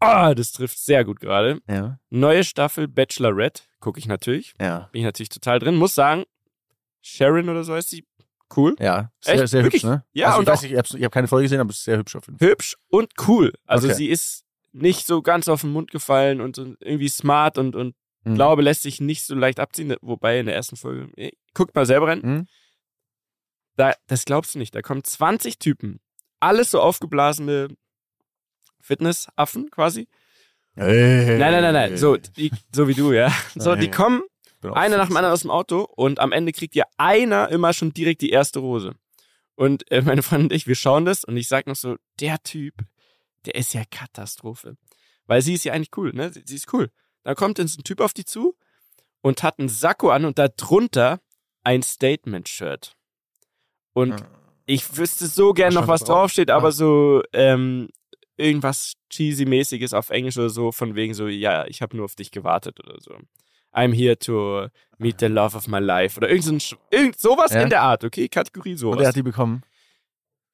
[0.00, 1.56] Ah, das trifft sehr gut gerade.
[1.56, 1.72] Bitte.
[1.72, 4.54] Ja, Neue Staffel Bachelorette, gucke ich natürlich.
[4.60, 5.76] ja, Bin ich natürlich total drin.
[5.76, 6.24] Muss sagen,
[7.02, 8.04] Sharon oder so heißt sie,
[8.56, 8.74] cool.
[8.78, 9.10] ja.
[9.20, 9.48] Sehr, Echt?
[9.48, 9.82] sehr Wirklich?
[9.82, 10.04] hübsch, ne?
[10.12, 11.84] Ja, also, und ich weiß nicht, ich habe hab keine Folge gesehen, aber es ist
[11.84, 12.48] sehr hübsch auf jeden Fall.
[12.48, 13.52] Hübsch und cool.
[13.66, 13.96] Also Okay.
[13.96, 17.94] sie ist nicht so ganz auf den Mund gefallen und, und irgendwie smart und, und
[18.26, 18.36] Mhm.
[18.36, 19.94] glaube, lässt sich nicht so leicht abziehen.
[20.00, 22.20] Wobei in der ersten Folge, eh, guckt mal selber rein.
[22.22, 22.46] Mhm.
[23.76, 24.74] Da, das glaubst du nicht.
[24.74, 26.00] Da kommen 20 Typen.
[26.40, 27.68] Alles so aufgeblasene
[28.80, 30.08] Fitnessaffen quasi.
[30.74, 31.38] Hey.
[31.38, 31.96] Nein, nein, nein, nein.
[31.96, 33.32] So, die, so wie du, ja.
[33.54, 34.22] So, die kommen
[34.62, 37.92] einer nach dem anderen aus dem Auto und am Ende kriegt ja einer immer schon
[37.92, 38.94] direkt die erste Rose.
[39.56, 42.42] Und äh, meine Freundin und ich, wir schauen das und ich sag noch so, der
[42.42, 42.74] Typ,
[43.44, 44.76] der ist ja Katastrophe.
[45.26, 46.32] Weil sie ist ja eigentlich cool, ne?
[46.32, 46.90] Sie, sie ist cool.
[47.22, 48.56] Da kommt jetzt ein Typ auf die zu
[49.20, 51.20] und hat einen Sakko an und darunter
[51.62, 52.96] ein Statement-Shirt.
[53.94, 54.26] Und Ja.
[54.66, 56.08] ich wüsste so gern noch, was drauf?
[56.18, 56.72] draufsteht, aber Ah.
[56.72, 57.88] so ähm,
[58.36, 62.30] irgendwas cheesy-mäßiges auf Englisch oder so, von wegen so, ja, ich habe nur auf dich
[62.30, 63.16] gewartet oder so.
[63.72, 64.68] I'm here to
[64.98, 67.62] meet the love of my life oder irgend, so irgend sowas Ja.
[67.62, 68.28] in der Art, okay?
[68.28, 68.96] Kategorie sowas.
[68.98, 69.62] Und er hat die bekommen.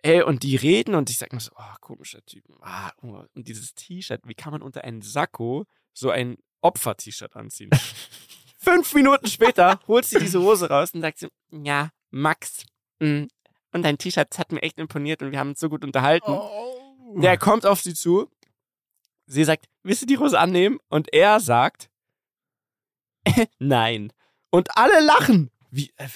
[0.03, 2.43] Ey, und die reden und ich sag mir so, oh, komischer Typ.
[2.63, 7.69] Ah, oh, und dieses T-Shirt, wie kann man unter einen Sakko so ein Opfer-T-Shirt anziehen?
[8.59, 12.65] Fünf Minuten später holt sie diese Hose raus und sagt so, ja, Max,
[13.01, 16.31] und dein T-Shirt hat mir echt imponiert und wir haben uns so gut unterhalten.
[16.33, 17.19] Oh.
[17.21, 18.31] Der kommt auf sie zu.
[19.27, 20.79] Sie sagt, willst du die Hose annehmen?
[20.89, 21.91] Und er sagt,
[23.59, 24.13] nein.
[24.51, 25.51] Und alle lachen.
[25.71, 26.09] Wie, äh,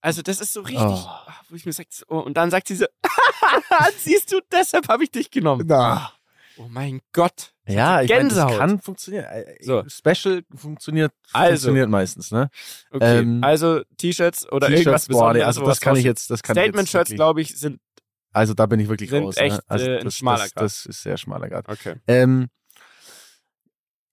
[0.00, 1.08] also das ist so richtig, Oh.
[1.48, 2.86] wo ich mir sag, oh, und dann sagt sie so,
[3.96, 5.64] siehst du, deshalb habe ich dich genommen.
[5.66, 6.12] Na.
[6.58, 7.51] Oh mein Gott.
[7.66, 9.24] Ja, ich meine, das kann funktionieren.
[9.60, 9.84] So.
[9.88, 11.50] Special funktioniert, Also.
[11.52, 12.48] funktioniert meistens, ne?
[12.90, 16.54] Okay, Ähm, also T-Shirts oder irgendwas boah, nee, also das kann ich jetzt, das kann
[16.56, 17.80] Statement-Shirts, glaube ich, sind,
[18.32, 19.36] Also da bin ich wirklich sind raus.
[19.36, 19.62] echt, ne?
[19.68, 20.64] also äh, ein das, schmaler das, Grad.
[20.64, 21.68] das ist sehr schmaler Grad.
[21.68, 21.96] okay.
[22.08, 22.48] Ähm,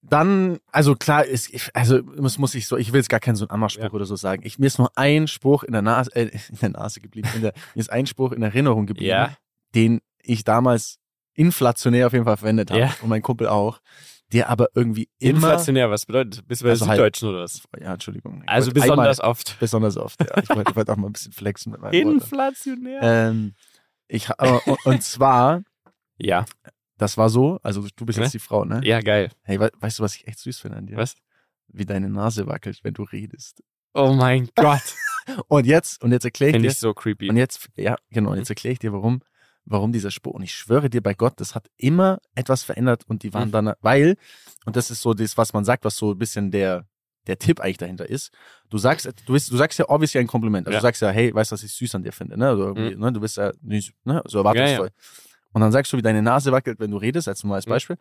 [0.01, 3.35] dann, also klar, ist, ich- also muss, muss ich so, ich will jetzt gar keinen
[3.35, 3.91] so einen Anmachspruch Ja.
[3.91, 4.43] oder so sagen.
[4.45, 7.41] Ich, mir ist nur ein Spruch in der Nase, äh, in der Nase geblieben, in
[7.41, 9.35] der, mir ist ein Spruch in Erinnerung geblieben, Ja.
[9.75, 10.99] den ich damals
[11.39, 12.95] inflationär auf jeden Fall verwendet habe Ja.
[13.01, 13.79] und mein Kumpel auch,
[14.31, 16.47] der aber irgendwie immer, Inflationär, was bedeutet?
[16.47, 17.61] Bist du bei Also halt- Süddeutschen oder was?
[17.79, 18.43] ja, Entschuldigung.
[18.45, 19.57] Also besonders einmal, oft.
[19.59, 20.37] besonders oft, ja.
[20.43, 21.95] Ich wollte, ich wollte auch mal ein bisschen flexen mit Worten.
[21.95, 22.99] Inflationär.
[23.01, 23.53] Ähm,
[24.07, 25.63] ich, ha- äh, und, und zwar,
[26.17, 26.45] ja,
[26.97, 28.25] das war so, also du bist Ne?
[28.25, 28.81] jetzt die Frau, ne?
[28.83, 29.31] ja, geil.
[29.43, 30.97] Hey, we weißt du, was ich echt süß finde an dir?
[30.97, 31.15] Was?
[31.67, 33.63] Wie deine Nase wackelt, wenn du redest.
[33.93, 34.81] Oh mein Gott.
[35.47, 37.29] Und jetzt, und jetzt erkläre ich Finde dir, ich so creepy.
[37.29, 39.21] und jetzt, ja, genau, und jetzt erkläre ich dir, warum,
[39.65, 40.33] warum dieser Spruch.
[40.33, 43.53] Und ich schwöre dir bei Gott, das hat immer etwas verändert und die waren Mhm.
[43.53, 44.15] dann, weil,
[44.65, 46.85] und das ist so das, was man sagt, was so ein bisschen der,
[47.27, 48.31] der Tipp eigentlich dahinter ist.
[48.69, 50.65] Du sagst, du, bist, du sagst ja obviously ein Kompliment.
[50.67, 50.79] Also Ja.
[50.79, 52.47] du sagst ja, hey, weißt du, was ich süß an dir finde, ne?
[52.49, 53.11] Also irgendwie, ne?
[53.11, 54.21] Du bist ja ne?
[54.25, 54.89] so Ja, erwartungsvoll.
[55.51, 57.71] Und dann sagst du, wie deine Nase wackelt, wenn du redest, als normales Mhm.
[57.71, 57.97] Beispiel.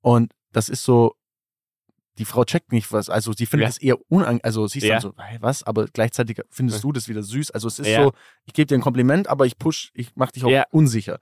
[0.00, 1.14] Und das ist so,
[2.18, 3.68] die Frau checkt nicht was, also sie findet Ja.
[3.70, 4.94] es eher unang, also sie ist Ja.
[4.94, 6.82] dann so, hey, was, aber gleichzeitig findest Ja.
[6.82, 7.50] du das wieder süß.
[7.52, 8.04] Also es ist Ja.
[8.04, 8.12] so,
[8.44, 10.64] ich gebe dir ein Kompliment, aber ich push, ich mach dich auch Ja.
[10.70, 11.18] unsicher.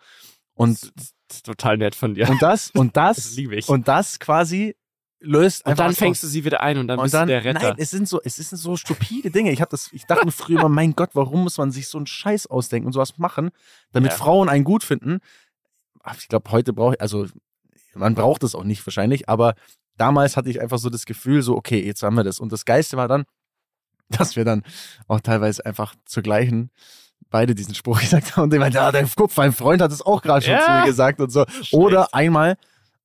[0.54, 2.28] Und, das ist total nett von dir.
[2.28, 3.68] und das, und Das das, liebe ich.
[3.68, 4.76] und das quasi
[5.22, 7.44] löst Und dann fängst du sie wieder ein und dann und bist dann, du der
[7.44, 7.60] Retter.
[7.70, 9.52] nein, es sind so, es sind so stupide Dinge.
[9.52, 11.98] Ich habe das, ich dachte mir früher immer, mein Gott, warum muss man sich so
[11.98, 13.50] einen Scheiß ausdenken und sowas machen,
[13.92, 14.16] damit Ja.
[14.16, 15.18] Frauen einen gut finden?
[16.02, 17.26] Ach, Ich glaube, heute brauche ich, also
[17.94, 19.54] man braucht es auch nicht wahrscheinlich, aber
[20.00, 22.40] damals hatte ich einfach so das Gefühl, so okay, jetzt haben wir das.
[22.40, 23.24] Und das Geiste war dann,
[24.08, 24.62] dass wir dann
[25.06, 26.70] auch teilweise einfach zur gleichen
[27.28, 30.02] beide diesen Spruch gesagt haben und ich meinte, ah, dein Kopf, mein Freund hat es
[30.02, 30.64] auch gerade schon Ja.
[30.64, 31.44] zu mir gesagt und so.
[31.72, 32.56] Oder einmal,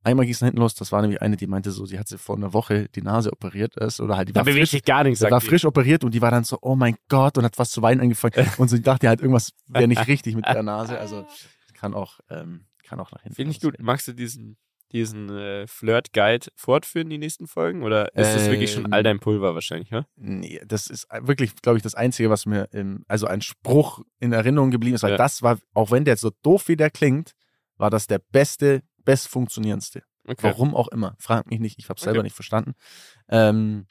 [0.04, 2.18] einmal ging es hinten los, das war nämlich eine, die meinte so, sie hat sie
[2.18, 5.22] vor einer Woche die Nase operiert ist oder halt die da war frisch, gar nichts.
[5.22, 5.46] war die.
[5.46, 8.02] frisch operiert und die war dann so, oh mein Gott und hat was zu weinen
[8.02, 11.28] angefangen und so, ich dachte halt, irgendwas wäre nicht richtig mit der Nase, also
[11.74, 13.76] kann auch, ähm, kann auch nach hinten Finde ich gut.
[13.80, 14.58] Magst du diesen,
[14.96, 17.84] diesen äh, Flirt-Guide fortführen, die nächsten Folgen?
[17.84, 20.08] Oder ist das wirklich schon Ähm, all dein Pulver wahrscheinlich, ne?
[20.16, 24.32] Nee, das ist wirklich, glaube ich, das Einzige, was mir, im, also ein Spruch in
[24.34, 25.18] Erinnerung geblieben ist, weil Ja.
[25.18, 27.34] das war, auch wenn der jetzt so doof wie der klingt,
[27.78, 30.02] war das der beste, best funktionierendste.
[30.28, 30.38] Okay.
[30.42, 31.16] Warum auch immer.
[31.20, 32.24] Frag mich nicht, ich habe selber Okay.
[32.28, 32.74] nicht verstanden.
[33.30, 33.86] Ähm,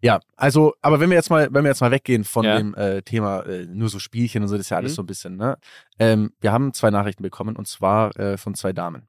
[0.00, 2.58] ja, also, aber wenn wir jetzt mal, wenn wir jetzt mal weggehen von Ja.
[2.58, 4.96] dem äh, Thema äh, nur so Spielchen und so, das ist ja alles Mhm.
[4.96, 5.58] so ein bisschen, ne?
[5.98, 9.08] Ähm, wir haben zwei Nachrichten bekommen und zwar äh, von zwei Damen.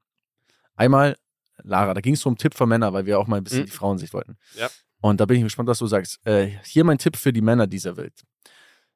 [0.78, 1.16] Einmal
[1.64, 3.66] Lara, da ging es um Tipp für Männer, weil wir auch mal ein bisschen Mhm.
[3.66, 4.36] die Frauensicht wollten.
[4.54, 4.68] Ja.
[5.00, 6.24] Und da bin ich gespannt, was du sagst.
[6.24, 8.22] Äh, hier mein Tipp für die Männer dieser Welt.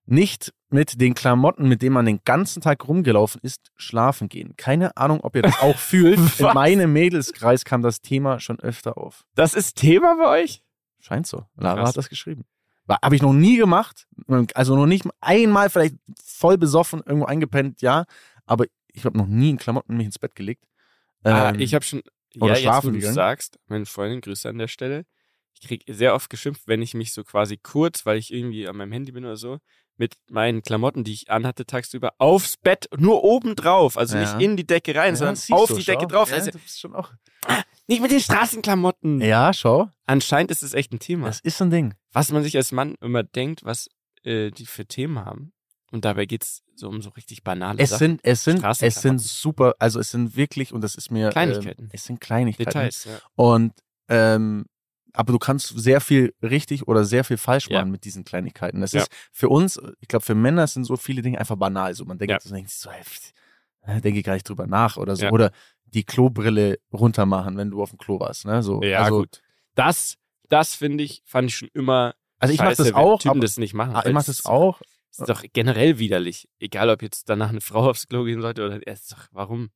[0.04, 4.54] Nicht mit den Klamotten, mit denen man den ganzen Tag rumgelaufen ist, schlafen gehen.
[4.56, 6.18] Keine Ahnung, ob ihr das auch fühlt.
[6.40, 9.24] In meinem Mädelskreis kam das Thema schon öfter auf.
[9.34, 10.62] Das ist Thema bei euch?
[11.00, 11.44] Scheint so.
[11.56, 11.88] Lara Krass.
[11.90, 12.44] hat das geschrieben.
[12.88, 14.06] Habe ich noch nie gemacht.
[14.54, 18.04] Also noch nicht einmal vielleicht voll besoffen irgendwo eingepennt, ja.
[18.44, 20.64] Aber ich habe noch nie in Klamotten mich ins Bett gelegt.
[21.24, 22.02] Ah, Ähm, ich habe schon.
[22.36, 25.04] oder ja, jetzt, schlafen wo du sagst, meine Freundin, Grüße an der Stelle.
[25.54, 28.76] Ich krieg sehr oft geschimpft, wenn ich mich so quasi kurz, weil ich irgendwie an
[28.76, 29.58] meinem Handy bin oder so,
[29.96, 33.96] mit meinen Klamotten, die ich anhatte tagsüber, aufs Bett, nur oben drauf.
[33.98, 34.22] Also Ja.
[34.22, 36.06] nicht in die Decke rein, ja, sondern auf du, die Decke schau.
[36.08, 36.30] drauf.
[36.30, 37.12] Ja, Also du bist schon auch.
[37.86, 39.20] nicht mit den Straßenklamotten.
[39.20, 39.88] ja, schau.
[40.06, 41.26] Anscheinend ist es echt ein Thema.
[41.26, 41.94] Das ist so ein Ding.
[42.12, 43.88] was man sich als Mann immer denkt, was
[44.24, 45.52] äh, die für Themen haben.
[45.92, 47.98] Und dabei geht's so um so richtig banale Es Sachen.
[47.98, 51.28] sind, es sind, es sind super, also es sind wirklich, und das ist mir.
[51.30, 51.82] Kleinigkeiten.
[51.84, 52.70] Ähm, es sind Kleinigkeiten.
[52.70, 53.04] Details.
[53.04, 53.18] Ja.
[53.36, 53.72] Und
[54.08, 54.64] ähm,
[55.14, 57.80] aber du kannst sehr viel richtig oder sehr viel falsch Ja.
[57.80, 58.80] machen mit diesen Kleinigkeiten.
[58.80, 59.02] Das Ja.
[59.02, 61.92] ist für uns, ich glaube, für Männer sind so viele Dinge einfach banal.
[61.94, 62.38] So man denkt, Ja.
[62.38, 65.26] das denkt so, hey, denke ich gar nicht drüber nach oder so.
[65.26, 65.30] Ja.
[65.30, 65.50] Oder
[65.84, 68.46] die Klobrille runter machen, wenn du auf dem Klo warst.
[68.46, 68.62] Ne?
[68.62, 69.42] So, Ja, also, gut.
[69.74, 70.16] Das,
[70.48, 72.14] das finde ich, fand ich schon immer.
[72.38, 73.94] Also ich mach scheiße, das auch, Typen aber- das nicht machen.
[73.94, 74.80] Ah, ich weil mach es das auch.
[75.12, 76.48] Ist doch generell widerlich.
[76.58, 78.80] Egal, ob jetzt danach eine Frau aufs Klo gehen sollte oder.
[78.86, 79.70] Es ist doch, warum?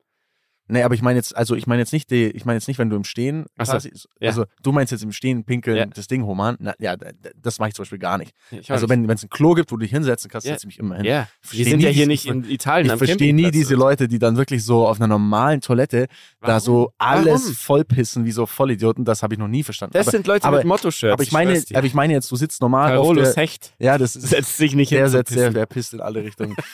[0.68, 2.78] Nee, aber ich meine jetzt, also ich meine jetzt nicht die, ich meine jetzt nicht,
[2.78, 4.28] wenn du im Stehen so, quasi, ja.
[4.28, 5.86] also du meinst jetzt im Stehen pinkeln, Ja.
[5.86, 6.96] das Ding human, na, ja,
[7.40, 8.32] das mache ich zum Beispiel gar nicht.
[8.50, 10.54] Ich Also wenn es ein Klo gibt, wo du dich hinsetzen kannst, Ja.
[10.54, 11.04] setze ich mich immer hin.
[11.04, 13.76] Ja, wir sind ja nie hier diesen- nicht in Italien Ich verstehe nie diese so.
[13.80, 16.06] Leute, die dann wirklich so auf einer normalen Toilette
[16.40, 16.60] da Warum?
[16.60, 17.54] so alles Warum?
[17.54, 19.04] vollpissen wie so Vollidioten.
[19.04, 19.92] Das habe ich noch nie verstanden.
[19.94, 21.12] Das aber, sind Leute aber- mit Motto-Shirts.
[21.12, 21.76] aber ich meine, dir.
[21.78, 25.02] aber ich meine jetzt, du sitzt normal Carolus Hecht ja, das setzt sich nicht der
[25.02, 25.10] hin.
[25.10, 25.54] setzt, der, pissen.
[25.54, 26.56] der pisst in alle Richtungen.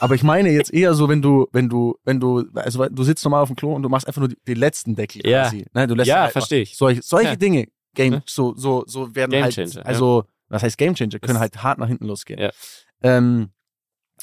[0.00, 3.24] aber ich meine jetzt eher so, wenn du, wenn du, wenn du, also du sitzt
[3.24, 5.42] normal auf dem Klo und du machst einfach nur die, den letzten Deckel Ja.
[5.42, 5.66] quasi.
[5.74, 6.76] Ne, du lässt Ja, einfach verstehe ich.
[6.76, 7.36] Solche, solche Ja.
[7.36, 8.22] Dinge, Game, Ja.
[8.26, 9.82] so, so, so werden Game halt, Changer, ja.
[9.82, 12.38] also, was heißt Game Changer, können Das- halt hart nach hinten losgehen.
[12.40, 12.50] Ja.
[13.02, 13.50] Ähm,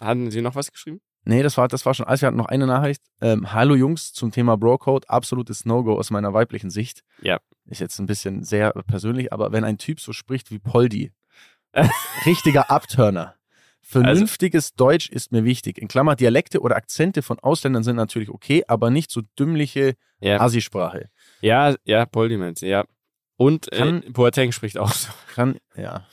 [0.02, 1.02] Hatten Sie noch was geschrieben?
[1.26, 2.22] Nee, das war, das war schon alles.
[2.22, 3.02] Wir hatten noch eine Nachricht.
[3.22, 5.08] Ähm, Hallo Jungs zum Thema Bro-Code.
[5.08, 7.04] Absolutes No-Go aus meiner weiblichen Sicht.
[7.22, 7.40] Ja.
[7.68, 11.14] Ist jetzt ein bisschen sehr persönlich, aber wenn ein Typ so spricht wie Poldi,
[12.26, 13.36] richtiger Abturner.
[14.02, 15.78] Vernünftiges Deutsch ist mir wichtig.
[15.78, 20.40] In Klammer, Dialekte oder Akzente von Ausländern sind natürlich okay, aber nicht so dümmliche Ja.
[20.42, 21.10] Asi-Sprache.
[21.42, 22.86] Ja, ja, Poldi meint sie, ja.
[23.38, 25.10] Und äh, Kann- Boateng spricht auch so.
[25.34, 26.06] Kann, ja.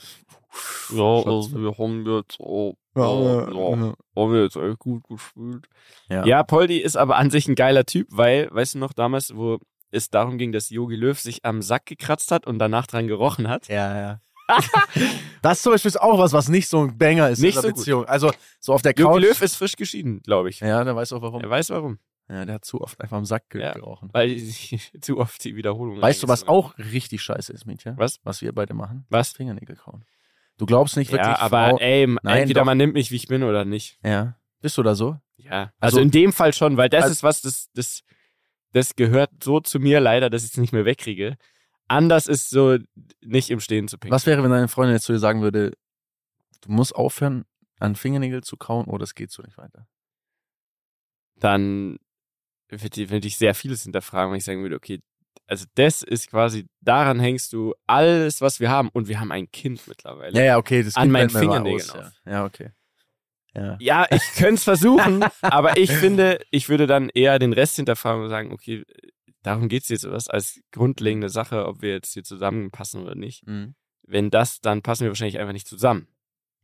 [0.92, 3.94] Ja, also wir haben jetzt, oh, Ja, oh, ja, oh, ja.
[4.16, 5.66] haben wir jetzt echt gut gespielt.
[6.08, 6.24] Ja.
[6.26, 6.42] Ja.
[6.42, 9.58] Poldi ist aber an sich ein geiler Typ, weil, weißt du noch, damals, wo
[9.92, 13.48] es darum ging, dass Yogi Löw sich am Sack gekratzt hat und danach dran gerochen
[13.48, 13.68] hat.
[13.68, 14.20] Ja, ja.
[15.42, 17.62] das zum Beispiel ist auch was, was nicht so ein Banger ist Nicht in der
[17.62, 17.76] so gut.
[17.78, 18.04] Beziehung.
[18.06, 19.20] Also so auf der Couch.
[19.22, 20.60] Löw ist frisch geschieden, glaube ich.
[20.60, 21.42] ja, der weiß auch warum.
[21.42, 21.98] Er weiß warum.
[22.28, 23.72] Ja, der hat zu oft einfach am Sack Ja.
[23.72, 24.08] gerochen.
[24.12, 24.36] Weil
[25.00, 27.96] zu oft die Wiederholung Weißt du, was auch richtig scheiße ist, Mädchen?
[27.98, 28.20] Was?
[28.22, 29.04] Was wir beide machen?
[29.10, 29.32] Was?
[29.32, 30.04] Fingernägel kauen.
[30.58, 32.66] Du glaubst nicht wirklich, Ja, aber Frau, ey, Nein, entweder doch.
[32.66, 33.98] man nimmt mich, wie ich bin oder nicht.
[34.04, 34.36] Ja.
[34.60, 35.16] Bist du da so?
[35.38, 35.72] Ja.
[35.80, 38.02] Also- Also, in dem Fall schon, weil das Also- ist was, das, das,
[38.72, 41.36] das gehört so zu mir leider, dass ich es nicht mehr wegkriege.
[41.90, 42.78] Anders ist so,
[43.20, 44.14] nicht im Stehen zu pinkeln.
[44.14, 45.72] Was wäre, wenn deine Freundin jetzt zu dir sagen würde,
[46.60, 47.44] du musst aufhören,
[47.80, 49.88] an Fingernägel zu kauen oder es geht so nicht weiter?
[51.34, 51.98] Dann
[52.68, 55.00] würde würd ich sehr vieles hinterfragen, wenn ich sagen würde, okay,
[55.48, 58.88] also das ist quasi, daran hängst du alles, was wir haben.
[58.92, 60.38] Und wir haben ein Kind mittlerweile.
[60.38, 60.84] Ja, ja, okay.
[60.84, 62.12] Das An Kind meinen Fingernägeln aus.
[62.24, 62.32] Ja.
[62.32, 62.70] ja, okay.
[63.56, 63.76] Ja.
[63.80, 68.22] Ja, ich könnte es versuchen, aber ich finde, ich würde dann eher den Rest hinterfragen
[68.22, 68.84] und sagen, okay,
[69.42, 73.46] darum geht es jetzt was als grundlegende Sache, ob wir jetzt hier zusammenpassen oder nicht.
[73.46, 73.74] Mhm.
[74.02, 76.08] Wenn das, dann passen wir wahrscheinlich einfach nicht zusammen.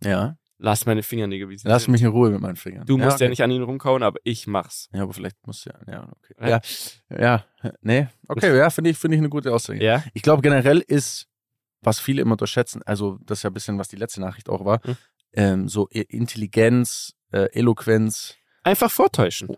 [0.03, 0.37] Ja.
[0.59, 1.93] Lass meine Fingernägel wie sie Lass sind.
[1.93, 2.87] mich in Ruhe mit meinen Fingern.
[2.87, 3.29] Du musst ja, okay.
[3.29, 4.89] nicht an ihnen rumkauen, aber ich mach's.
[4.93, 5.81] Ja, aber vielleicht musst du ja.
[5.93, 6.35] Ja, okay.
[6.41, 6.61] Ja.
[7.11, 7.73] Ja, ja.
[7.83, 8.09] Nee.
[8.27, 9.85] Okay, ja, finde ich, finde ich eine gute Aussage.
[9.85, 10.03] Ja?
[10.15, 11.27] Ich glaube, generell ist,
[11.83, 14.65] was viele immer unterschätzen, also das ist ja ein bisschen, was die letzte Nachricht auch
[14.65, 14.97] war, Hm.
[15.35, 18.35] ähm, so I- Intelligenz, äh, Eloquenz.
[18.63, 19.57] Einfach vortäuschen.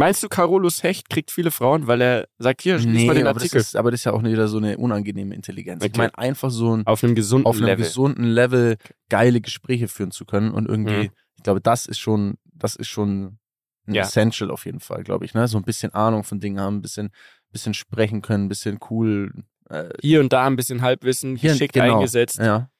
[0.00, 3.34] Meinst du, Carolus Hecht kriegt viele Frauen, weil er sagt, hier, lies mal den aber
[3.34, 3.60] das, Artikel.
[3.60, 5.84] ist, aber das ist ja auch wieder so eine unangenehme Intelligenz.
[5.84, 5.98] Ich Okay.
[5.98, 7.84] meine, einfach so ein, auf einem gesunden auf einem Level.
[7.84, 8.76] gesunden Level
[9.10, 11.10] geile Gespräche führen zu können und irgendwie, Mhm.
[11.36, 13.38] ich glaube, das ist schon, das ist schon
[13.86, 14.02] ein Ja.
[14.02, 15.46] Essential auf jeden Fall, glaube ich, ne?
[15.48, 17.10] So ein bisschen Ahnung von Dingen haben, ein bisschen,
[17.52, 19.32] bisschen sprechen können, ein bisschen cool.
[19.68, 21.96] Äh, Hier und da ein bisschen Halbwissen, hier geschickt genau.
[21.96, 22.70] eingesetzt, Ja,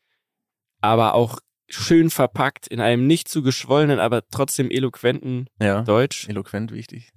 [0.81, 1.39] aber auch
[1.71, 5.83] schön verpackt in einem nicht zu geschwollenen, aber trotzdem eloquenten ja.
[5.83, 6.29] Deutsch.
[6.29, 7.11] Eloquent wichtig.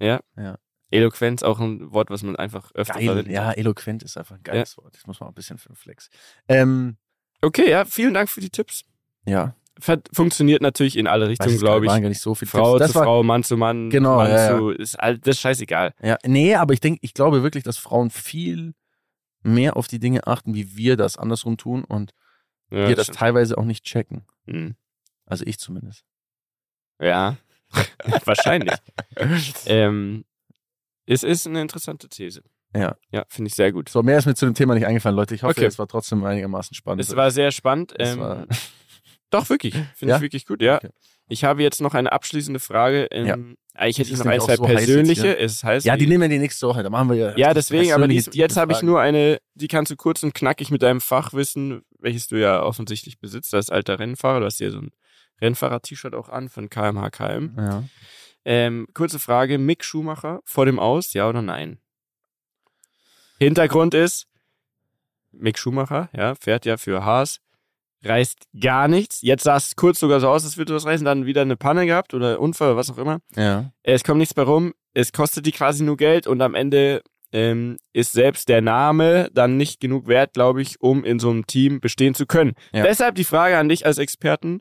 [0.90, 3.06] Eloquenz auch ein Wort, was man einfach öfter Geil.
[3.06, 3.32] verwendet.
[3.32, 4.94] Ja, eloquent ist einfach ein geiles Wort.
[4.94, 6.08] Das muss man auch ein bisschen für den Flex.
[6.48, 6.96] Ähm,
[7.42, 8.84] Okay, ja, vielen Dank für die Tipps.
[9.26, 9.54] ja.
[10.12, 11.90] Funktioniert natürlich in alle Richtungen, glaube ich.
[11.90, 14.56] waren gar nicht so viele Frau zu war, Frau, Mann zu Mann, Genau, Mann ja,
[14.56, 15.94] zu, ist all, das ist scheißegal.
[16.00, 18.74] Ja, nee, aber ich denke, ich glaube wirklich, dass Frauen viel
[19.42, 22.12] mehr auf die Dinge achten, wie wir das andersrum tun und
[22.70, 23.18] Ja, wir das stimmt.
[23.18, 24.24] teilweise auch nicht checken.
[24.46, 24.74] Hm.
[25.26, 26.04] Also ich zumindest.
[27.00, 27.36] Ja,
[28.24, 28.74] wahrscheinlich.
[29.66, 30.24] ähm,
[31.06, 32.42] es ist eine interessante These.
[32.76, 32.96] Ja.
[33.10, 33.88] Ja, finde ich sehr gut.
[33.88, 35.34] So, mehr ist mir zu dem Thema nicht eingefallen, Leute.
[35.34, 35.66] Ich hoffe, Okay.
[35.66, 37.00] es war trotzdem einigermaßen spannend.
[37.02, 37.94] Es war sehr spannend.
[37.98, 38.46] Ähm, war-
[39.30, 39.74] doch, wirklich.
[39.94, 40.16] Finde Ja?
[40.16, 40.76] ich wirklich gut, ja.
[40.76, 40.90] Okay.
[41.28, 43.06] Ich habe jetzt noch eine abschließende Frage.
[43.10, 45.22] Ähm, Ich hätte ist noch ein, zwei so heiß jetzt persönliche.
[45.22, 45.40] hier.
[45.40, 46.82] Es heißt, ja, die nehmen wir die nächste Woche.
[46.82, 47.36] Da machen wir ja.
[47.38, 50.70] Ja, deswegen, aber persönliche jetzt habe ich nur eine, die kannst du kurz und knackig
[50.70, 54.40] mit deinem Fachwissen, welches du ja offensichtlich besitzt, als alter Rennfahrer.
[54.40, 54.92] Du hast hier so ein
[55.40, 57.54] Rennfahrer-T-Shirt auch an von KMH KM.
[57.58, 57.84] Ja.
[58.44, 61.78] Ähm, kurze Frage: Mick Schumacher vor dem Aus, ja oder nein?
[63.38, 64.28] Hintergrund ist,
[65.32, 67.40] Mick Schumacher, ja, fährt ja für Haas,
[68.04, 69.22] reißt gar nichts.
[69.22, 71.86] Jetzt sah es kurz sogar so aus, als würde das reißen, dann wieder eine Panne
[71.86, 73.18] gehabt oder Unfall oder was auch immer.
[73.34, 73.72] ja.
[73.82, 77.02] Es kommt nichts bei rum, es kostet die quasi nur Geld und am Ende
[77.34, 81.46] ähm, ist selbst der Name dann nicht genug wert, glaube ich, um in so einem
[81.46, 82.52] Team bestehen zu können.
[82.72, 82.84] Ja.
[82.84, 84.60] Deshalb die Frage an dich als Experten,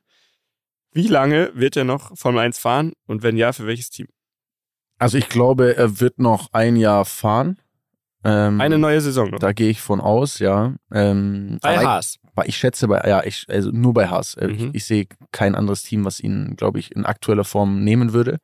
[0.91, 4.07] wie lange wird er noch Formel 1 fahren und wenn ja, für welches Team?
[4.97, 7.57] Also ich glaube, er wird noch ein Jahr fahren.
[8.23, 9.39] Ähm, Eine neue Saison noch.
[9.39, 10.73] Da gehe ich von aus, ja.
[10.91, 12.19] Ähm, Bei Haas.
[12.37, 14.33] Ich, ich schätze bei, ja, ich, also nur bei Haas.
[14.35, 14.53] Äh, Mhm.
[14.53, 18.37] Ich, ich sehe kein anderes Team, was ihn, glaube ich, in aktueller Form nehmen würde.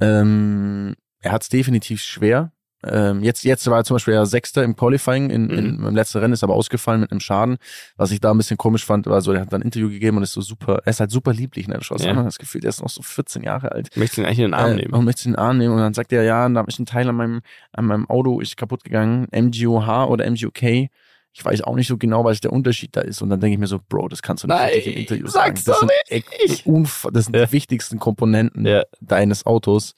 [0.00, 2.52] Ähm, er hat es definitiv schwer.
[2.82, 5.86] Ähm, jetzt, jetzt war er zum Beispiel ja Sechster im Qualifying, in, in, Mhm.
[5.88, 7.58] im letzten Rennen ist aber ausgefallen mit einem Schaden.
[7.96, 10.16] Was ich da ein bisschen komisch fand, war so, er hat dann ein Interview gegeben
[10.16, 11.74] und ist so super, er ist halt super lieblich, ne?
[11.74, 12.12] Du schaust Ja.
[12.12, 13.94] an, das Gefühl, er ist noch so 14 Jahre alt.
[13.96, 14.94] Möchtest du ihn eigentlich in den Arm Äh, nehmen?
[14.94, 17.08] Und möchte in den Arm nehmen und dann sagt er, ja, da ist ein Teil
[17.08, 17.40] an meinem,
[17.72, 20.88] an meinem Auto ist kaputt gegangen, MGOH oder MGOK.
[21.32, 23.22] Ich weiß auch nicht so genau, was der Unterschied da ist.
[23.22, 25.54] Und dann denke ich mir so, Bro, das kannst du nicht Nein, im Interview sagen.
[25.64, 27.46] Das sind, echt unf- das sind Ja.
[27.46, 28.82] die wichtigsten Komponenten Ja.
[29.00, 29.94] deines Autos.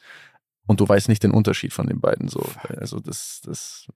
[0.67, 2.29] Und du weißt nicht den Unterschied von den beiden.
[2.29, 2.45] So,
[2.79, 3.89] also das, das,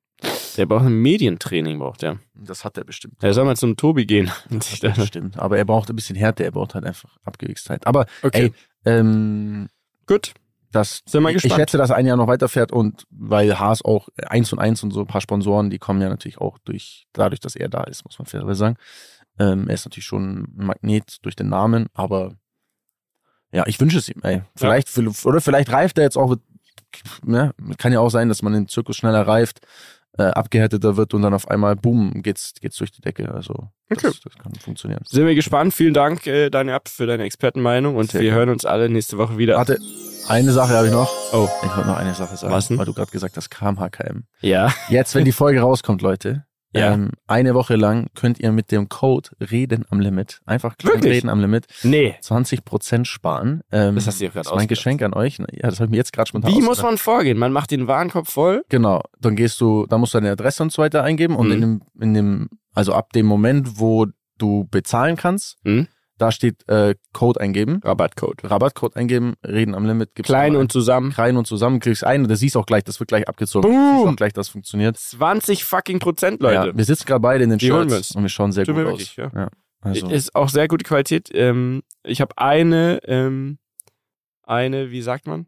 [0.56, 2.18] Der braucht ein Medientraining, braucht er.
[2.34, 3.22] das hat er bestimmt.
[3.22, 4.30] Er soll mal zum Tobi gehen.
[5.06, 5.38] stimmt.
[5.38, 6.44] Aber er braucht ein bisschen Härte.
[6.44, 7.86] Er braucht halt einfach Abgewichstheit.
[7.86, 8.52] Aber Okay,
[8.84, 9.68] ey, ähm,
[10.06, 10.34] gut.
[10.72, 11.60] das, Sind wir ich, ich gespannt.
[11.60, 15.00] schätze, dass ein Jahr noch weiterfährt und weil Haas auch eins und eins und so
[15.00, 18.18] ein paar Sponsoren, die kommen ja natürlich auch durch, dadurch, dass er da ist, muss
[18.18, 18.76] man fairerweise sagen.
[19.38, 22.34] Ähm, er ist natürlich schon ein Magnet durch den Namen, aber
[23.52, 24.42] ja, ich wünsche es ihm, ey.
[24.56, 24.88] Vielleicht,
[25.24, 26.34] oder vielleicht reift er jetzt auch,
[27.24, 27.52] ne?
[27.78, 29.60] kann ja auch sein, dass man den Zirkus schneller reift,
[30.18, 33.32] äh, abgehärteter wird und dann auf einmal, boom, geht's, geht's durch die Decke.
[33.34, 34.18] Also, das, Okay.
[34.24, 35.02] das kann funktionieren.
[35.06, 35.74] Sind wir gespannt.
[35.74, 38.38] Vielen Dank, äh, Daniel Abt, für deine Expertenmeinung und Sehr wir gerne.
[38.40, 39.56] hören uns alle nächste Woche wieder.
[39.56, 39.78] Warte,
[40.28, 41.10] eine Sache habe ich noch.
[41.32, 42.78] Oh, Ich wollte noch eine Sache sagen, Was denn?
[42.78, 44.24] weil du gerade gesagt hast, KMHKM.
[44.40, 44.72] ja.
[44.88, 46.92] Jetzt, wenn die Folge rauskommt, Leute, Ja.
[46.92, 51.14] ähm, eine Woche lang könnt ihr mit dem Code Reden am Limit, einfach Wirklich?
[51.14, 52.14] Reden am Limit, Nee.
[52.20, 53.62] 20% sparen.
[53.72, 54.66] Ähm, Das hast du dir gerade Das ist mein.
[54.68, 55.38] Geschenk an euch.
[55.38, 57.38] Ja, das habe ich mir jetzt gerade spontan Wie muss man vorgehen?
[57.38, 58.62] Man macht den Warenkorb voll.
[58.68, 61.52] Genau, dann gehst du, da musst du deine Adresse und so weiter eingeben und Mhm.
[61.52, 64.06] in dem, in dem, also ab dem Moment, wo
[64.38, 65.88] du bezahlen kannst, Mhm.
[66.18, 68.44] Da steht äh, Code eingeben, Rabattcode.
[68.44, 71.12] Rabattcode eingeben, Reden am Limit, gibst Klein du und zusammen.
[71.12, 73.70] klein und zusammen, kriegst ein und das siehst auch gleich, das wird gleich abgezogen.
[73.70, 74.08] Du Boom!
[74.08, 74.96] auch gleich, das funktioniert.
[74.96, 76.68] 20 fucking Prozent, Leute.
[76.68, 78.84] Ja, wir sitzen gerade beide in den Die Shirts und wir schauen sehr Tut gut
[78.86, 78.90] aus.
[78.92, 79.30] wirklich, ja.
[79.34, 79.48] ja.
[79.82, 81.28] Also, Ist auch sehr gute Qualität.
[81.32, 83.58] Ähm, ich habe eine, ähm,
[84.42, 85.46] eine, wie sagt man?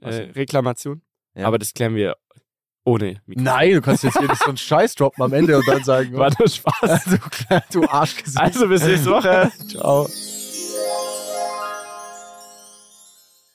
[0.00, 1.02] Äh, Reklamation.
[1.34, 1.46] Ja.
[1.46, 2.16] Aber das klären wir
[2.84, 3.44] ohne Mikrofon.
[3.44, 6.12] Nein, du kannst jetzt hier nicht so einen Scheiß droppen am Ende und dann sagen,
[6.16, 7.04] War nur Spaß.
[7.04, 8.40] du, klein- du Arschgesicht.
[8.40, 9.52] Also bis nächste Woche.
[9.68, 10.08] Ciao.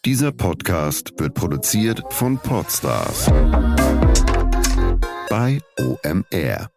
[0.06, 3.26] Dieser Podcast wird produziert von Podstars
[5.30, 6.70] bei OMR.